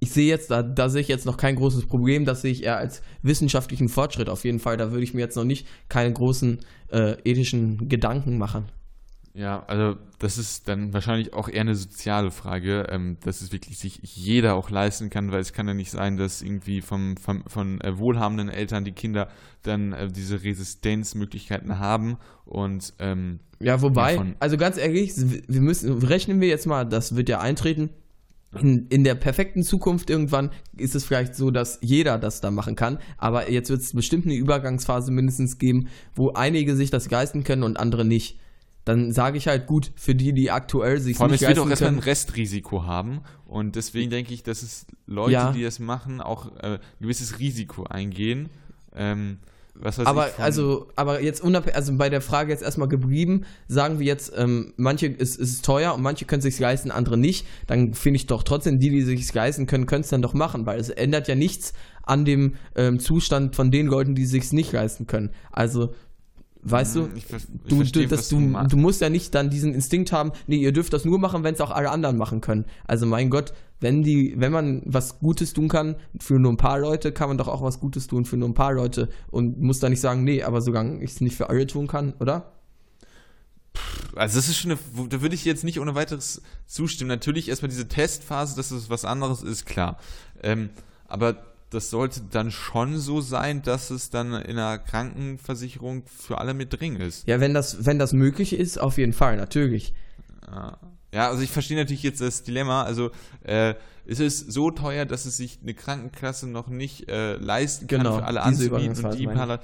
ich 0.00 0.10
sehe 0.10 0.28
jetzt, 0.28 0.50
da, 0.50 0.62
da 0.62 0.90
sehe 0.90 1.00
ich 1.00 1.08
jetzt 1.08 1.24
noch 1.24 1.38
kein 1.38 1.56
großes 1.56 1.86
Problem, 1.86 2.26
das 2.26 2.42
sehe 2.42 2.52
ich 2.52 2.64
eher 2.64 2.76
als 2.76 3.00
wissenschaftlichen 3.22 3.88
Fortschritt 3.88 4.28
auf 4.28 4.44
jeden 4.44 4.58
Fall. 4.58 4.76
Da 4.76 4.90
würde 4.90 5.02
ich 5.02 5.14
mir 5.14 5.20
jetzt 5.20 5.36
noch 5.36 5.44
nicht 5.44 5.66
keine 5.88 6.12
großen 6.12 6.58
äh, 6.90 7.16
ethischen 7.24 7.88
Gedanken 7.88 8.36
machen. 8.36 8.66
Ja, 9.36 9.64
also 9.66 9.96
das 10.20 10.38
ist 10.38 10.68
dann 10.68 10.92
wahrscheinlich 10.92 11.34
auch 11.34 11.48
eher 11.48 11.62
eine 11.62 11.74
soziale 11.74 12.30
Frage, 12.30 12.86
ähm, 12.88 13.16
dass 13.24 13.40
es 13.40 13.50
wirklich 13.50 13.78
sich 13.78 13.98
jeder 14.00 14.54
auch 14.54 14.70
leisten 14.70 15.10
kann, 15.10 15.32
weil 15.32 15.40
es 15.40 15.52
kann 15.52 15.66
ja 15.66 15.74
nicht 15.74 15.90
sein, 15.90 16.16
dass 16.16 16.40
irgendwie 16.40 16.80
vom, 16.80 17.16
vom 17.16 17.42
von 17.48 17.80
äh, 17.80 17.98
wohlhabenden 17.98 18.48
Eltern 18.48 18.84
die 18.84 18.92
Kinder 18.92 19.28
dann 19.62 19.92
äh, 19.92 20.08
diese 20.08 20.44
Resistenzmöglichkeiten 20.44 21.80
haben 21.80 22.16
und 22.44 22.94
ähm, 23.00 23.40
ja, 23.58 23.82
wobei, 23.82 24.20
also 24.38 24.56
ganz 24.56 24.76
ehrlich, 24.76 25.12
wir 25.16 25.60
müssen 25.60 25.98
rechnen 25.98 26.40
wir 26.40 26.48
jetzt 26.48 26.66
mal, 26.66 26.84
das 26.84 27.16
wird 27.16 27.28
ja 27.28 27.40
eintreten. 27.40 27.90
In, 28.60 28.86
in 28.88 29.02
der 29.02 29.16
perfekten 29.16 29.64
Zukunft 29.64 30.10
irgendwann 30.10 30.50
ist 30.76 30.94
es 30.94 31.04
vielleicht 31.04 31.34
so, 31.34 31.50
dass 31.50 31.80
jeder 31.82 32.18
das 32.18 32.40
da 32.40 32.52
machen 32.52 32.76
kann, 32.76 32.98
aber 33.18 33.50
jetzt 33.50 33.68
wird 33.68 33.80
es 33.80 33.92
bestimmt 33.94 34.26
eine 34.26 34.34
Übergangsphase 34.36 35.10
mindestens 35.10 35.58
geben, 35.58 35.88
wo 36.14 36.34
einige 36.34 36.76
sich 36.76 36.90
das 36.90 37.10
leisten 37.10 37.42
können 37.42 37.64
und 37.64 37.80
andere 37.80 38.04
nicht 38.04 38.38
dann 38.84 39.12
sage 39.12 39.38
ich 39.38 39.46
halt 39.46 39.66
gut, 39.66 39.92
für 39.96 40.14
die, 40.14 40.32
die 40.32 40.50
aktuell 40.50 41.00
sich 41.00 41.16
Vor 41.16 41.24
allem, 41.24 41.32
nicht 41.32 41.42
es 41.42 41.48
wird 41.48 41.58
auch 41.58 41.68
erstmal 41.68 41.92
ein 41.92 41.98
Restrisiko 41.98 42.84
haben 42.84 43.22
und 43.46 43.76
deswegen 43.76 44.10
denke 44.10 44.34
ich, 44.34 44.42
dass 44.42 44.62
es 44.62 44.86
Leute, 45.06 45.32
ja. 45.32 45.52
die 45.52 45.62
das 45.62 45.78
machen, 45.78 46.20
auch 46.20 46.54
äh, 46.56 46.74
ein 46.74 46.80
gewisses 47.00 47.38
Risiko 47.38 47.84
eingehen. 47.84 48.50
Ähm, 48.94 49.38
aber 50.04 50.30
also, 50.38 50.86
aber 50.94 51.20
jetzt 51.20 51.42
unabhängig, 51.42 51.76
also 51.76 51.96
bei 51.96 52.08
der 52.08 52.20
Frage 52.20 52.52
jetzt 52.52 52.62
erstmal 52.62 52.86
geblieben, 52.86 53.44
sagen 53.66 53.98
wir 53.98 54.06
jetzt, 54.06 54.32
ähm, 54.36 54.72
manche 54.76 55.08
ist, 55.08 55.36
ist 55.36 55.64
teuer 55.64 55.94
und 55.94 56.02
manche 56.02 56.26
können 56.26 56.42
sich 56.42 56.58
leisten, 56.60 56.92
andere 56.92 57.18
nicht, 57.18 57.44
dann 57.66 57.92
finde 57.92 58.18
ich 58.18 58.26
doch 58.26 58.44
trotzdem, 58.44 58.78
die, 58.78 58.90
die 58.90 59.02
sich 59.02 59.34
leisten 59.34 59.66
können, 59.66 59.86
können 59.86 60.02
es 60.02 60.10
dann 60.10 60.22
doch 60.22 60.32
machen, 60.32 60.64
weil 60.64 60.78
es 60.78 60.90
ändert 60.90 61.26
ja 61.26 61.34
nichts 61.34 61.72
an 62.04 62.24
dem 62.24 62.54
ähm, 62.76 63.00
Zustand 63.00 63.56
von 63.56 63.72
den 63.72 63.86
Leuten, 63.86 64.14
die 64.14 64.26
sich 64.26 64.52
nicht 64.52 64.70
leisten 64.72 65.06
können. 65.06 65.30
Also 65.50 65.92
Weißt 66.66 66.96
du, 66.96 67.02
hm, 67.04 67.10
ich, 67.14 67.24
ich 67.24 67.46
du, 67.68 67.76
verstehe, 67.76 68.04
du, 68.04 68.16
das, 68.16 68.28
du, 68.30 68.40
du, 68.40 68.66
du, 68.68 68.76
musst 68.78 69.02
ja 69.02 69.10
nicht 69.10 69.34
dann 69.34 69.50
diesen 69.50 69.74
Instinkt 69.74 70.12
haben, 70.12 70.32
nee, 70.46 70.56
ihr 70.56 70.72
dürft 70.72 70.94
das 70.94 71.04
nur 71.04 71.18
machen, 71.18 71.44
wenn 71.44 71.54
es 71.54 71.60
auch 71.60 71.70
alle 71.70 71.90
anderen 71.90 72.16
machen 72.16 72.40
können. 72.40 72.64
Also 72.86 73.04
mein 73.04 73.28
Gott, 73.28 73.52
wenn 73.80 74.02
die, 74.02 74.34
wenn 74.38 74.50
man 74.50 74.80
was 74.86 75.18
Gutes 75.18 75.52
tun 75.52 75.68
kann 75.68 75.96
für 76.18 76.38
nur 76.38 76.52
ein 76.52 76.56
paar 76.56 76.78
Leute, 76.78 77.12
kann 77.12 77.28
man 77.28 77.36
doch 77.36 77.48
auch 77.48 77.60
was 77.60 77.80
Gutes 77.80 78.06
tun 78.06 78.24
für 78.24 78.38
nur 78.38 78.48
ein 78.48 78.54
paar 78.54 78.72
Leute 78.72 79.10
und 79.30 79.60
muss 79.60 79.78
da 79.78 79.90
nicht 79.90 80.00
sagen, 80.00 80.24
nee, 80.24 80.42
aber 80.42 80.62
solange 80.62 81.02
ich 81.02 81.10
es 81.10 81.20
nicht 81.20 81.36
für 81.36 81.50
alle 81.50 81.66
tun 81.66 81.86
kann, 81.86 82.14
oder? 82.18 82.52
Also 84.16 84.38
das 84.38 84.48
ist 84.48 84.56
schon 84.56 84.70
eine, 84.70 85.08
da 85.08 85.20
würde 85.20 85.34
ich 85.34 85.44
jetzt 85.44 85.64
nicht 85.64 85.80
ohne 85.80 85.94
weiteres 85.94 86.40
zustimmen. 86.66 87.08
Natürlich 87.08 87.50
erstmal 87.50 87.68
diese 87.68 87.88
Testphase, 87.88 88.56
dass 88.56 88.70
es 88.70 88.88
was 88.88 89.04
anderes 89.04 89.42
ist, 89.42 89.66
klar. 89.66 89.98
Ähm, 90.42 90.70
aber 91.08 91.44
das 91.74 91.90
sollte 91.90 92.22
dann 92.30 92.50
schon 92.50 92.98
so 92.98 93.20
sein, 93.20 93.62
dass 93.62 93.90
es 93.90 94.10
dann 94.10 94.32
in 94.32 94.56
der 94.56 94.78
Krankenversicherung 94.78 96.04
für 96.06 96.38
alle 96.38 96.54
mit 96.54 96.78
drin 96.78 96.96
ist. 96.96 97.26
Ja, 97.26 97.40
wenn 97.40 97.52
das, 97.52 97.84
wenn 97.84 97.98
das 97.98 98.12
möglich 98.12 98.52
ist, 98.52 98.78
auf 98.78 98.98
jeden 98.98 99.12
Fall, 99.12 99.36
natürlich. 99.36 99.92
Ja, 101.12 101.28
also 101.28 101.42
ich 101.42 101.50
verstehe 101.50 101.76
natürlich 101.76 102.02
jetzt 102.02 102.20
das 102.20 102.42
Dilemma. 102.42 102.82
Also 102.82 103.10
äh, 103.42 103.74
ist 104.04 104.20
es 104.20 104.38
so 104.38 104.70
teuer, 104.70 105.04
dass 105.04 105.26
es 105.26 105.36
sich 105.36 105.58
eine 105.62 105.74
Krankenkasse 105.74 106.48
noch 106.48 106.68
nicht 106.68 107.08
äh, 107.08 107.36
leisten 107.36 107.86
kann, 107.86 108.00
genau, 108.00 108.18
für 108.18 108.24
alle 108.24 108.42
anzubieten 108.42 109.04
und 109.04 109.18
die 109.18 109.26
Parallel. 109.26 109.60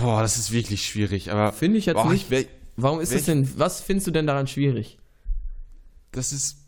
Boah, 0.00 0.22
das 0.22 0.38
ist 0.38 0.52
wirklich 0.52 0.86
schwierig. 0.86 1.30
Aber 1.30 1.52
finde 1.52 1.78
ich 1.78 1.86
jetzt 1.86 1.96
boah, 1.96 2.10
nicht. 2.10 2.30
Ich, 2.30 2.48
warum 2.76 3.00
ist 3.00 3.14
das 3.14 3.24
denn? 3.24 3.58
Was 3.58 3.80
findest 3.80 4.06
du 4.06 4.10
denn 4.10 4.26
daran 4.26 4.46
schwierig? 4.46 4.98
Das 6.12 6.32
ist 6.32 6.61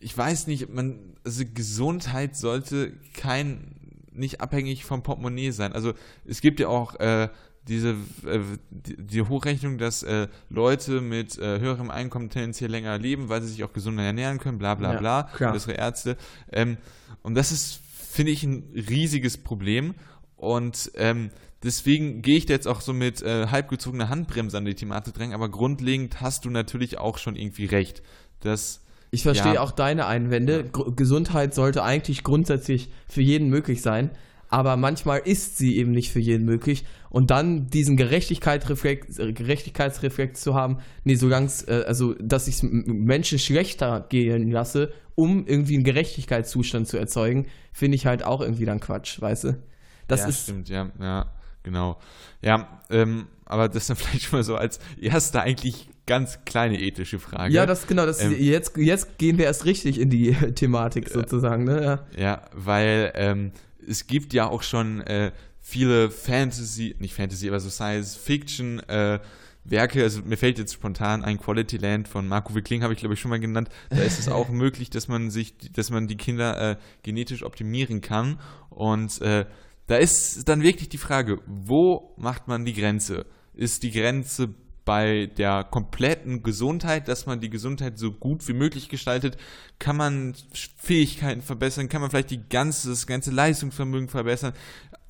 ich 0.00 0.16
weiß 0.16 0.46
nicht, 0.46 0.68
man, 0.68 1.16
also 1.24 1.44
Gesundheit 1.54 2.36
sollte 2.36 2.92
kein, 3.14 3.76
nicht 4.12 4.40
abhängig 4.40 4.84
vom 4.84 5.02
Portemonnaie 5.02 5.50
sein. 5.50 5.72
Also 5.72 5.94
es 6.24 6.40
gibt 6.40 6.60
ja 6.60 6.68
auch 6.68 6.98
äh, 7.00 7.28
diese 7.68 7.90
äh, 8.26 8.40
die, 8.70 8.96
die, 8.96 9.22
Hochrechnung, 9.22 9.78
dass 9.78 10.02
äh, 10.02 10.28
Leute 10.48 11.00
mit 11.00 11.38
äh, 11.38 11.60
höherem 11.60 11.90
Einkommen 11.90 12.30
tendenziell 12.30 12.70
länger 12.70 12.98
leben, 12.98 13.28
weil 13.28 13.42
sie 13.42 13.48
sich 13.48 13.64
auch 13.64 13.72
gesünder 13.72 14.02
ernähren 14.02 14.38
können, 14.38 14.58
bla 14.58 14.74
bla 14.74 14.94
ja, 14.94 14.98
bla, 14.98 15.22
klar. 15.34 15.52
bessere 15.52 15.74
Ärzte. 15.74 16.16
Ähm, 16.52 16.78
und 17.22 17.34
das 17.34 17.52
ist, 17.52 17.80
finde 18.10 18.32
ich, 18.32 18.42
ein 18.42 18.64
riesiges 18.74 19.38
Problem. 19.38 19.94
Und 20.36 20.90
ähm, 20.94 21.30
deswegen 21.62 22.22
gehe 22.22 22.38
ich 22.38 22.46
da 22.46 22.54
jetzt 22.54 22.66
auch 22.66 22.80
so 22.80 22.94
mit 22.94 23.20
äh, 23.22 23.48
halbgezogener 23.48 24.08
Handbremse 24.08 24.56
an 24.56 24.64
die 24.64 24.74
Thematik 24.74 25.14
drängen, 25.14 25.34
aber 25.34 25.50
grundlegend 25.50 26.20
hast 26.22 26.46
du 26.46 26.50
natürlich 26.50 26.98
auch 26.98 27.18
schon 27.18 27.36
irgendwie 27.36 27.66
recht, 27.66 28.02
dass 28.40 28.80
ich 29.10 29.22
verstehe 29.22 29.54
ja. 29.54 29.60
auch 29.60 29.72
deine 29.72 30.06
Einwände. 30.06 30.64
G 30.64 30.82
Gesundheit 30.94 31.54
sollte 31.54 31.82
eigentlich 31.82 32.22
grundsätzlich 32.22 32.90
für 33.08 33.22
jeden 33.22 33.48
möglich 33.48 33.82
sein, 33.82 34.10
aber 34.48 34.76
manchmal 34.76 35.20
ist 35.20 35.58
sie 35.58 35.76
eben 35.76 35.92
nicht 35.92 36.12
für 36.12 36.20
jeden 36.20 36.44
möglich. 36.44 36.84
Und 37.08 37.30
dann 37.30 37.66
diesen 37.68 37.96
Gerechtigkeitsreflex, 37.96 39.16
Gerechtigkeitsreflex 39.16 40.40
zu 40.40 40.54
haben, 40.54 40.78
nee, 41.04 41.16
so 41.16 41.28
ganz, 41.28 41.64
äh, 41.66 41.84
also, 41.86 42.14
dass 42.14 42.46
ich 42.46 42.62
Menschen 42.62 43.38
schlechter 43.38 44.06
gehen 44.08 44.50
lasse, 44.50 44.92
um 45.16 45.46
irgendwie 45.46 45.74
einen 45.74 45.84
Gerechtigkeitszustand 45.84 46.86
zu 46.86 46.96
erzeugen, 46.96 47.46
finde 47.72 47.96
ich 47.96 48.06
halt 48.06 48.24
auch 48.24 48.40
irgendwie 48.40 48.64
dann 48.64 48.80
Quatsch, 48.80 49.20
weißt 49.20 49.44
du? 49.44 49.62
Das 50.06 50.20
ja, 50.20 50.28
ist, 50.28 50.42
stimmt, 50.44 50.68
ja, 50.68 50.90
ja, 51.00 51.32
genau. 51.62 51.98
Ja, 52.42 52.80
ähm, 52.90 53.26
aber 53.44 53.68
das 53.68 53.82
ist 53.82 53.88
dann 53.90 53.96
vielleicht 53.96 54.24
schon 54.24 54.38
mal 54.38 54.44
so 54.44 54.56
als 54.56 54.78
erster 55.00 55.42
eigentlich 55.42 55.88
ganz 56.06 56.40
kleine 56.44 56.80
ethische 56.80 57.18
Frage. 57.18 57.52
Ja, 57.52 57.66
das 57.66 57.86
genau, 57.86 58.04
das 58.04 58.20
ähm, 58.20 58.34
jetzt, 58.38 58.76
jetzt 58.76 59.18
gehen 59.18 59.38
wir 59.38 59.44
erst 59.44 59.64
richtig 59.64 60.00
in 60.00 60.10
die 60.10 60.32
Thematik 60.54 61.08
sozusagen, 61.08 61.64
ne? 61.64 62.00
Ja, 62.16 62.20
ja 62.20 62.42
weil 62.52 63.12
ähm, 63.14 63.52
es 63.86 64.06
gibt 64.06 64.32
ja 64.32 64.48
auch 64.48 64.62
schon 64.62 65.02
äh, 65.02 65.30
viele 65.60 66.10
Fantasy, 66.10 66.96
nicht 66.98 67.14
Fantasy, 67.14 67.48
aber 67.48 67.60
so 67.60 67.70
Science 67.70 68.16
Fiction 68.16 68.80
äh, 68.88 69.20
Werke, 69.64 70.02
also 70.02 70.22
mir 70.22 70.36
fällt 70.36 70.58
jetzt 70.58 70.72
spontan 70.72 71.22
ein 71.22 71.38
Quality 71.38 71.76
Land 71.76 72.08
von 72.08 72.26
Marco 72.26 72.54
Wickling, 72.54 72.82
habe 72.82 72.92
ich 72.92 72.98
glaube 72.98 73.14
ich 73.14 73.20
schon 73.20 73.28
mal 73.28 73.38
genannt. 73.38 73.68
Da 73.90 73.98
ist 73.98 74.18
es 74.18 74.28
auch 74.28 74.48
möglich, 74.48 74.90
dass 74.90 75.06
man 75.06 75.30
sich, 75.30 75.54
dass 75.72 75.90
man 75.90 76.08
die 76.08 76.16
Kinder 76.16 76.72
äh, 76.72 76.76
genetisch 77.02 77.44
optimieren 77.44 78.00
kann. 78.00 78.40
Und 78.70 79.20
äh, 79.20 79.44
da 79.90 79.96
ist 79.96 80.48
dann 80.48 80.62
wirklich 80.62 80.88
die 80.88 80.98
Frage, 80.98 81.38
wo 81.48 82.14
macht 82.16 82.46
man 82.46 82.64
die 82.64 82.74
Grenze? 82.74 83.26
Ist 83.54 83.82
die 83.82 83.90
Grenze 83.90 84.54
bei 84.84 85.26
der 85.26 85.64
kompletten 85.64 86.44
Gesundheit, 86.44 87.08
dass 87.08 87.26
man 87.26 87.40
die 87.40 87.50
Gesundheit 87.50 87.98
so 87.98 88.12
gut 88.12 88.46
wie 88.46 88.52
möglich 88.52 88.88
gestaltet, 88.88 89.36
kann 89.80 89.96
man 89.96 90.34
Fähigkeiten 90.76 91.42
verbessern, 91.42 91.88
kann 91.88 92.02
man 92.02 92.10
vielleicht 92.10 92.30
die 92.30 92.48
ganze, 92.48 92.90
das 92.90 93.08
ganze 93.08 93.32
Leistungsvermögen 93.32 94.08
verbessern, 94.08 94.52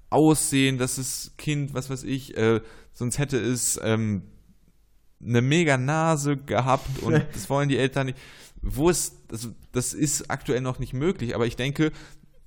Aussehen, 0.08 0.78
dass 0.78 0.96
das 0.96 1.34
Kind, 1.36 1.74
was 1.74 1.90
weiß 1.90 2.02
ich, 2.04 2.34
äh, 2.38 2.62
sonst 2.92 3.18
hätte 3.18 3.38
es 3.38 3.78
ähm, 3.82 4.22
eine 5.22 5.42
mega 5.42 5.76
Nase 5.76 6.38
gehabt 6.38 7.02
und 7.02 7.22
das 7.34 7.50
wollen 7.50 7.68
die 7.68 7.76
Eltern 7.76 8.06
nicht. 8.06 8.18
Wo 8.62 8.88
ist, 8.88 9.14
also 9.30 9.50
das 9.72 9.92
ist 9.92 10.30
aktuell 10.30 10.62
noch 10.62 10.78
nicht 10.78 10.94
möglich, 10.94 11.34
aber 11.34 11.46
ich 11.46 11.56
denke, 11.56 11.92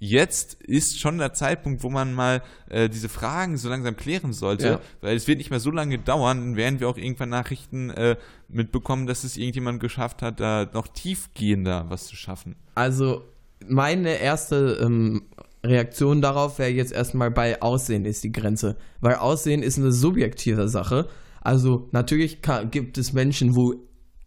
jetzt 0.04 0.56
ist 0.62 1.00
schon 1.00 1.18
der 1.18 1.34
Zeitpunkt, 1.34 1.82
wo 1.82 1.89
man 1.89 2.13
mal 2.13 2.42
äh, 2.70 2.89
diese 2.89 3.08
Fragen 3.08 3.56
so 3.56 3.70
langsam 3.70 3.96
klären 3.96 4.34
sollte, 4.34 4.68
ja. 4.68 4.80
weil 5.00 5.16
es 5.16 5.28
wird 5.28 5.38
nicht 5.38 5.50
mehr 5.50 5.62
so 5.62 5.72
lange 5.72 5.98
dauern, 5.98 6.39
dann 6.39 6.56
werden 6.58 6.82
wir 6.82 6.89
auch 6.89 6.98
irgendwann 6.98 7.30
Nachrichten 7.30 7.89
äh, 7.89 8.18
mitbekommen, 8.50 9.08
dass 9.08 9.24
es 9.24 9.38
irgendjemand 9.38 9.80
geschafft 9.80 10.22
hat, 10.22 10.42
da 10.42 10.70
noch 10.74 10.89
tiefgehender 10.89 11.86
was 11.88 12.08
zu 12.08 12.18
schaffen. 12.18 12.58
Also 12.76 13.24
meine 13.66 14.20
erste 14.20 14.78
ähm, 14.82 15.24
Reaktion 15.63 16.22
darauf 16.22 16.60
wäre 16.60 16.72
jetzt 16.72 16.92
erstmal 16.92 17.32
bei 17.32 17.62
Aussehen 17.62 18.04
ist 18.04 18.26
die 18.26 18.34
Grenze, 18.34 18.76
weil 19.00 19.16
Aussehen 19.16 19.63
ist 19.63 19.78
eine 19.78 19.94
subjektive 19.94 20.68
Sache. 20.68 21.08
Also 21.39 21.88
natürlich 21.94 22.42
kann, 22.42 22.72
gibt 22.72 22.98
es 22.98 23.13
Menschen, 23.13 23.56
wo 23.56 23.74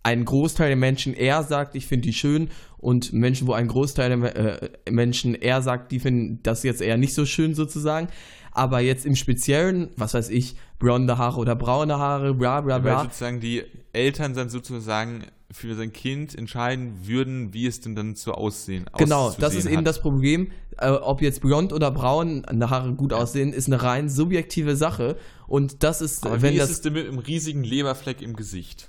ein 0.06 0.24
Großteil 0.24 0.68
der 0.68 0.76
Menschen 0.76 1.14
eher 1.14 1.42
sagt, 1.42 1.74
ich 1.74 1.86
finde 1.86 2.06
die 2.06 2.12
schön 2.12 2.48
und 2.78 3.12
Menschen, 3.12 3.48
wo 3.48 3.54
ein 3.54 3.66
Großteil 3.66 4.16
der 4.16 4.62
äh, 4.62 4.70
Menschen 4.88 5.34
eher 5.34 5.62
sagt, 5.62 5.90
die 5.90 5.98
finden 5.98 6.38
das 6.44 6.62
jetzt 6.62 6.80
eher 6.80 6.96
nicht 6.96 7.12
so 7.12 7.26
schön 7.26 7.56
sozusagen. 7.56 8.06
Aber 8.52 8.78
jetzt 8.78 9.04
im 9.04 9.16
Speziellen, 9.16 9.90
was 9.96 10.14
weiß 10.14 10.30
ich, 10.30 10.54
blonde 10.78 11.18
Haare 11.18 11.40
oder 11.40 11.56
braune 11.56 11.98
Haare, 11.98 12.34
bla 12.34 12.60
bla 12.60 12.78
bla. 12.78 12.98
Weil 12.98 13.02
sozusagen 13.06 13.40
die 13.40 13.64
Eltern 13.92 14.32
dann 14.34 14.48
sozusagen 14.48 15.24
für 15.50 15.74
sein 15.74 15.92
Kind 15.92 16.38
entscheiden 16.38 16.94
würden, 17.02 17.52
wie 17.52 17.66
es 17.66 17.80
denn 17.80 17.96
dann 17.96 18.14
so 18.14 18.32
aussehen 18.32 18.86
Genau, 18.98 19.34
das 19.40 19.56
ist 19.56 19.64
hat. 19.64 19.72
eben 19.72 19.84
das 19.84 20.00
Problem. 20.00 20.52
Äh, 20.78 20.90
ob 20.90 21.20
jetzt 21.20 21.40
blond 21.40 21.72
oder 21.72 21.90
braun 21.90 22.44
eine 22.44 22.70
Haare 22.70 22.94
gut 22.94 23.10
ja. 23.10 23.18
aussehen, 23.18 23.52
ist 23.52 23.66
eine 23.66 23.82
rein 23.82 24.08
subjektive 24.08 24.76
Sache. 24.76 25.16
Und 25.48 25.82
das 25.82 26.00
ist, 26.00 26.24
Aber 26.24 26.42
wenn 26.42 26.54
wie 26.54 26.58
das. 26.58 26.70
Ist 26.70 26.76
es 26.76 26.82
denn 26.82 26.92
mit 26.92 27.08
einem 27.08 27.18
riesigen 27.18 27.64
Leberfleck 27.64 28.22
im 28.22 28.36
Gesicht? 28.36 28.88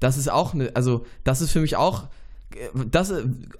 Das 0.00 0.16
ist 0.16 0.30
auch 0.30 0.54
eine, 0.54 0.74
also 0.76 1.04
das 1.24 1.40
ist 1.40 1.50
für 1.50 1.60
mich 1.60 1.76
auch, 1.76 2.08
das 2.90 3.12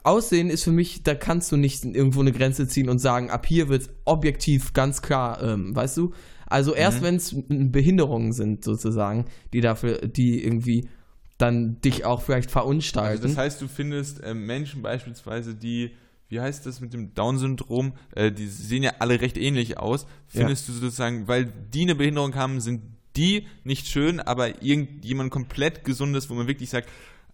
Aussehen 0.02 0.50
ist 0.50 0.64
für 0.64 0.72
mich, 0.72 1.02
da 1.02 1.14
kannst 1.14 1.52
du 1.52 1.56
nicht 1.56 1.84
irgendwo 1.84 2.20
eine 2.20 2.32
Grenze 2.32 2.66
ziehen 2.68 2.88
und 2.88 2.98
sagen, 2.98 3.30
ab 3.30 3.46
hier 3.46 3.68
wird 3.68 3.82
es 3.82 3.90
objektiv 4.04 4.72
ganz 4.72 5.02
klar, 5.02 5.42
ähm, 5.42 5.74
weißt 5.76 5.96
du? 5.96 6.12
Also 6.46 6.74
erst 6.74 7.00
mhm. 7.00 7.04
wenn 7.04 7.16
es 7.16 7.34
Behinderungen 7.48 8.32
sind 8.32 8.64
sozusagen, 8.64 9.26
die 9.52 9.60
dafür, 9.60 9.98
die 9.98 10.42
irgendwie 10.42 10.88
dann 11.36 11.80
dich 11.82 12.04
auch 12.04 12.22
vielleicht 12.22 12.50
verunstalten. 12.50 13.10
Also 13.10 13.28
das 13.28 13.36
heißt, 13.36 13.62
du 13.62 13.68
findest 13.68 14.22
äh, 14.22 14.34
Menschen 14.34 14.82
beispielsweise, 14.82 15.54
die 15.54 15.92
wie 16.28 16.40
heißt 16.40 16.66
das 16.66 16.80
mit 16.80 16.92
dem 16.92 17.14
Down-Syndrom? 17.14 17.94
Äh, 18.14 18.30
die 18.32 18.48
sehen 18.48 18.82
ja 18.82 18.92
alle 18.98 19.20
recht 19.20 19.38
ähnlich 19.38 19.78
aus. 19.78 20.06
Findest 20.26 20.68
ja. 20.68 20.74
du 20.74 20.80
sozusagen, 20.80 21.26
weil 21.26 21.46
die 21.46 21.82
eine 21.82 21.94
Behinderung 21.94 22.34
haben, 22.34 22.60
sind 22.60 22.82
die 23.18 23.46
nicht 23.64 23.88
schön, 23.88 24.20
aber 24.20 24.62
irgendjemand 24.62 25.30
komplett 25.30 25.84
gesundes, 25.84 26.30
wo 26.30 26.34
man 26.34 26.46
wirklich 26.46 26.70
sagt, 26.70 26.88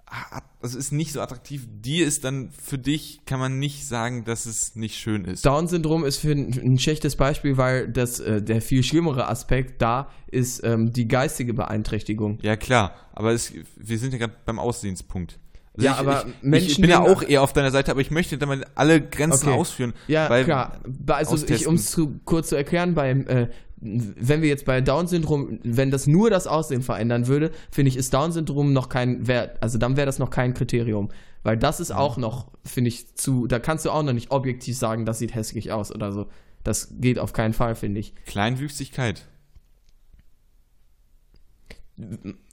ah, 0.07 0.41
das 0.61 0.75
ist 0.75 0.93
nicht 0.93 1.13
so 1.13 1.21
attraktiv, 1.21 1.67
die 1.71 2.01
ist 2.01 2.25
dann 2.25 2.51
für 2.51 2.79
dich, 2.79 3.21
kann 3.27 3.39
man 3.39 3.59
nicht 3.59 3.87
sagen, 3.87 4.25
dass 4.25 4.47
es 4.47 4.77
nicht 4.77 4.97
schön 4.97 5.25
ist. 5.25 5.45
Down-Syndrom 5.45 6.05
ist 6.05 6.19
für 6.19 6.33
ein, 6.33 6.53
ein, 6.53 6.79
schlechtes 6.79 7.17
Beispiel, 7.17 7.57
weil 7.57 7.89
das, 7.89 8.21
äh, 8.21 8.43
der 8.43 8.63
viel 8.63 8.83
schlimmere 8.83 9.29
Aspekt 9.29 9.83
da 9.83 10.09
ist 10.27 10.65
ähm, 10.65 10.93
die 10.93 11.07
geistige 11.07 11.55
Beeinträchtigung. 11.55 12.39
Ja, 12.43 12.57
klar, 12.57 12.95
aber 13.13 13.33
es, 13.33 13.53
wir 13.77 13.99
sind 13.99 14.13
ja 14.13 14.19
gerade 14.19 14.35
beim 14.45 14.59
Aussehenspunkt. 14.59 15.39
Also 15.77 15.87
ja, 15.87 15.93
ich, 15.95 15.99
aber 15.99 16.27
ich, 16.27 16.43
Menschen 16.43 16.71
ich 16.71 16.81
bin 16.81 16.91
ja 16.91 17.01
auch 17.01 17.23
eher 17.23 17.43
auf 17.43 17.53
deiner 17.53 17.73
Seite, 17.73 17.91
aber 17.91 18.01
ich 18.01 18.13
möchte 18.13 18.39
damit 18.39 18.65
alle 18.77 19.01
Grenzen 19.01 19.49
okay. 19.49 19.59
ausführen. 19.59 19.93
Ja, 20.07 20.29
klar. 20.45 20.81
Also 21.09 21.35
um 21.69 21.75
es 21.75 22.01
kurz 22.25 22.51
zu 22.51 22.57
erklären, 22.57 22.95
beim 22.95 23.27
äh, 23.27 23.49
wenn 23.85 24.41
wir 24.41 24.49
jetzt 24.49 24.65
bei 24.65 24.81
Down-Syndrom, 24.81 25.61
wenn 25.63 25.91
das 25.91 26.07
nur 26.07 26.31
das 26.31 26.47
Aussehen 26.47 26.83
verändern 26.83 27.27
würde, 27.27 27.51
finde 27.71 27.91
ich, 27.91 27.97
ist 27.97 28.15
Down-Syndrom 28.15 28.73
noch 28.73 28.89
kein 28.89 29.27
Wert, 29.27 29.63
also 29.63 29.77
dann 29.77 29.97
wäre 29.97 30.07
das 30.07 30.19
noch 30.19 30.31
kein 30.31 30.55
Kriterium. 30.55 31.11
Weil 31.43 31.59
das 31.59 31.79
ist 31.79 31.91
auch 31.91 32.17
noch, 32.17 32.51
finde 32.65 32.89
ich, 32.89 33.15
zu, 33.17 33.47
da 33.47 33.59
kannst 33.59 33.85
du 33.85 33.91
auch 33.91 34.03
noch 34.03 34.15
nicht 34.15 34.31
objektiv 34.31 34.79
sagen, 34.79 35.05
das 35.05 35.19
sieht 35.19 35.35
hässlich 35.35 35.73
aus 35.73 35.95
oder 35.95 36.11
so. 36.11 36.27
Das 36.63 36.95
geht 36.99 37.19
auf 37.19 37.35
keinen 37.35 37.53
Fall, 37.53 37.75
finde 37.75 38.01
ich. 38.01 38.15
Kleinwüchsigkeit. 38.25 39.27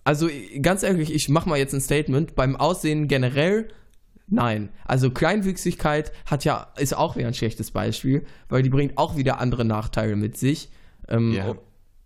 Also 0.03 0.29
ganz 0.61 0.83
ehrlich, 0.83 1.13
ich 1.13 1.29
mache 1.29 1.47
mal 1.47 1.57
jetzt 1.57 1.73
ein 1.73 1.79
Statement. 1.79 2.35
Beim 2.35 2.57
Aussehen 2.57 3.07
generell 3.07 3.69
Nein, 4.33 4.69
also 4.85 5.11
Kleinwüchsigkeit 5.11 6.13
hat 6.25 6.45
ja, 6.45 6.71
ist 6.77 6.95
auch 6.95 7.17
wieder 7.17 7.27
ein 7.27 7.33
schlechtes 7.33 7.71
Beispiel, 7.71 8.25
weil 8.47 8.63
die 8.63 8.69
bringt 8.69 8.97
auch 8.97 9.17
wieder 9.17 9.41
andere 9.41 9.65
Nachteile 9.65 10.15
mit 10.15 10.37
sich. 10.37 10.69
Ähm, 11.11 11.33
ja. 11.33 11.55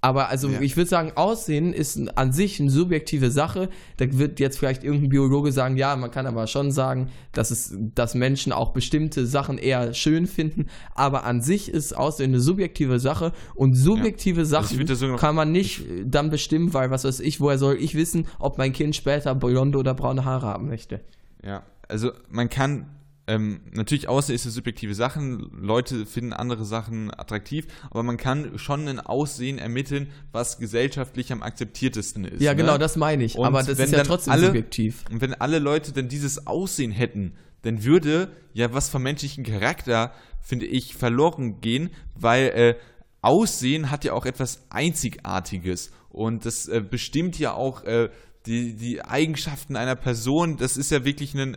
Aber 0.05 0.29
also 0.29 0.49
ja. 0.49 0.61
ich 0.61 0.77
würde 0.77 0.87
sagen, 0.87 1.13
Aussehen 1.15 1.73
ist 1.73 2.15
an 2.15 2.31
sich 2.31 2.59
eine 2.59 2.69
subjektive 2.69 3.31
Sache. 3.31 3.69
Da 3.97 4.05
wird 4.19 4.39
jetzt 4.39 4.59
vielleicht 4.59 4.83
irgendein 4.83 5.09
Biologe 5.09 5.51
sagen, 5.51 5.77
ja, 5.77 5.95
man 5.95 6.11
kann 6.11 6.27
aber 6.27 6.45
schon 6.45 6.71
sagen, 6.71 7.09
dass 7.31 7.49
es, 7.49 7.75
dass 7.75 8.13
Menschen 8.13 8.51
auch 8.51 8.71
bestimmte 8.71 9.25
Sachen 9.25 9.57
eher 9.57 9.95
schön 9.95 10.27
finden. 10.27 10.67
Aber 10.93 11.23
an 11.23 11.41
sich 11.41 11.69
ist 11.69 11.97
Aussehen 11.97 12.29
eine 12.29 12.39
subjektive 12.39 12.99
Sache 12.99 13.31
und 13.55 13.73
subjektive 13.73 14.41
ja. 14.41 14.43
Also 14.43 14.51
Sachen 14.51 14.87
also 14.87 15.15
kann 15.15 15.33
man 15.33 15.51
nicht 15.51 15.83
dann 16.05 16.29
bestimmen, 16.29 16.75
weil 16.75 16.91
was 16.91 17.03
weiß 17.03 17.19
ich, 17.21 17.41
woher 17.41 17.57
soll 17.57 17.75
ich 17.75 17.95
wissen, 17.95 18.27
ob 18.37 18.59
mein 18.59 18.73
Kind 18.73 18.95
später 18.95 19.33
blonde 19.33 19.79
oder 19.79 19.95
braune 19.95 20.23
Haare 20.23 20.45
haben 20.45 20.67
möchte. 20.67 21.01
Ja, 21.43 21.63
also 21.87 22.11
man 22.29 22.49
kann 22.49 22.85
ähm, 23.27 23.61
natürlich 23.71 24.07
Aussehen 24.07 24.35
ist 24.35 24.45
eine 24.45 24.51
subjektive 24.51 24.93
Sache. 24.93 25.19
Leute 25.19 26.05
finden 26.05 26.31
andere 26.33 26.63
Sachen 26.63 27.11
attraktiv, 27.11 27.65
aber 27.89 28.03
man 28.03 28.17
kann 28.17 28.59
schon 28.59 28.87
ein 28.87 28.99
Aussehen 28.99 29.57
ermitteln, 29.57 30.11
was 30.31 30.59
gesellschaftlich 30.59 31.31
am 31.31 31.41
akzeptiertesten 31.41 32.25
ist. 32.25 32.41
Ja, 32.41 32.51
ne? 32.51 32.57
genau, 32.57 32.77
das 32.77 32.97
meine 32.97 33.23
ich. 33.23 33.35
Und 33.35 33.45
aber 33.45 33.63
das 33.63 33.79
ist 33.79 33.91
ja 33.91 34.03
trotzdem 34.03 34.33
alle, 34.33 34.45
subjektiv. 34.47 35.05
Und 35.11 35.21
wenn 35.21 35.33
alle 35.33 35.59
Leute 35.59 35.91
denn 35.91 36.07
dieses 36.07 36.45
Aussehen 36.45 36.91
hätten, 36.91 37.33
dann 37.63 37.83
würde 37.83 38.29
ja 38.53 38.73
was 38.73 38.89
vom 38.89 39.01
menschlichen 39.01 39.43
Charakter, 39.43 40.13
finde 40.41 40.67
ich, 40.67 40.95
verloren 40.95 41.61
gehen, 41.61 41.89
weil 42.15 42.45
äh, 42.49 42.75
Aussehen 43.21 43.89
hat 43.89 44.05
ja 44.05 44.13
auch 44.13 44.27
etwas 44.27 44.67
Einzigartiges 44.69 45.91
und 46.09 46.45
das 46.45 46.67
äh, 46.67 46.79
bestimmt 46.79 47.39
ja 47.39 47.53
auch 47.53 47.83
äh, 47.85 48.09
die, 48.45 48.75
die 48.75 49.03
Eigenschaften 49.03 49.75
einer 49.75 49.95
Person. 49.95 50.57
Das 50.57 50.77
ist 50.77 50.91
ja 50.91 51.03
wirklich 51.03 51.33
ein 51.33 51.55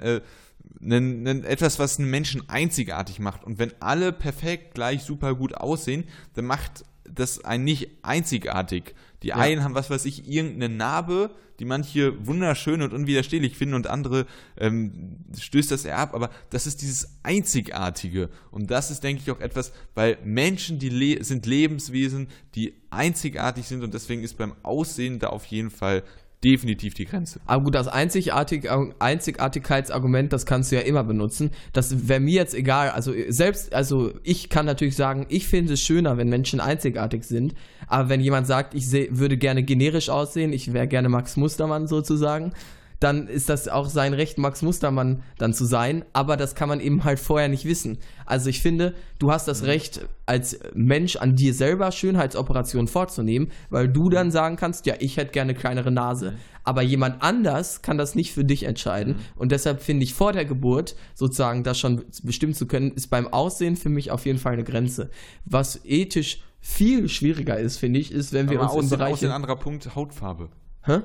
einen, 0.80 1.26
einen, 1.26 1.44
etwas, 1.44 1.78
was 1.78 1.98
einen 1.98 2.10
Menschen 2.10 2.48
einzigartig 2.48 3.18
macht. 3.18 3.44
Und 3.44 3.58
wenn 3.58 3.72
alle 3.80 4.12
perfekt 4.12 4.74
gleich 4.74 5.02
super 5.02 5.34
gut 5.34 5.54
aussehen, 5.54 6.04
dann 6.34 6.46
macht 6.46 6.84
das 7.04 7.44
einen 7.44 7.64
nicht 7.64 7.90
einzigartig. 8.02 8.94
Die 9.22 9.28
ja. 9.28 9.36
einen 9.36 9.64
haben, 9.64 9.74
was 9.74 9.90
weiß 9.90 10.04
ich, 10.04 10.28
irgendeine 10.30 10.72
Narbe, 10.72 11.30
die 11.58 11.64
manche 11.64 12.24
wunderschön 12.24 12.82
und 12.82 12.92
unwiderstehlich 12.92 13.56
finden 13.56 13.74
und 13.74 13.88
andere 13.88 14.26
ähm, 14.56 15.24
stößt 15.36 15.72
das 15.72 15.84
eher 15.84 15.98
ab, 15.98 16.14
aber 16.14 16.30
das 16.50 16.68
ist 16.68 16.82
dieses 16.82 17.18
Einzigartige. 17.24 18.28
Und 18.52 18.70
das 18.70 18.92
ist, 18.92 19.02
denke 19.02 19.22
ich, 19.22 19.30
auch 19.32 19.40
etwas, 19.40 19.72
weil 19.94 20.18
Menschen, 20.22 20.78
die 20.78 20.88
le 20.88 21.24
sind 21.24 21.46
Lebenswesen, 21.46 22.28
die 22.54 22.74
einzigartig 22.90 23.66
sind 23.66 23.82
und 23.82 23.92
deswegen 23.92 24.22
ist 24.22 24.38
beim 24.38 24.54
Aussehen 24.62 25.18
da 25.18 25.28
auf 25.28 25.46
jeden 25.46 25.70
Fall 25.70 26.04
definitiv 26.44 26.94
die 26.94 27.04
Grenze. 27.04 27.40
Aber 27.46 27.64
gut, 27.64 27.74
das 27.74 27.88
Einzigartig 27.88 28.68
Einzigartigkeitsargument, 28.98 30.32
das 30.32 30.46
kannst 30.46 30.70
du 30.70 30.76
ja 30.76 30.82
immer 30.82 31.02
benutzen. 31.04 31.50
Das 31.72 32.08
wäre 32.08 32.20
mir 32.20 32.34
jetzt 32.34 32.54
egal. 32.54 32.90
Also 32.90 33.12
selbst, 33.28 33.74
also 33.74 34.12
ich 34.22 34.48
kann 34.48 34.66
natürlich 34.66 34.96
sagen, 34.96 35.26
ich 35.28 35.48
finde 35.48 35.72
es 35.72 35.80
schöner, 35.80 36.16
wenn 36.16 36.28
Menschen 36.28 36.60
einzigartig 36.60 37.24
sind. 37.24 37.54
Aber 37.86 38.08
wenn 38.08 38.20
jemand 38.20 38.46
sagt, 38.46 38.74
ich 38.74 38.90
würde 38.92 39.36
gerne 39.36 39.62
generisch 39.62 40.10
aussehen, 40.10 40.52
ich 40.52 40.72
wäre 40.72 40.86
gerne 40.86 41.08
Max 41.08 41.36
Mustermann 41.36 41.86
sozusagen, 41.86 42.52
dann 43.00 43.28
ist 43.28 43.48
das 43.48 43.68
auch 43.68 43.88
sein 43.88 44.12
Recht, 44.12 44.38
Max 44.38 44.62
Mustermann 44.62 45.22
dann 45.38 45.54
zu 45.54 45.64
sein. 45.64 46.04
Aber 46.12 46.36
das 46.36 46.54
kann 46.54 46.68
man 46.68 46.80
eben 46.80 47.04
halt 47.04 47.20
vorher 47.20 47.48
nicht 47.48 47.64
wissen. 47.64 47.98
Also 48.26 48.50
ich 48.50 48.60
finde, 48.60 48.94
du 49.18 49.30
hast 49.30 49.46
das 49.46 49.62
mhm. 49.62 49.68
Recht, 49.68 50.08
als 50.26 50.58
Mensch 50.74 51.16
an 51.16 51.36
dir 51.36 51.54
selber 51.54 51.92
Schönheitsoperationen 51.92 52.88
vorzunehmen, 52.88 53.52
weil 53.70 53.88
du 53.88 54.10
dann 54.10 54.30
sagen 54.30 54.56
kannst, 54.56 54.86
ja, 54.86 54.94
ich 54.98 55.16
hätte 55.16 55.32
gerne 55.32 55.54
kleinere 55.54 55.90
Nase. 55.90 56.34
Aber 56.64 56.82
jemand 56.82 57.22
anders 57.22 57.82
kann 57.82 57.98
das 57.98 58.14
nicht 58.14 58.32
für 58.32 58.44
dich 58.44 58.64
entscheiden. 58.64 59.14
Mhm. 59.14 59.20
Und 59.36 59.52
deshalb 59.52 59.80
finde 59.80 60.04
ich 60.04 60.14
vor 60.14 60.32
der 60.32 60.44
Geburt 60.44 60.96
sozusagen 61.14 61.62
das 61.62 61.78
schon 61.78 62.04
bestimmen 62.22 62.54
zu 62.54 62.66
können, 62.66 62.92
ist 62.92 63.08
beim 63.08 63.28
Aussehen 63.28 63.76
für 63.76 63.88
mich 63.88 64.10
auf 64.10 64.26
jeden 64.26 64.38
Fall 64.38 64.54
eine 64.54 64.64
Grenze. 64.64 65.10
Was 65.44 65.84
ethisch 65.84 66.42
viel 66.60 67.08
schwieriger 67.08 67.58
ist, 67.58 67.78
finde 67.78 68.00
ich, 68.00 68.12
ist, 68.12 68.32
wenn 68.32 68.50
wir 68.50 68.60
Aber 68.60 68.74
uns 68.74 68.90
im 68.90 68.98
Bereich... 68.98 69.24
ein 69.24 69.30
anderer 69.30 69.56
Punkt, 69.56 69.94
Hautfarbe. 69.94 70.50
Hä? 70.82 71.00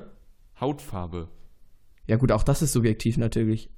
Hautfarbe. 0.60 1.28
Ja 2.06 2.16
gut, 2.16 2.32
auch 2.32 2.42
das 2.42 2.62
ist 2.62 2.72
subjektiv 2.72 3.16
natürlich. 3.16 3.70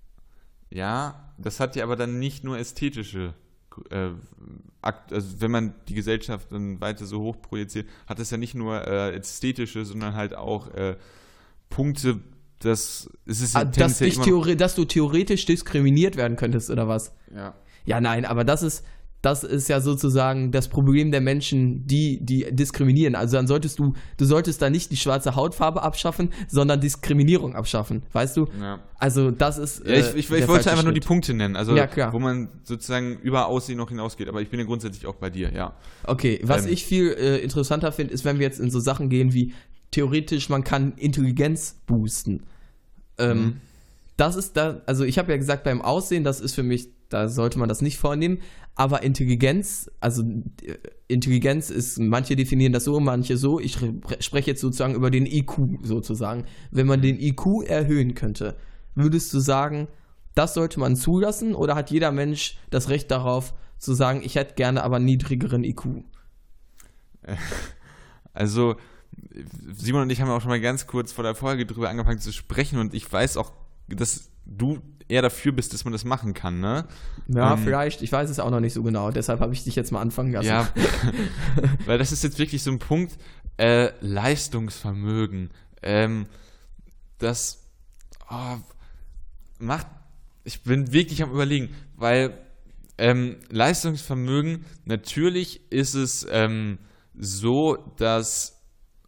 Ja, 0.70 1.32
das 1.38 1.60
hat 1.60 1.76
ja 1.76 1.84
aber 1.84 1.96
dann 1.96 2.18
nicht 2.18 2.44
nur 2.44 2.58
ästhetische 2.58 3.34
äh, 3.90 4.10
also 4.82 5.40
wenn 5.40 5.50
man 5.50 5.74
die 5.88 5.94
Gesellschaft 5.94 6.52
dann 6.52 6.80
weiter 6.80 7.06
so 7.06 7.20
hoch 7.20 7.40
projiziert, 7.40 7.88
hat 8.06 8.20
es 8.20 8.30
ja 8.30 8.36
nicht 8.36 8.54
nur 8.54 8.86
äh, 8.86 9.16
ästhetische, 9.16 9.84
sondern 9.84 10.14
halt 10.14 10.34
auch 10.34 10.72
äh, 10.74 10.96
Punkte, 11.68 12.20
dass 12.60 13.10
es 13.26 13.40
ist 13.40 13.54
ja 13.54 13.62
ah, 13.62 13.64
dass, 13.64 13.98
dass 13.98 14.74
du 14.74 14.84
theoretisch 14.84 15.44
diskriminiert 15.44 16.16
werden 16.16 16.36
könntest 16.36 16.70
oder 16.70 16.88
was? 16.88 17.12
Ja. 17.34 17.54
Ja, 17.84 18.00
nein, 18.00 18.24
aber 18.24 18.44
das 18.44 18.62
ist, 18.62 18.84
das 19.22 19.42
ist 19.42 19.68
ja 19.68 19.80
sozusagen 19.80 20.52
das 20.52 20.68
Problem 20.68 21.10
der 21.10 21.20
Menschen, 21.20 21.86
die, 21.86 22.24
die 22.24 22.46
diskriminieren. 22.50 23.14
Also 23.14 23.36
dann 23.36 23.46
solltest 23.46 23.78
du, 23.78 23.94
du 24.16 24.24
solltest 24.24 24.62
da 24.62 24.70
nicht 24.70 24.92
die 24.92 24.96
schwarze 24.96 25.34
Hautfarbe 25.34 25.82
abschaffen, 25.82 26.30
sondern 26.48 26.80
Diskriminierung 26.80 27.56
abschaffen, 27.56 28.02
weißt 28.12 28.36
du? 28.36 28.46
Ja. 28.60 28.80
Also 28.98 29.30
das 29.30 29.58
ist. 29.58 29.84
Ja, 29.86 29.94
ich, 29.94 30.14
ich, 30.14 30.30
ich 30.30 30.30
wollte 30.30 30.70
einfach 30.70 30.76
Schritt. 30.76 30.84
nur 30.84 30.92
die 30.92 31.00
Punkte 31.00 31.34
nennen, 31.34 31.56
also 31.56 31.74
ja, 31.76 32.12
wo 32.12 32.18
man 32.18 32.48
sozusagen 32.62 33.18
über 33.20 33.46
Aussehen 33.46 33.78
noch 33.78 33.88
hinausgeht, 33.88 34.28
aber 34.28 34.42
ich 34.42 34.48
bin 34.48 34.60
ja 34.60 34.66
grundsätzlich 34.66 35.06
auch 35.06 35.16
bei 35.16 35.30
dir, 35.30 35.52
ja. 35.52 35.74
Okay, 36.04 36.40
was 36.44 36.66
ähm. 36.66 36.72
ich 36.72 36.84
viel 36.84 37.08
äh, 37.12 37.38
interessanter 37.38 37.92
finde, 37.92 38.14
ist, 38.14 38.24
wenn 38.24 38.38
wir 38.38 38.46
jetzt 38.46 38.60
in 38.60 38.70
so 38.70 38.80
Sachen 38.80 39.08
gehen 39.08 39.32
wie 39.32 39.54
theoretisch, 39.90 40.48
man 40.48 40.62
kann 40.62 40.92
Intelligenz 40.96 41.76
boosten. 41.86 42.42
Ähm, 43.18 43.38
mhm. 43.38 43.60
Das 44.16 44.36
ist 44.36 44.56
da, 44.56 44.82
also 44.86 45.04
ich 45.04 45.18
habe 45.18 45.32
ja 45.32 45.38
gesagt, 45.38 45.64
beim 45.64 45.82
Aussehen, 45.82 46.24
das 46.24 46.40
ist 46.40 46.54
für 46.54 46.62
mich 46.62 46.88
da 47.08 47.28
sollte 47.28 47.58
man 47.58 47.68
das 47.68 47.82
nicht 47.82 47.98
vornehmen. 47.98 48.38
Aber 48.74 49.02
Intelligenz, 49.02 49.90
also 50.00 50.22
äh, 50.22 50.74
Intelligenz 51.08 51.70
ist, 51.70 51.98
manche 51.98 52.36
definieren 52.36 52.72
das 52.72 52.84
so, 52.84 53.00
manche 53.00 53.36
so. 53.36 53.60
Ich 53.60 53.78
spreche 54.20 54.50
jetzt 54.50 54.60
sozusagen 54.60 54.94
über 54.94 55.10
den 55.10 55.26
IQ 55.26 55.58
sozusagen. 55.82 56.44
Wenn 56.70 56.86
man 56.86 57.00
den 57.00 57.18
IQ 57.20 57.64
erhöhen 57.66 58.14
könnte, 58.14 58.56
würdest 58.94 59.32
du 59.32 59.38
sagen, 59.38 59.88
das 60.34 60.54
sollte 60.54 60.80
man 60.80 60.96
zulassen 60.96 61.54
oder 61.54 61.74
hat 61.74 61.90
jeder 61.90 62.12
Mensch 62.12 62.58
das 62.70 62.88
Recht 62.88 63.10
darauf 63.10 63.54
zu 63.78 63.94
sagen, 63.94 64.20
ich 64.22 64.34
hätte 64.34 64.54
gerne 64.54 64.82
aber 64.82 64.98
niedrigeren 64.98 65.64
IQ? 65.64 65.84
Also, 68.32 68.76
Simon 69.72 70.02
und 70.02 70.10
ich 70.10 70.20
haben 70.20 70.28
auch 70.28 70.42
schon 70.42 70.50
mal 70.50 70.60
ganz 70.60 70.86
kurz 70.86 71.10
vor 71.10 71.24
der 71.24 71.34
Folge 71.34 71.64
drüber 71.64 71.88
angefangen 71.88 72.18
zu 72.18 72.34
sprechen 72.34 72.78
und 72.78 72.92
ich 72.92 73.10
weiß 73.10 73.38
auch, 73.38 73.50
dass 73.88 74.30
du 74.44 74.80
eher 75.08 75.22
dafür 75.22 75.52
bist, 75.52 75.72
dass 75.72 75.84
man 75.84 75.92
das 75.92 76.04
machen 76.04 76.34
kann, 76.34 76.60
ne? 76.60 76.86
Ja, 77.28 77.54
ähm, 77.54 77.58
vielleicht. 77.58 78.02
Ich 78.02 78.10
weiß 78.12 78.28
es 78.28 78.40
auch 78.40 78.50
noch 78.50 78.60
nicht 78.60 78.72
so 78.72 78.82
genau. 78.82 79.10
Deshalb 79.10 79.40
habe 79.40 79.52
ich 79.52 79.64
dich 79.64 79.76
jetzt 79.76 79.92
mal 79.92 80.00
anfangen 80.00 80.32
lassen. 80.32 80.48
Ja, 80.48 80.68
weil 81.86 81.98
das 81.98 82.12
ist 82.12 82.24
jetzt 82.24 82.38
wirklich 82.38 82.62
so 82.62 82.70
ein 82.70 82.78
Punkt, 82.78 83.16
äh, 83.56 83.90
Leistungsvermögen. 84.00 85.50
Ähm, 85.82 86.26
das 87.18 87.70
oh, 88.30 88.56
macht, 89.58 89.86
ich 90.44 90.62
bin 90.62 90.92
wirklich 90.92 91.22
am 91.22 91.30
überlegen, 91.30 91.74
weil 91.96 92.38
ähm, 92.98 93.36
Leistungsvermögen, 93.50 94.64
natürlich 94.84 95.70
ist 95.70 95.94
es 95.94 96.26
ähm, 96.30 96.78
so, 97.14 97.76
dass 97.96 98.62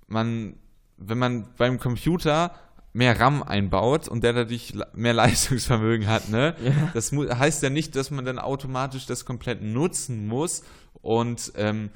man, 0.07 0.57
wenn 0.97 1.18
man 1.18 1.55
beim 1.57 1.79
Computer 1.79 2.55
mehr 2.99 3.20
RAM 3.20 3.44
einbaut 3.44 4.09
und 4.09 4.24
der 4.24 4.32
dadurch 4.32 4.74
mehr 4.92 5.12
Leistungsvermögen 5.14 6.09
hat, 6.09 6.28
ne? 6.30 6.57
Ja. 6.62 6.90
Das 6.94 7.12
heißt 7.12 7.62
ja 7.62 7.70
nicht, 7.70 7.94
dass 7.94 8.11
man 8.11 8.24
dann 8.24 8.40
automatisch 8.40 9.07
das 9.07 9.24
komplett 9.24 9.62
nutzen 9.62 10.26
muss 10.26 10.64
und 11.01 11.53
ähm, 11.55 11.90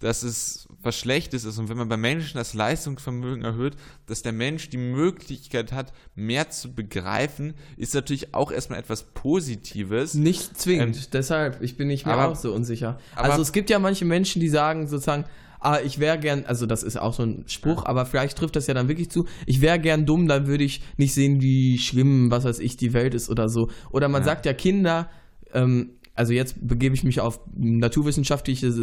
dass 0.00 0.24
es 0.24 0.68
was 0.82 0.96
Schlechtes 0.96 1.44
ist 1.44 1.58
und 1.58 1.68
wenn 1.68 1.76
man 1.76 1.88
bei 1.88 1.96
Menschen 1.96 2.38
das 2.38 2.54
Leistungsvermögen 2.54 3.44
erhöht, 3.44 3.74
dass 4.06 4.22
der 4.22 4.32
Mensch 4.32 4.68
die 4.68 4.78
Möglichkeit 4.78 5.70
hat, 5.72 5.92
mehr 6.16 6.50
zu 6.50 6.72
begreifen, 6.72 7.54
ist 7.76 7.94
natürlich 7.94 8.34
auch 8.34 8.50
erstmal 8.50 8.80
etwas 8.80 9.04
Positives. 9.04 10.14
Nicht 10.14 10.58
zwingend, 10.58 10.96
ähm, 10.96 11.02
deshalb, 11.12 11.62
ich 11.62 11.76
bin 11.76 11.86
nicht 11.86 12.04
mehr 12.04 12.16
aber, 12.16 12.32
auch 12.32 12.36
so 12.36 12.52
unsicher. 12.52 12.98
Also 13.14 13.42
es 13.42 13.52
gibt 13.52 13.70
ja 13.70 13.78
manche 13.78 14.04
Menschen, 14.04 14.40
die 14.40 14.48
sagen 14.48 14.88
sozusagen, 14.88 15.24
ah, 15.60 15.78
ich 15.84 15.98
wäre 15.98 16.18
gern, 16.18 16.44
also 16.46 16.66
das 16.66 16.82
ist 16.82 16.96
auch 16.98 17.12
so 17.12 17.22
ein 17.22 17.44
Spruch, 17.46 17.84
aber 17.84 18.06
vielleicht 18.06 18.38
trifft 18.38 18.56
das 18.56 18.66
ja 18.66 18.74
dann 18.74 18.88
wirklich 18.88 19.10
zu, 19.10 19.26
ich 19.46 19.60
wäre 19.60 19.78
gern 19.78 20.06
dumm, 20.06 20.28
dann 20.28 20.46
würde 20.46 20.64
ich 20.64 20.82
nicht 20.96 21.14
sehen, 21.14 21.40
wie 21.40 21.78
schlimm, 21.78 22.30
was 22.30 22.44
weiß 22.44 22.58
ich, 22.60 22.76
die 22.76 22.92
Welt 22.92 23.14
ist 23.14 23.30
oder 23.30 23.48
so. 23.48 23.68
Oder 23.90 24.08
man 24.08 24.22
ja. 24.22 24.26
sagt 24.26 24.46
ja, 24.46 24.52
Kinder 24.52 25.08
ähm, 25.52 25.90
also 26.18 26.32
jetzt 26.32 26.66
begebe 26.66 26.96
ich 26.96 27.04
mich 27.04 27.20
auf 27.20 27.40
naturwissenschaftliches 27.54 28.74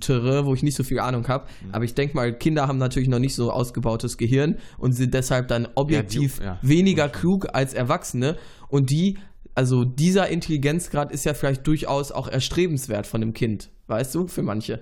Terrain, 0.00 0.44
wo 0.44 0.54
ich 0.54 0.64
nicht 0.64 0.74
so 0.74 0.82
viel 0.82 0.98
Ahnung 0.98 1.28
habe. 1.28 1.46
Mhm. 1.64 1.72
Aber 1.72 1.84
ich 1.84 1.94
denke 1.94 2.16
mal, 2.16 2.36
Kinder 2.36 2.66
haben 2.66 2.78
natürlich 2.78 3.08
noch 3.08 3.20
nicht 3.20 3.36
so 3.36 3.52
ausgebautes 3.52 4.18
Gehirn 4.18 4.56
und 4.76 4.92
sind 4.92 5.14
deshalb 5.14 5.46
dann 5.46 5.68
objektiv 5.76 6.40
ja, 6.40 6.58
die, 6.60 6.66
ja, 6.66 6.68
weniger 6.68 7.08
klug 7.08 7.46
als 7.52 7.74
Erwachsene. 7.74 8.36
Und 8.68 8.90
die, 8.90 9.18
also 9.54 9.84
dieser 9.84 10.28
Intelligenzgrad 10.30 11.12
ist 11.12 11.24
ja 11.24 11.34
vielleicht 11.34 11.64
durchaus 11.64 12.10
auch 12.10 12.26
erstrebenswert 12.26 13.06
von 13.06 13.22
einem 13.22 13.34
Kind, 13.34 13.70
weißt 13.86 14.12
du, 14.16 14.26
für 14.26 14.42
manche. 14.42 14.80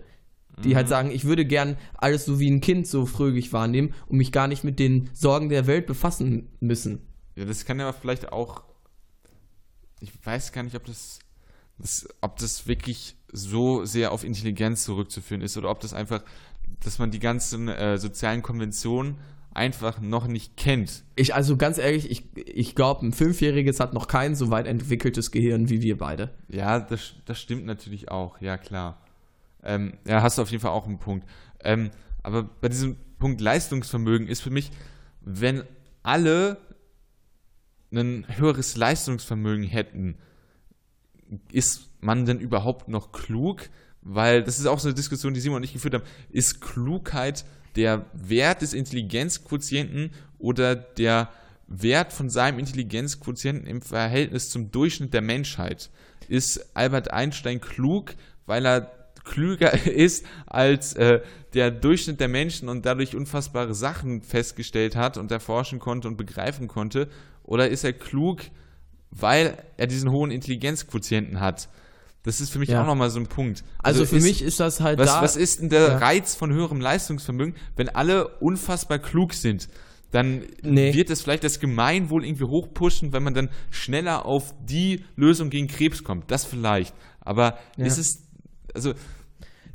Die 0.65 0.69
halt 0.69 0.69
mhm. 0.69 0.75
halt 0.77 0.89
sagen, 0.89 1.11
ich 1.11 1.25
würde 1.25 1.45
gern 1.45 1.77
alles 1.95 2.25
so 2.25 2.41
wie 2.41 2.51
ein 2.51 2.61
Kind 2.61 2.87
so 2.87 3.07
fröhlich 3.07 3.53
wahrnehmen 3.53 3.95
und 4.07 4.19
mich 4.19 4.33
gar 4.33 4.49
nicht 4.49 4.65
mit 4.65 4.79
den 4.79 5.11
Sorgen 5.13 5.49
der 5.49 5.67
Welt 5.67 5.87
befassen 5.87 6.49
müssen. 6.61 7.01
Ja, 7.37 7.45
das 7.45 7.65
kann 7.65 7.79
ja 7.79 7.93
vielleicht 7.93 8.33
auch. 8.33 8.65
Ich 10.01 10.13
weiß 10.25 10.53
gar 10.53 10.63
nicht, 10.63 10.77
ob 10.77 10.85
das 10.85 11.21
das, 11.79 12.09
ob 12.21 12.37
das 12.39 12.67
wirklich 12.67 13.17
so 13.33 13.85
sehr 13.85 14.13
auf 14.13 14.25
Intelligenz 14.25 14.85
zurückzuführen 14.85 15.43
ist 15.43 15.57
oder 15.57 15.71
ob 15.71 15.81
das 15.81 15.95
einfach, 15.95 16.23
dass 16.83 16.99
man 16.99 17.11
die 17.11 17.21
ganzen 17.21 17.69
äh, 17.69 17.99
sozialen 17.99 18.43
Konventionen 18.43 19.17
einfach 19.55 20.01
noch 20.01 20.27
nicht 20.27 20.57
kennt. 20.57 21.05
Ich, 21.17 21.35
also 21.35 21.57
ganz 21.57 21.79
ehrlich, 21.79 22.11
ich, 22.11 22.25
ich 22.37 22.75
glaube, 22.75 23.07
ein 23.07 23.13
Fünfjähriges 23.13 23.81
hat 23.81 23.93
noch 23.93 24.07
kein 24.07 24.35
so 24.35 24.51
weit 24.51 24.67
entwickeltes 24.67 25.31
Gehirn 25.31 25.69
wie 25.69 25.83
wir 25.83 25.99
beide. 25.99 26.31
Ja, 26.49 26.81
das, 26.81 27.15
das 27.25 27.41
stimmt 27.41 27.67
natürlich 27.67 28.11
auch, 28.11 28.41
ja 28.41 28.57
klar. 28.57 29.01
Ähm, 29.63 29.99
ja, 30.07 30.23
hast 30.23 30.39
du 30.39 30.43
auf 30.43 30.51
jeden 30.51 30.63
Fall 30.63 30.73
auch 30.73 30.87
einen 30.87 30.99
Punkt. 30.99 31.29
Ähm, 31.65 31.91
aber 32.23 32.43
bei 32.43 32.69
diesem 32.69 32.97
Punkt 33.19 33.41
Leistungsvermögen 33.41 34.29
ist 34.29 34.41
für 34.41 34.51
mich, 34.51 34.71
wenn 35.21 35.65
alle 36.03 36.59
ein 37.93 38.27
höheres 38.29 38.77
Leistungsvermögen 38.77 39.65
hätten, 39.65 40.19
ist 41.53 41.91
man 42.01 42.27
denn 42.27 42.41
überhaupt 42.41 42.89
noch 42.89 43.13
klug? 43.13 43.69
Weil 44.03 44.43
das 44.43 44.59
ist 44.59 44.67
auch 44.67 44.79
so 44.79 44.89
eine 44.89 44.95
Diskussion, 44.95 45.35
die 45.35 45.41
Simon 45.41 45.59
und 45.59 45.65
ich 45.65 45.73
geführt 45.73 45.95
haben. 45.95 46.05
Ist 46.31 46.61
Klugheit 46.61 47.45
der 47.77 48.07
Wert 48.13 48.63
des 48.63 48.73
Intelligenzquotienten 48.73 50.13
oder 50.39 50.77
der 50.77 51.31
Wert 51.67 52.13
von 52.13 52.31
seinem 52.31 52.59
Intelligenzquotienten 52.59 53.67
im 53.67 53.83
Verhältnis 53.83 54.51
zum 54.51 54.71
Durchschnitt 54.71 55.13
der 55.13 55.21
Menschheit? 55.21 55.91
Ist 56.29 56.77
Albert 56.77 57.11
Einstein 57.11 57.61
klug, 57.61 58.15
weil 58.47 58.67
er 58.67 58.98
klüger 59.29 59.87
ist 59.87 60.27
als 60.47 60.95
äh, 60.95 61.21
der 61.55 61.71
Durchschnitt 61.71 62.21
der 62.21 62.29
Menschen 62.29 62.69
und 62.69 62.85
dadurch 62.85 63.15
unfassbare 63.15 63.75
Sachen 63.75 64.23
festgestellt 64.23 64.97
hat 64.97 65.17
und 65.17 65.31
erforschen 65.31 65.79
konnte 65.79 66.09
und 66.09 66.17
begreifen 66.17 66.69
konnte? 66.69 67.09
Oder 67.45 67.69
ist 67.69 67.85
er 67.85 67.93
klug, 67.93 68.43
weil 69.11 69.57
er 69.77 69.87
diesen 69.87 70.11
hohen 70.11 70.31
Intelligenzquotienten 70.31 71.41
hat. 71.41 71.69
Das 72.23 72.41
ist 72.41 72.51
für 72.51 72.59
mich 72.59 72.71
ja. 72.71 72.83
auch 72.83 72.87
nochmal 72.87 73.11
so 73.11 73.21
ein 73.21 73.27
Punkt. 73.27 73.65
Also, 73.79 74.01
also 74.01 74.11
für 74.11 74.19
ist, 74.19 74.25
mich 74.25 74.43
ist 74.43 74.61
das 74.61 74.81
halt 74.81 74.99
was, 74.99 75.07
da. 75.07 75.23
Was 75.23 75.37
ist 75.37 75.61
denn 75.61 75.71
der 75.71 75.89
ja. 75.89 75.99
Reiz 75.99 76.35
von 76.35 76.53
höherem 76.53 76.81
Leistungsvermögen, 76.81 77.55
wenn 77.77 77.89
alle 77.89 78.29
unfassbar 78.29 78.99
klug 78.99 79.35
sind? 79.35 79.69
Dann 80.11 80.43
nee. 80.63 80.95
wird 80.95 81.11
es 81.11 81.23
vielleicht 81.23 81.45
das 81.45 81.61
Gemeinwohl 81.61 82.25
irgendwie 82.25 82.45
hochpushen, 82.45 83.13
wenn 83.13 83.23
man 83.23 83.35
dann 83.35 83.51
schneller 83.71 84.25
auf 84.27 84.55
die 84.65 85.05
Lösung 85.17 85.51
gegen 85.51 85.69
Krebs 85.69 86.03
kommt. 86.03 86.31
Das 86.31 86.45
vielleicht. 86.45 86.95
Aber 87.21 87.59
ja. 87.77 87.85
ist 87.87 87.99
es, 87.99 88.23
also, 88.75 88.95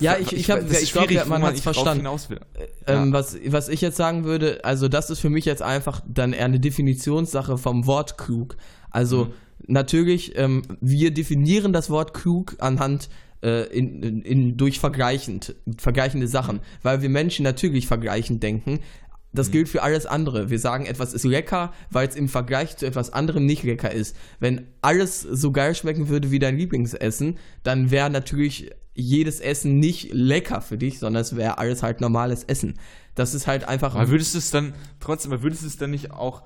ja, 0.04 0.18
ich, 0.18 0.34
ich, 0.34 0.52
hab, 0.52 0.70
ich 0.70 0.92
glaube, 0.92 1.26
man 1.28 1.44
hat 1.44 1.56
es 1.56 1.62
verstanden. 1.62 2.06
Äh, 2.06 2.68
ähm, 2.88 3.08
ja. 3.08 3.12
was, 3.14 3.38
was 3.48 3.70
ich 3.70 3.82
jetzt 3.82 3.98
sagen 3.98 4.26
würde, 4.26 4.64
also 4.64 4.88
das 4.88 5.10
ist 5.10 5.20
für 5.20 5.30
mich 5.30 5.46
jetzt 5.46 5.62
einfach 5.62 6.02
dann 6.08 6.34
eher 6.34 6.46
eine 6.46 6.60
Definitionssache 6.60 7.58
vom 7.58 7.88
Wort 7.88 8.18
klug. 8.18 8.58
Also 8.92 9.26
mhm. 9.26 9.32
natürlich, 9.68 10.38
ähm, 10.38 10.64
wir 10.82 11.12
definieren 11.12 11.74
das 11.74 11.90
Wort 11.90 12.14
klug 12.14 12.56
anhand 12.60 13.10
äh, 13.42 13.68
in, 13.76 14.04
in, 14.04 14.22
in, 14.22 14.58
durch 14.58 14.80
vergleichend, 14.80 15.56
vergleichende 15.78 16.28
Sachen, 16.28 16.60
weil 16.82 17.02
wir 17.02 17.10
Menschen 17.10 17.44
natürlich 17.44 17.88
vergleichend 17.88 18.44
denken. 18.44 18.80
Das 19.34 19.48
mhm. 19.48 19.52
gilt 19.54 19.70
für 19.70 19.82
alles 19.84 20.06
andere. 20.06 20.50
Wir 20.50 20.60
sagen, 20.60 20.86
etwas 20.86 21.14
ist 21.14 21.26
lecker, 21.26 21.74
weil 21.90 22.08
es 22.08 22.16
im 22.16 22.30
Vergleich 22.30 22.78
zu 22.78 22.86
etwas 22.86 23.12
anderem 23.12 23.46
nicht 23.46 23.64
lecker 23.64 23.92
ist. 23.92 24.16
Wenn 24.40 24.68
alles 24.82 25.22
so 25.22 25.52
geil 25.52 25.76
schmecken 25.76 26.08
würde 26.08 26.32
wie 26.32 26.40
dein 26.40 26.58
Lieblingsessen, 26.58 27.38
dann 27.64 27.90
wäre 27.90 28.10
natürlich 28.10 28.72
jedes 28.94 29.40
Essen 29.40 29.80
nicht 29.80 30.14
lecker 30.14 30.62
für 30.62 30.78
dich, 30.78 31.00
sondern 31.00 31.22
es 31.22 31.36
wäre 31.36 31.58
alles 31.58 31.84
halt 31.84 32.02
normales 32.02 32.44
Essen. 32.44 32.76
Das 33.16 33.34
ist 33.34 33.48
halt 33.48 33.68
einfach. 33.68 33.96
Aber 33.96 34.10
würdest 34.10 34.34
du 34.34 34.40
es 34.40 34.52
dann 34.52 34.74
trotzdem, 35.00 35.32
aber 35.32 35.44
würdest 35.44 35.64
du 35.64 35.68
es 35.68 35.78
dann 35.78 35.92
nicht 35.92 36.12
auch 36.12 36.44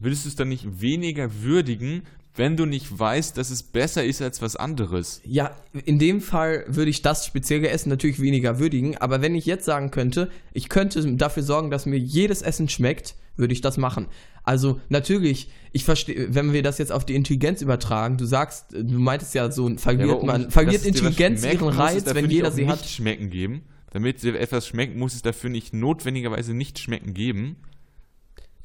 würdest 0.00 0.24
du 0.24 0.30
es 0.30 0.34
dann 0.34 0.48
nicht 0.48 0.80
weniger 0.80 1.42
würdigen, 1.42 2.02
wenn 2.34 2.56
du 2.56 2.64
nicht 2.64 2.98
weißt, 2.98 3.36
dass 3.36 3.50
es 3.50 3.62
besser 3.62 4.04
ist 4.04 4.22
als 4.22 4.40
was 4.40 4.56
anderes? 4.56 5.20
Ja, 5.24 5.54
in 5.84 5.98
dem 5.98 6.20
Fall 6.20 6.64
würde 6.68 6.90
ich 6.90 7.02
das 7.02 7.26
spezielle 7.26 7.68
Essen 7.68 7.90
natürlich 7.90 8.20
weniger 8.20 8.58
würdigen, 8.58 8.96
aber 8.96 9.20
wenn 9.20 9.34
ich 9.34 9.46
jetzt 9.46 9.66
sagen 9.66 9.90
könnte, 9.90 10.30
ich 10.52 10.68
könnte 10.68 11.16
dafür 11.16 11.42
sorgen, 11.42 11.70
dass 11.70 11.86
mir 11.86 11.98
jedes 11.98 12.42
Essen 12.42 12.68
schmeckt, 12.68 13.14
würde 13.36 13.52
ich 13.52 13.60
das 13.60 13.76
machen. 13.76 14.06
Also 14.50 14.80
natürlich, 14.88 15.48
ich 15.70 15.84
verstehe, 15.84 16.34
wenn 16.34 16.52
wir 16.52 16.64
das 16.64 16.78
jetzt 16.78 16.90
auf 16.90 17.06
die 17.06 17.14
Intelligenz 17.14 17.62
übertragen, 17.62 18.16
du 18.16 18.24
sagst, 18.24 18.72
du 18.72 18.98
meintest 18.98 19.32
ja 19.36 19.48
so, 19.52 19.72
verliert 19.76 20.08
ja, 20.22 20.26
man, 20.26 20.50
verliert 20.50 20.84
Intelligenz 20.84 21.44
ihren 21.44 21.68
Reiz, 21.68 22.04
wenn 22.12 22.28
jeder 22.28 22.50
sie 22.50 22.66
hat. 22.66 22.84
schmecken 22.84 23.30
geben. 23.30 23.62
Damit 23.92 24.24
etwas 24.24 24.66
schmeckt, 24.66 24.96
muss 24.96 25.14
es 25.14 25.22
dafür 25.22 25.50
nicht 25.50 25.72
notwendigerweise 25.72 26.52
nicht 26.52 26.80
schmecken 26.80 27.14
geben. 27.14 27.58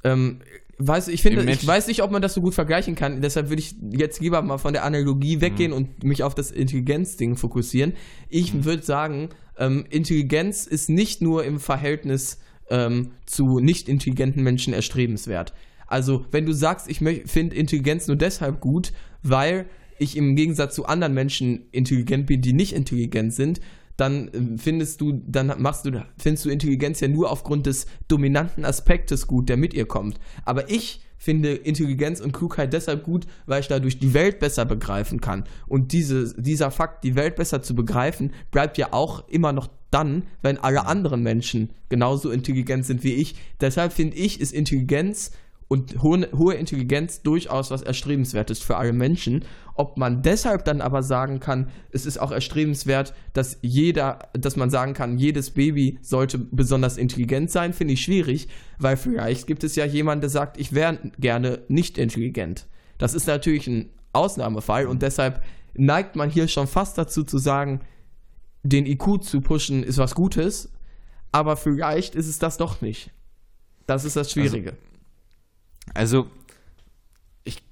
Ähm, 0.03 0.39
Weiß, 0.79 1.07
ich 1.07 1.21
finde, 1.21 1.49
ich 1.51 1.65
weiß 1.65 1.85
nicht, 1.85 2.01
ob 2.01 2.09
man 2.09 2.23
das 2.23 2.33
so 2.33 2.41
gut 2.41 2.55
vergleichen 2.55 2.95
kann. 2.95 3.21
Deshalb 3.21 3.49
würde 3.49 3.61
ich 3.61 3.75
jetzt 3.91 4.19
lieber 4.19 4.41
mal 4.41 4.57
von 4.57 4.73
der 4.73 4.85
Analogie 4.85 5.39
weggehen 5.39 5.69
mhm. 5.69 5.77
und 5.77 6.03
mich 6.03 6.23
auf 6.23 6.33
das 6.33 6.49
Intelligenzding 6.49 7.37
fokussieren. 7.37 7.93
Ich 8.27 8.55
mhm. 8.55 8.65
würde 8.65 8.83
sagen, 8.83 9.29
ähm, 9.59 9.85
Intelligenz 9.91 10.65
ist 10.65 10.89
nicht 10.89 11.21
nur 11.21 11.45
im 11.45 11.59
Verhältnis 11.59 12.39
ähm, 12.69 13.11
zu 13.25 13.59
nicht 13.59 13.87
intelligenten 13.87 14.43
Menschen 14.43 14.73
erstrebenswert. 14.73 15.53
Also, 15.87 16.25
wenn 16.31 16.45
du 16.45 16.53
sagst, 16.53 16.89
ich 16.89 16.99
finde 16.99 17.55
Intelligenz 17.55 18.07
nur 18.07 18.17
deshalb 18.17 18.59
gut, 18.59 18.91
weil 19.23 19.65
ich 19.97 20.17
im 20.17 20.35
Gegensatz 20.35 20.75
zu 20.75 20.85
anderen 20.85 21.13
Menschen 21.13 21.65
intelligent 21.71 22.25
bin, 22.27 22.41
die 22.41 22.53
nicht 22.53 22.73
intelligent 22.73 23.33
sind, 23.33 23.61
dann 23.97 24.27
äh, 24.29 24.57
findest 24.57 25.01
du, 25.01 25.21
dann 25.25 25.53
machst 25.61 25.85
du, 25.85 26.03
findest 26.17 26.45
du 26.45 26.49
Intelligenz 26.49 26.99
ja 26.99 27.07
nur 27.07 27.31
aufgrund 27.31 27.65
des 27.65 27.85
dominanten 28.07 28.65
Aspektes 28.65 29.27
gut, 29.27 29.49
der 29.49 29.57
mit 29.57 29.73
ihr 29.73 29.85
kommt. 29.85 30.19
Aber 30.43 30.69
ich 30.69 31.01
finde 31.17 31.53
Intelligenz 31.53 32.19
und 32.19 32.33
Klugheit 32.33 32.73
deshalb 32.73 33.03
gut, 33.03 33.25
weil 33.45 33.61
ich 33.61 33.67
dadurch 33.67 33.97
die 33.97 34.13
Welt 34.13 34.39
besser 34.39 34.65
begreifen 34.65 35.21
kann. 35.21 35.45
Und 35.65 35.91
diese, 35.91 36.39
dieser 36.39 36.71
Fakt, 36.71 37.03
die 37.03 37.15
Welt 37.15 37.35
besser 37.35 37.63
zu 37.63 37.73
begreifen, 37.73 38.31
bleibt 38.51 38.77
ja 38.77 38.91
auch 38.91 39.27
immer 39.29 39.53
noch 39.53 39.69
dann, 39.89 40.23
wenn 40.41 40.57
alle 40.57 40.85
anderen 40.85 41.23
Menschen 41.23 41.69
genauso 41.89 42.29
intelligent 42.29 42.85
sind 42.85 43.03
wie 43.03 43.13
ich. 43.13 43.35
Deshalb 43.61 43.93
finde 43.93 44.17
ich, 44.17 44.39
ist 44.41 44.53
Intelligenz 44.53 45.31
und 45.67 46.01
hohe, 46.01 46.29
hohe 46.31 46.53
Intelligenz 46.53 47.21
durchaus 47.21 47.71
was 47.71 47.81
Erstrebenswertes 47.81 48.59
für 48.59 48.77
alle 48.77 48.93
Menschen. 48.93 49.45
Ob 49.73 49.97
man 49.97 50.21
deshalb 50.21 50.63
dann 50.65 50.79
aber 50.79 51.01
sagen 51.01 51.39
kann, 51.39 51.69
es 51.91 52.05
ist 52.05 52.19
auch 52.19 52.31
erstrebenswert, 52.31 53.13
dass 53.33 53.57
jeder, 53.61 54.29
dass 54.33 54.55
man 54.55 54.69
sagen 54.69 54.93
kann, 54.93 55.17
jedes 55.17 55.51
Baby 55.51 55.97
sollte 56.01 56.37
besonders 56.37 56.97
intelligent 56.97 57.49
sein, 57.49 57.73
finde 57.73 57.93
ich 57.93 58.01
schwierig, 58.01 58.47
weil 58.77 58.95
vielleicht 58.95 59.47
gibt 59.47 59.63
es 59.63 59.75
ja 59.75 59.85
jemanden, 59.85 60.21
der 60.21 60.29
sagt, 60.29 60.57
ich 60.59 60.73
wäre 60.73 60.99
gerne 61.19 61.63
nicht 61.67 61.97
intelligent. 61.97 62.67
Das 62.97 63.13
ist 63.13 63.27
natürlich 63.27 63.67
ein 63.67 63.89
Ausnahmefall 64.13 64.87
und 64.87 65.01
deshalb 65.01 65.41
neigt 65.73 66.15
man 66.15 66.29
hier 66.29 66.47
schon 66.47 66.67
fast 66.67 66.97
dazu 66.97 67.23
zu 67.23 67.37
sagen, 67.37 67.81
den 68.63 68.85
IQ 68.85 69.23
zu 69.23 69.41
pushen 69.41 69.83
ist 69.83 69.97
was 69.97 70.15
Gutes, 70.15 70.71
aber 71.31 71.57
vielleicht 71.57 72.15
ist 72.15 72.27
es 72.27 72.39
das 72.39 72.57
doch 72.57 72.81
nicht. 72.81 73.11
Das 73.87 74.05
ist 74.05 74.15
das 74.15 74.31
Schwierige. 74.31 74.69
Also 74.69 74.94
also, 75.93 76.29
ich, 77.43 77.63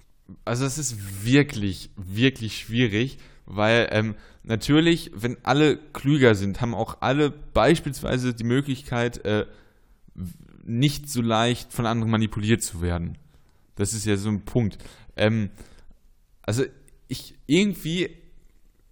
also 0.46 0.66
es 0.66 0.78
ist 0.78 1.26
wirklich, 1.26 1.90
wirklich 1.96 2.58
schwierig, 2.58 3.18
weil 3.46 3.90
ähm, 3.92 4.16
natürlich, 4.44 5.12
wenn 5.14 5.38
alle 5.44 5.78
klüger 5.78 6.36
sind, 6.36 6.62
haben 6.62 6.74
auch 6.76 6.98
alle 7.02 7.30
beispielsweise 7.32 8.34
die 8.34 8.44
Möglichkeit, 8.46 9.24
äh, 9.26 9.46
nicht 10.66 11.10
so 11.10 11.22
leicht 11.22 11.74
von 11.74 11.86
anderen 11.86 12.12
manipuliert 12.12 12.62
zu 12.62 12.82
werden. 12.82 13.18
Das 13.76 13.94
ist 13.94 14.06
ja 14.06 14.16
so 14.16 14.30
ein 14.30 14.46
Punkt. 14.46 14.78
Ähm, 15.18 15.50
also 16.42 16.64
ich 17.08 17.36
irgendwie 17.48 18.10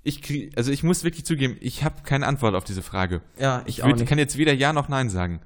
ich 0.04 0.22
krieg, 0.22 0.52
also 0.58 0.72
ich 0.72 0.84
muss 0.84 1.04
wirklich 1.04 1.26
zugeben, 1.26 1.58
ich 1.60 1.84
habe 1.84 2.02
keine 2.04 2.26
Antwort 2.26 2.56
auf 2.56 2.64
diese 2.64 2.82
Frage. 2.82 3.22
Ja, 3.40 3.62
ich, 3.66 3.78
Ich 3.78 3.84
auch 3.84 3.88
würd, 3.88 4.00
nicht. 4.00 4.10
kann 4.10 4.18
jetzt 4.18 4.38
weder 4.38 4.54
Ja 4.54 4.74
noch 4.74 4.90
Nein 4.90 5.10
sagen. 5.10 5.42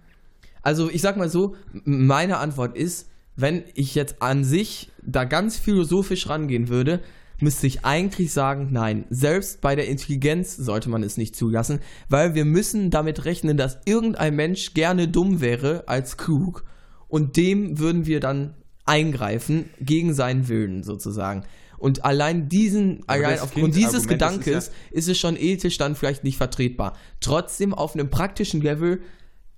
Also 0.62 0.90
ich 0.90 1.02
sag 1.02 1.18
mal 1.18 1.30
so, 1.30 1.56
meine 1.84 2.38
Antwort 2.38 2.76
ist, 2.76 3.10
wenn 3.36 3.64
ich 3.74 3.96
jetzt 3.96 4.22
an 4.22 4.44
sich 4.44 4.92
da 5.02 5.26
ganz 5.26 5.58
philosophisch 5.58 6.30
rangehen 6.30 6.70
würde, 6.70 7.02
müsste 7.40 7.68
ich 7.68 7.84
eigentlich 7.84 8.32
sagen, 8.32 8.70
nein, 8.72 9.06
selbst 9.10 9.62
bei 9.62 9.76
der 9.76 9.88
Intelligenz 9.88 10.56
sollte 10.56 10.90
man 10.90 11.04
es 11.04 11.18
nicht 11.18 11.36
zulassen, 11.36 11.80
weil 12.08 12.34
wir 12.34 12.46
müssen 12.46 12.92
damit 12.92 13.26
rechnen, 13.26 13.58
dass 13.58 13.80
irgendein 13.86 14.36
Mensch 14.36 14.74
gerne 14.74 15.08
dumm 15.08 15.42
wäre 15.42 15.84
als 15.88 16.18
klug 16.18 16.64
und 17.08 17.36
dem 17.36 17.78
würden 17.78 18.06
wir 18.06 18.20
dann 18.20 18.56
eingreifen 18.86 19.66
gegen 19.82 20.14
seinen 20.14 20.48
Willen 20.48 20.84
sozusagen. 20.84 21.44
Und 21.78 22.06
allein 22.06 22.48
diesen, 22.48 23.04
allein 23.08 23.40
aufgrund 23.40 23.76
dieses 23.76 23.92
das 23.92 24.02
ist 24.04 24.08
Gedankes 24.08 24.68
ja- 24.68 24.98
ist 24.98 25.10
es 25.10 25.18
schon 25.18 25.36
ethisch 25.38 25.78
dann 25.78 25.96
vielleicht 25.96 26.24
nicht 26.24 26.38
vertretbar. 26.38 26.96
Trotzdem 27.20 27.74
auf 27.74 27.96
einem 27.96 28.10
praktischen 28.10 28.62
Level, 28.62 29.02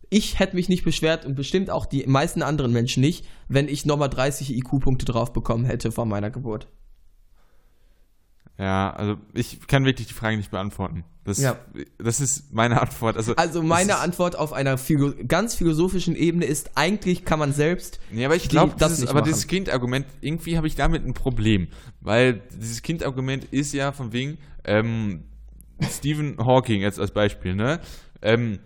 ich 0.10 0.40
hätte 0.40 0.56
mich 0.56 0.70
nicht 0.70 0.84
beschwert 0.84 1.26
und 1.26 1.36
bestimmt 1.36 1.70
auch 1.70 1.86
die 1.86 2.06
meisten 2.08 2.42
anderen 2.42 2.72
Menschen 2.72 3.02
nicht, 3.02 3.26
wenn 3.48 3.68
ich 3.68 3.86
nochmal 3.86 4.10
30 4.10 4.56
IQ-Punkte 4.56 5.06
drauf 5.06 5.34
bekommen 5.34 5.66
hätte 5.66 5.92
vor 5.92 6.06
meiner 6.06 6.30
Geburt. 6.30 6.68
Ja, 8.60 8.90
also 8.92 9.18
ich 9.34 9.68
kann 9.68 9.86
wirklich 9.86 10.08
die 10.08 10.16
Frage 10.16 10.36
nicht 10.38 10.50
beantworten. 10.50 11.04
Das, 11.24 11.38
Ja. 11.40 11.60
das 12.00 12.20
ist 12.20 12.52
meine 12.54 12.82
Antwort. 12.82 13.16
Also, 13.16 13.36
Also 13.36 13.62
meine 13.62 13.98
Antwort 14.00 14.36
auf 14.36 14.52
einer 14.52 14.80
philo 14.80 15.14
ganz 15.28 15.54
philosophischen 15.54 16.16
Ebene 16.16 16.46
ist, 16.46 16.72
eigentlich 16.76 17.24
kann 17.24 17.38
man 17.38 17.54
selbst 17.54 18.00
Nee, 18.10 18.26
aber 18.26 18.36
ich 18.36 18.50
glaube, 18.50 18.74
das 18.80 19.04
aber 19.04 19.16
machen. 19.16 19.26
dieses 19.26 19.46
Kind-Argument, 19.46 20.08
irgendwie 20.22 20.58
habe 20.58 20.66
ich 20.66 20.76
damit 20.76 21.06
ein 21.06 21.14
Problem. 21.14 21.68
Weil 22.02 22.42
dieses 22.60 22.82
Kind-Argument 22.82 23.44
ist 23.52 23.74
ja 23.74 23.92
von 23.92 24.12
wegen, 24.12 24.40
ähm, 24.64 25.26
Stephen 25.92 26.38
Hawking 26.40 26.82
jetzt 26.82 27.00
als 27.00 27.12
Beispiel, 27.12 27.54
ne? 27.54 27.80
Ähm, 28.24 28.58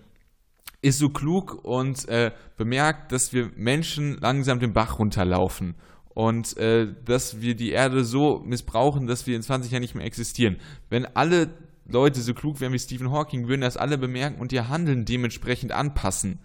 ist 0.82 1.00
so 1.00 1.10
klug 1.10 1.64
und 1.64 2.08
äh, 2.10 2.32
bemerkt, 2.58 3.12
dass 3.12 3.34
wir 3.34 3.52
Menschen 3.56 4.18
langsam 4.20 4.60
den 4.60 4.74
Bach 4.74 5.00
runterlaufen 5.00 5.76
und 6.14 6.58
äh, 6.58 6.88
dass 7.06 7.42
wir 7.42 7.56
die 7.56 7.72
Erde 7.72 8.04
so 8.04 8.42
missbrauchen, 8.44 9.08
dass 9.08 9.28
wir 9.28 9.36
in 9.36 9.44
20 9.44 9.72
Jahren 9.72 9.82
nicht 9.82 9.96
mehr 9.96 10.06
existieren. 10.06 10.58
Wenn 10.90 11.06
alle 11.06 11.54
Leute 11.88 12.22
so 12.22 12.34
klug 12.34 12.60
wären 12.60 12.74
wie 12.74 12.80
Stephen 12.80 13.12
Hawking, 13.12 13.48
würden 13.48 13.62
das 13.62 13.78
alle 13.78 13.98
bemerken 13.98 14.40
und 14.40 14.52
ihr 14.54 14.70
Handeln 14.70 15.06
dementsprechend 15.06 15.72
anpassen. 15.72 16.40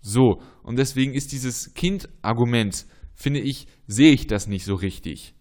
So, 0.00 0.40
und 0.62 0.78
deswegen 0.78 1.14
ist 1.14 1.32
dieses 1.32 1.74
Kind-Argument, 1.74 2.86
finde 3.14 3.40
ich, 3.40 3.66
sehe 3.86 4.12
ich 4.12 4.26
das 4.26 4.46
nicht 4.46 4.64
so 4.64 4.74
richtig. 4.74 5.33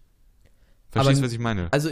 Verstehst 0.94 1.22
du, 1.22 1.26
was 1.26 1.34
ich 1.34 1.40
meine? 1.40 1.68
Also 1.72 1.90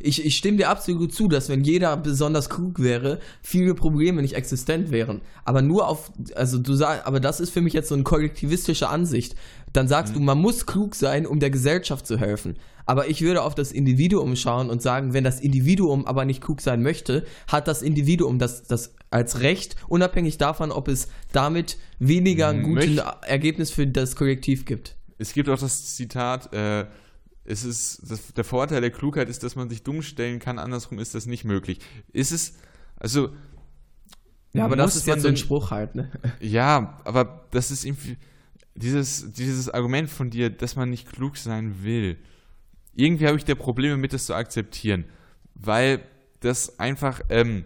ich, 0.00 0.24
ich 0.26 0.36
stimme 0.36 0.58
dir 0.58 0.68
absolut 0.68 1.14
zu, 1.14 1.28
dass 1.28 1.48
wenn 1.48 1.64
jeder 1.64 1.96
besonders 1.96 2.50
klug 2.50 2.80
wäre, 2.80 3.20
viele 3.42 3.74
Probleme 3.74 4.20
nicht 4.22 4.34
existent 4.34 4.90
wären. 4.90 5.20
Aber 5.44 5.62
nur 5.62 5.88
auf, 5.88 6.12
also 6.34 6.58
du 6.58 6.74
sagst, 6.74 7.06
aber 7.06 7.20
das 7.20 7.40
ist 7.40 7.50
für 7.50 7.60
mich 7.60 7.72
jetzt 7.72 7.88
so 7.88 7.94
eine 7.94 8.04
kollektivistische 8.04 8.88
Ansicht. 8.88 9.34
Dann 9.72 9.88
sagst 9.88 10.12
Mhm. 10.14 10.18
du, 10.18 10.24
man 10.24 10.38
muss 10.38 10.66
klug 10.66 10.94
sein, 10.94 11.26
um 11.26 11.40
der 11.40 11.50
Gesellschaft 11.50 12.06
zu 12.06 12.18
helfen. 12.18 12.56
Aber 12.86 13.08
ich 13.08 13.22
würde 13.22 13.42
auf 13.42 13.54
das 13.54 13.72
Individuum 13.72 14.36
schauen 14.36 14.68
und 14.68 14.82
sagen, 14.82 15.14
wenn 15.14 15.24
das 15.24 15.40
Individuum 15.40 16.06
aber 16.06 16.24
nicht 16.26 16.42
klug 16.42 16.60
sein 16.60 16.82
möchte, 16.82 17.24
hat 17.48 17.66
das 17.66 17.80
Individuum 17.82 18.38
das, 18.38 18.64
das 18.64 18.94
als 19.10 19.40
Recht, 19.40 19.76
unabhängig 19.88 20.36
davon, 20.38 20.70
ob 20.70 20.88
es 20.88 21.08
damit 21.32 21.78
weniger 21.98 22.48
ein 22.48 22.62
gutes 22.62 22.90
Möcht- 22.96 23.24
Ergebnis 23.26 23.70
für 23.70 23.86
das 23.86 24.16
Kollektiv 24.16 24.64
gibt. 24.66 24.96
Es 25.18 25.32
gibt 25.32 25.48
auch 25.48 25.58
das 25.58 25.94
Zitat, 25.96 26.52
äh, 26.52 26.84
es 27.44 27.64
ist, 27.64 28.10
das, 28.10 28.32
der 28.32 28.44
Vorteil 28.44 28.80
der 28.80 28.90
Klugheit 28.90 29.28
ist, 29.28 29.42
dass 29.42 29.56
man 29.56 29.68
sich 29.68 29.82
dumm 29.82 30.02
stellen 30.02 30.38
kann, 30.38 30.58
andersrum 30.58 30.98
ist 30.98 31.14
das 31.14 31.26
nicht 31.26 31.44
möglich. 31.44 31.78
Ist 32.12 32.32
es, 32.32 32.54
also. 32.96 33.30
Ja, 34.52 34.64
aber 34.64 34.76
das 34.76 34.96
ist 34.96 35.06
jetzt 35.06 35.22
so 35.22 35.28
ein 35.28 35.36
Spruch 35.36 35.70
halt, 35.70 35.94
ne? 35.94 36.10
Ja, 36.40 37.00
aber 37.04 37.46
das 37.50 37.70
ist 37.70 37.84
irgendwie, 37.84 38.16
dieses, 38.74 39.32
dieses 39.32 39.68
Argument 39.68 40.08
von 40.08 40.30
dir, 40.30 40.48
dass 40.50 40.76
man 40.76 40.90
nicht 40.90 41.10
klug 41.10 41.36
sein 41.36 41.82
will. 41.82 42.18
Irgendwie 42.94 43.26
habe 43.26 43.36
ich 43.36 43.44
da 43.44 43.54
Probleme 43.54 43.96
mit, 43.96 44.12
das 44.12 44.26
zu 44.26 44.34
akzeptieren, 44.34 45.04
weil 45.54 46.00
das 46.40 46.78
einfach, 46.78 47.20
ähm, 47.28 47.64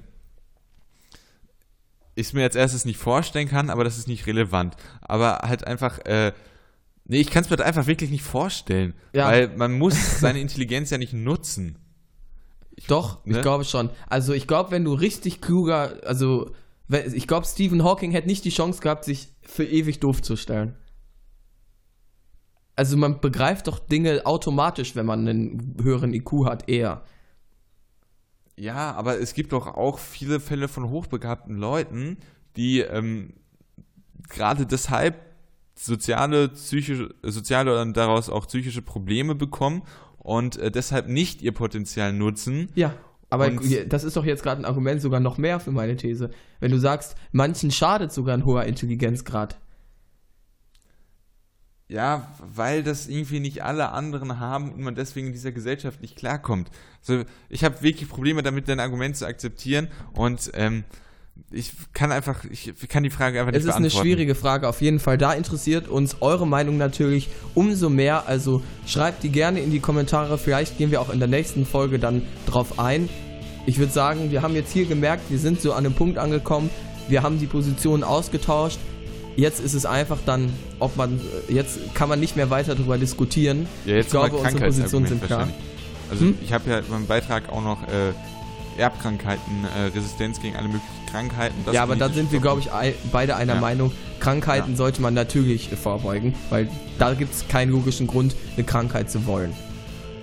ich 2.14 2.32
mir 2.32 2.42
als 2.42 2.56
erstes 2.56 2.84
nicht 2.84 2.98
vorstellen 2.98 3.48
kann, 3.48 3.70
aber 3.70 3.84
das 3.84 3.98
ist 3.98 4.08
nicht 4.08 4.26
relevant. 4.26 4.76
Aber 5.00 5.40
halt 5.44 5.66
einfach, 5.66 5.98
äh, 6.00 6.32
nee, 7.08 7.18
ich 7.20 7.30
kann 7.30 7.42
es 7.42 7.50
mir 7.50 7.56
halt 7.56 7.66
einfach 7.66 7.86
wirklich 7.86 8.10
nicht 8.10 8.22
vorstellen, 8.22 8.94
Ja. 9.12 9.26
weil 9.28 9.48
man 9.56 9.76
muss 9.76 9.94
seine 10.20 10.40
Intelligenz 10.40 10.90
ja 10.90 10.98
nicht 10.98 11.12
nutzen. 11.12 11.76
Doch, 12.86 13.24
ne? 13.24 13.36
ich 13.36 13.42
glaube 13.42 13.64
schon. 13.64 13.90
Also 14.06 14.32
ich 14.32 14.46
glaube, 14.46 14.70
wenn 14.70 14.84
du 14.84 14.94
richtig 14.94 15.40
kluger, 15.40 15.98
also 16.04 16.52
ich 17.12 17.26
glaube, 17.26 17.44
Stephen 17.46 17.82
Hawking 17.82 18.12
hätte 18.12 18.28
nicht 18.28 18.44
die 18.44 18.50
Chance 18.50 18.80
gehabt, 18.80 19.04
sich 19.04 19.28
für 19.42 19.64
ewig 19.64 19.98
doof 20.00 20.22
zu 20.22 20.36
stellen. 20.36 20.76
Also 22.76 22.96
man 22.96 23.20
begreift 23.20 23.66
doch 23.66 23.80
Dinge 23.80 24.24
automatisch, 24.24 24.94
wenn 24.94 25.04
man 25.04 25.26
einen 25.26 25.76
höheren 25.82 26.14
IQ 26.14 26.44
hat, 26.44 26.68
eher. 26.68 27.02
Ja, 28.56 28.92
aber 28.92 29.18
es 29.20 29.34
gibt 29.34 29.52
doch 29.52 29.66
auch 29.66 29.98
viele 29.98 30.40
Fälle 30.40 30.68
von 30.68 30.88
hochbegabten 30.88 31.56
Leuten, 31.56 32.18
die 32.56 32.80
ähm, 32.80 33.34
gerade 34.28 34.64
deshalb 34.64 35.16
soziale, 35.78 36.48
psychische, 36.50 37.14
soziale 37.22 37.80
und 37.80 37.96
daraus 37.96 38.28
auch 38.28 38.46
psychische 38.46 38.82
Probleme 38.82 39.34
bekommen 39.34 39.82
und 40.18 40.56
äh, 40.58 40.70
deshalb 40.70 41.08
nicht 41.08 41.40
ihr 41.42 41.52
Potenzial 41.52 42.12
nutzen. 42.12 42.68
Ja. 42.74 42.94
Aber 43.30 43.46
Und- 43.46 43.92
das 43.92 44.04
ist 44.04 44.16
doch 44.16 44.24
jetzt 44.24 44.42
gerade 44.42 44.62
ein 44.62 44.64
Argument 44.64 45.02
sogar 45.02 45.20
noch 45.20 45.36
mehr 45.36 45.60
für 45.60 45.70
meine 45.70 45.96
These. 45.96 46.30
Wenn 46.60 46.70
du 46.70 46.78
sagst, 46.78 47.14
manchen 47.30 47.70
schadet 47.70 48.10
sogar 48.10 48.34
ein 48.34 48.44
hoher 48.46 48.64
Intelligenzgrad. 48.64 49.58
Ja, 51.90 52.34
weil 52.40 52.82
das 52.82 53.06
irgendwie 53.08 53.40
nicht 53.40 53.62
alle 53.64 53.92
anderen 53.92 54.38
haben 54.40 54.72
und 54.72 54.82
man 54.82 54.94
deswegen 54.94 55.28
in 55.28 55.32
dieser 55.32 55.52
Gesellschaft 55.52 56.02
nicht 56.02 56.16
klarkommt. 56.16 56.70
Also 57.06 57.24
ich 57.48 57.64
habe 57.64 57.80
wirklich 57.82 58.08
Probleme 58.10 58.42
damit, 58.42 58.68
dein 58.68 58.80
Argument 58.80 59.16
zu 59.16 59.26
akzeptieren 59.26 59.88
und 60.12 60.50
ähm, 60.54 60.84
ich 61.50 61.72
kann 61.94 62.12
einfach, 62.12 62.44
ich 62.50 62.74
kann 62.88 63.02
die 63.02 63.10
Frage 63.10 63.38
einfach 63.40 63.52
nicht 63.52 63.60
Es 63.60 63.64
ist 63.64 63.70
eine 63.74 63.82
beantworten. 63.88 64.06
schwierige 64.06 64.34
Frage 64.34 64.68
auf 64.68 64.80
jeden 64.82 64.98
Fall. 65.00 65.16
Da 65.18 65.32
interessiert 65.32 65.88
uns 65.88 66.16
eure 66.20 66.46
Meinung 66.46 66.76
natürlich 66.76 67.28
umso 67.54 67.88
mehr. 67.88 68.26
Also 68.26 68.62
schreibt 68.86 69.22
die 69.22 69.30
gerne 69.30 69.60
in 69.60 69.70
die 69.70 69.80
Kommentare. 69.80 70.36
Vielleicht 70.38 70.76
gehen 70.78 70.90
wir 70.90 71.00
auch 71.00 71.10
in 71.10 71.18
der 71.18 71.28
nächsten 71.28 71.64
Folge 71.64 71.98
dann 71.98 72.22
drauf 72.46 72.78
ein. 72.78 73.08
Ich 73.66 73.78
würde 73.78 73.92
sagen, 73.92 74.30
wir 74.30 74.42
haben 74.42 74.54
jetzt 74.54 74.72
hier 74.72 74.86
gemerkt, 74.86 75.30
wir 75.30 75.38
sind 75.38 75.60
so 75.60 75.72
an 75.72 75.84
einem 75.86 75.94
Punkt 75.94 76.18
angekommen. 76.18 76.70
Wir 77.08 77.22
haben 77.22 77.38
die 77.38 77.46
Positionen 77.46 78.04
ausgetauscht. 78.04 78.78
Jetzt 79.36 79.60
ist 79.60 79.74
es 79.74 79.86
einfach 79.86 80.18
dann, 80.26 80.52
ob 80.80 80.96
man, 80.96 81.20
jetzt 81.48 81.94
kann 81.94 82.08
man 82.08 82.18
nicht 82.20 82.34
mehr 82.36 82.50
weiter 82.50 82.74
darüber 82.74 82.98
diskutieren. 82.98 83.66
Ja, 83.86 83.94
jetzt 83.96 84.06
ich 84.06 84.10
glaube, 84.10 84.36
unsere 84.36 84.64
Positionen 84.66 85.06
sind 85.06 85.24
klar. 85.24 85.48
Also 86.10 86.24
Hm? 86.24 86.34
ich 86.42 86.52
habe 86.52 86.68
ja 86.70 86.78
in 86.78 86.90
meinem 86.90 87.06
Beitrag 87.06 87.48
auch 87.50 87.62
noch 87.62 87.82
äh, 87.84 88.12
Erbkrankheiten, 88.78 89.64
äh, 89.76 89.86
Resistenz 89.96 90.40
gegen 90.40 90.56
alle 90.56 90.66
möglichen 90.68 90.86
Krankheiten. 91.10 91.54
Ja, 91.72 91.82
aber 91.82 91.96
da 91.96 92.08
sind 92.08 92.32
wir, 92.32 92.40
glaube 92.40 92.60
ich, 92.60 92.72
ei- 92.72 92.94
beide 93.12 93.36
einer 93.36 93.54
Ja. 93.54 93.60
Meinung. 93.60 93.92
Krankheiten 94.20 94.72
Ja. 94.72 94.76
sollte 94.76 95.00
man 95.02 95.14
natürlich 95.14 95.68
vorbeugen, 95.70 96.34
weil 96.50 96.68
da 96.98 97.14
gibt 97.14 97.34
es 97.34 97.46
keinen 97.48 97.70
logischen 97.72 98.06
Grund, 98.06 98.34
eine 98.56 98.64
Krankheit 98.64 99.10
zu 99.10 99.26
wollen. 99.26 99.52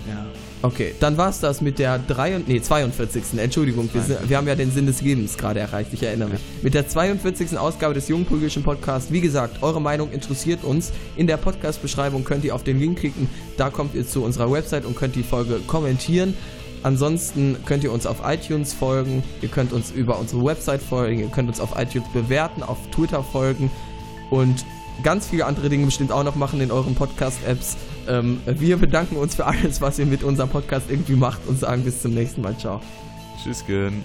Ja. 0.07 0.25
Okay, 0.61 0.95
dann 0.99 1.15
war's 1.17 1.39
das 1.41 1.61
mit 1.61 1.77
der 1.79 1.99
3 1.99 2.35
und, 2.37 2.47
nee, 2.47 2.59
42. 2.59 3.37
Entschuldigung, 3.39 3.87
wir, 3.93 4.01
sind, 4.01 4.29
wir 4.29 4.37
haben 4.37 4.47
ja 4.47 4.55
den 4.55 4.71
Sinn 4.71 4.87
des 4.87 5.01
Lebens 5.01 5.37
gerade 5.37 5.59
erreicht, 5.59 5.91
ich 5.93 6.01
erinnere 6.01 6.29
mich. 6.29 6.39
Mit 6.63 6.73
der 6.73 6.87
42. 6.87 7.57
Ausgabe 7.57 7.93
des 7.93 8.07
Jungpolitischen 8.07 8.63
Podcasts. 8.63 9.11
Wie 9.11 9.21
gesagt, 9.21 9.61
eure 9.61 9.79
Meinung 9.79 10.11
interessiert 10.11 10.63
uns. 10.63 10.91
In 11.17 11.27
der 11.27 11.37
Podcast-Beschreibung 11.37 12.23
könnt 12.23 12.43
ihr 12.45 12.55
auf 12.55 12.63
den 12.63 12.79
Link 12.79 12.99
klicken, 12.99 13.29
da 13.57 13.69
kommt 13.69 13.93
ihr 13.93 14.07
zu 14.07 14.23
unserer 14.23 14.51
Website 14.51 14.85
und 14.85 14.95
könnt 14.95 15.15
die 15.15 15.23
Folge 15.23 15.59
kommentieren. 15.67 16.33
Ansonsten 16.85 17.57
könnt 17.65 17.83
ihr 17.83 17.91
uns 17.91 18.05
auf 18.05 18.17
iTunes 18.23 18.71
folgen, 18.71 19.23
ihr 19.41 19.49
könnt 19.49 19.73
uns 19.73 19.89
über 19.89 20.19
unsere 20.19 20.45
Website 20.45 20.83
folgen, 20.83 21.19
ihr 21.19 21.29
könnt 21.29 21.49
uns 21.49 21.59
auf 21.59 21.71
iTunes 21.75 22.07
bewerten, 22.09 22.61
auf 22.61 22.77
Twitter 22.91 23.23
folgen 23.23 23.71
und 24.29 24.63
ganz 25.01 25.25
viele 25.25 25.47
andere 25.47 25.69
Dinge 25.69 25.87
bestimmt 25.87 26.11
auch 26.11 26.23
noch 26.23 26.35
machen 26.35 26.61
in 26.61 26.69
euren 26.69 26.93
Podcast-Apps. 26.93 27.75
Ähm, 28.07 28.39
wir 28.45 28.77
bedanken 28.77 29.15
uns 29.15 29.33
für 29.33 29.47
alles, 29.47 29.81
was 29.81 29.97
ihr 29.97 30.05
mit 30.05 30.21
unserem 30.21 30.49
Podcast 30.49 30.91
irgendwie 30.91 31.15
macht 31.15 31.47
und 31.47 31.59
sagen 31.59 31.81
bis 31.83 32.03
zum 32.03 32.13
nächsten 32.13 32.41
Mal. 32.41 32.55
Ciao. 32.55 32.79
Tschüss, 33.41 33.65
Gön. 33.65 34.03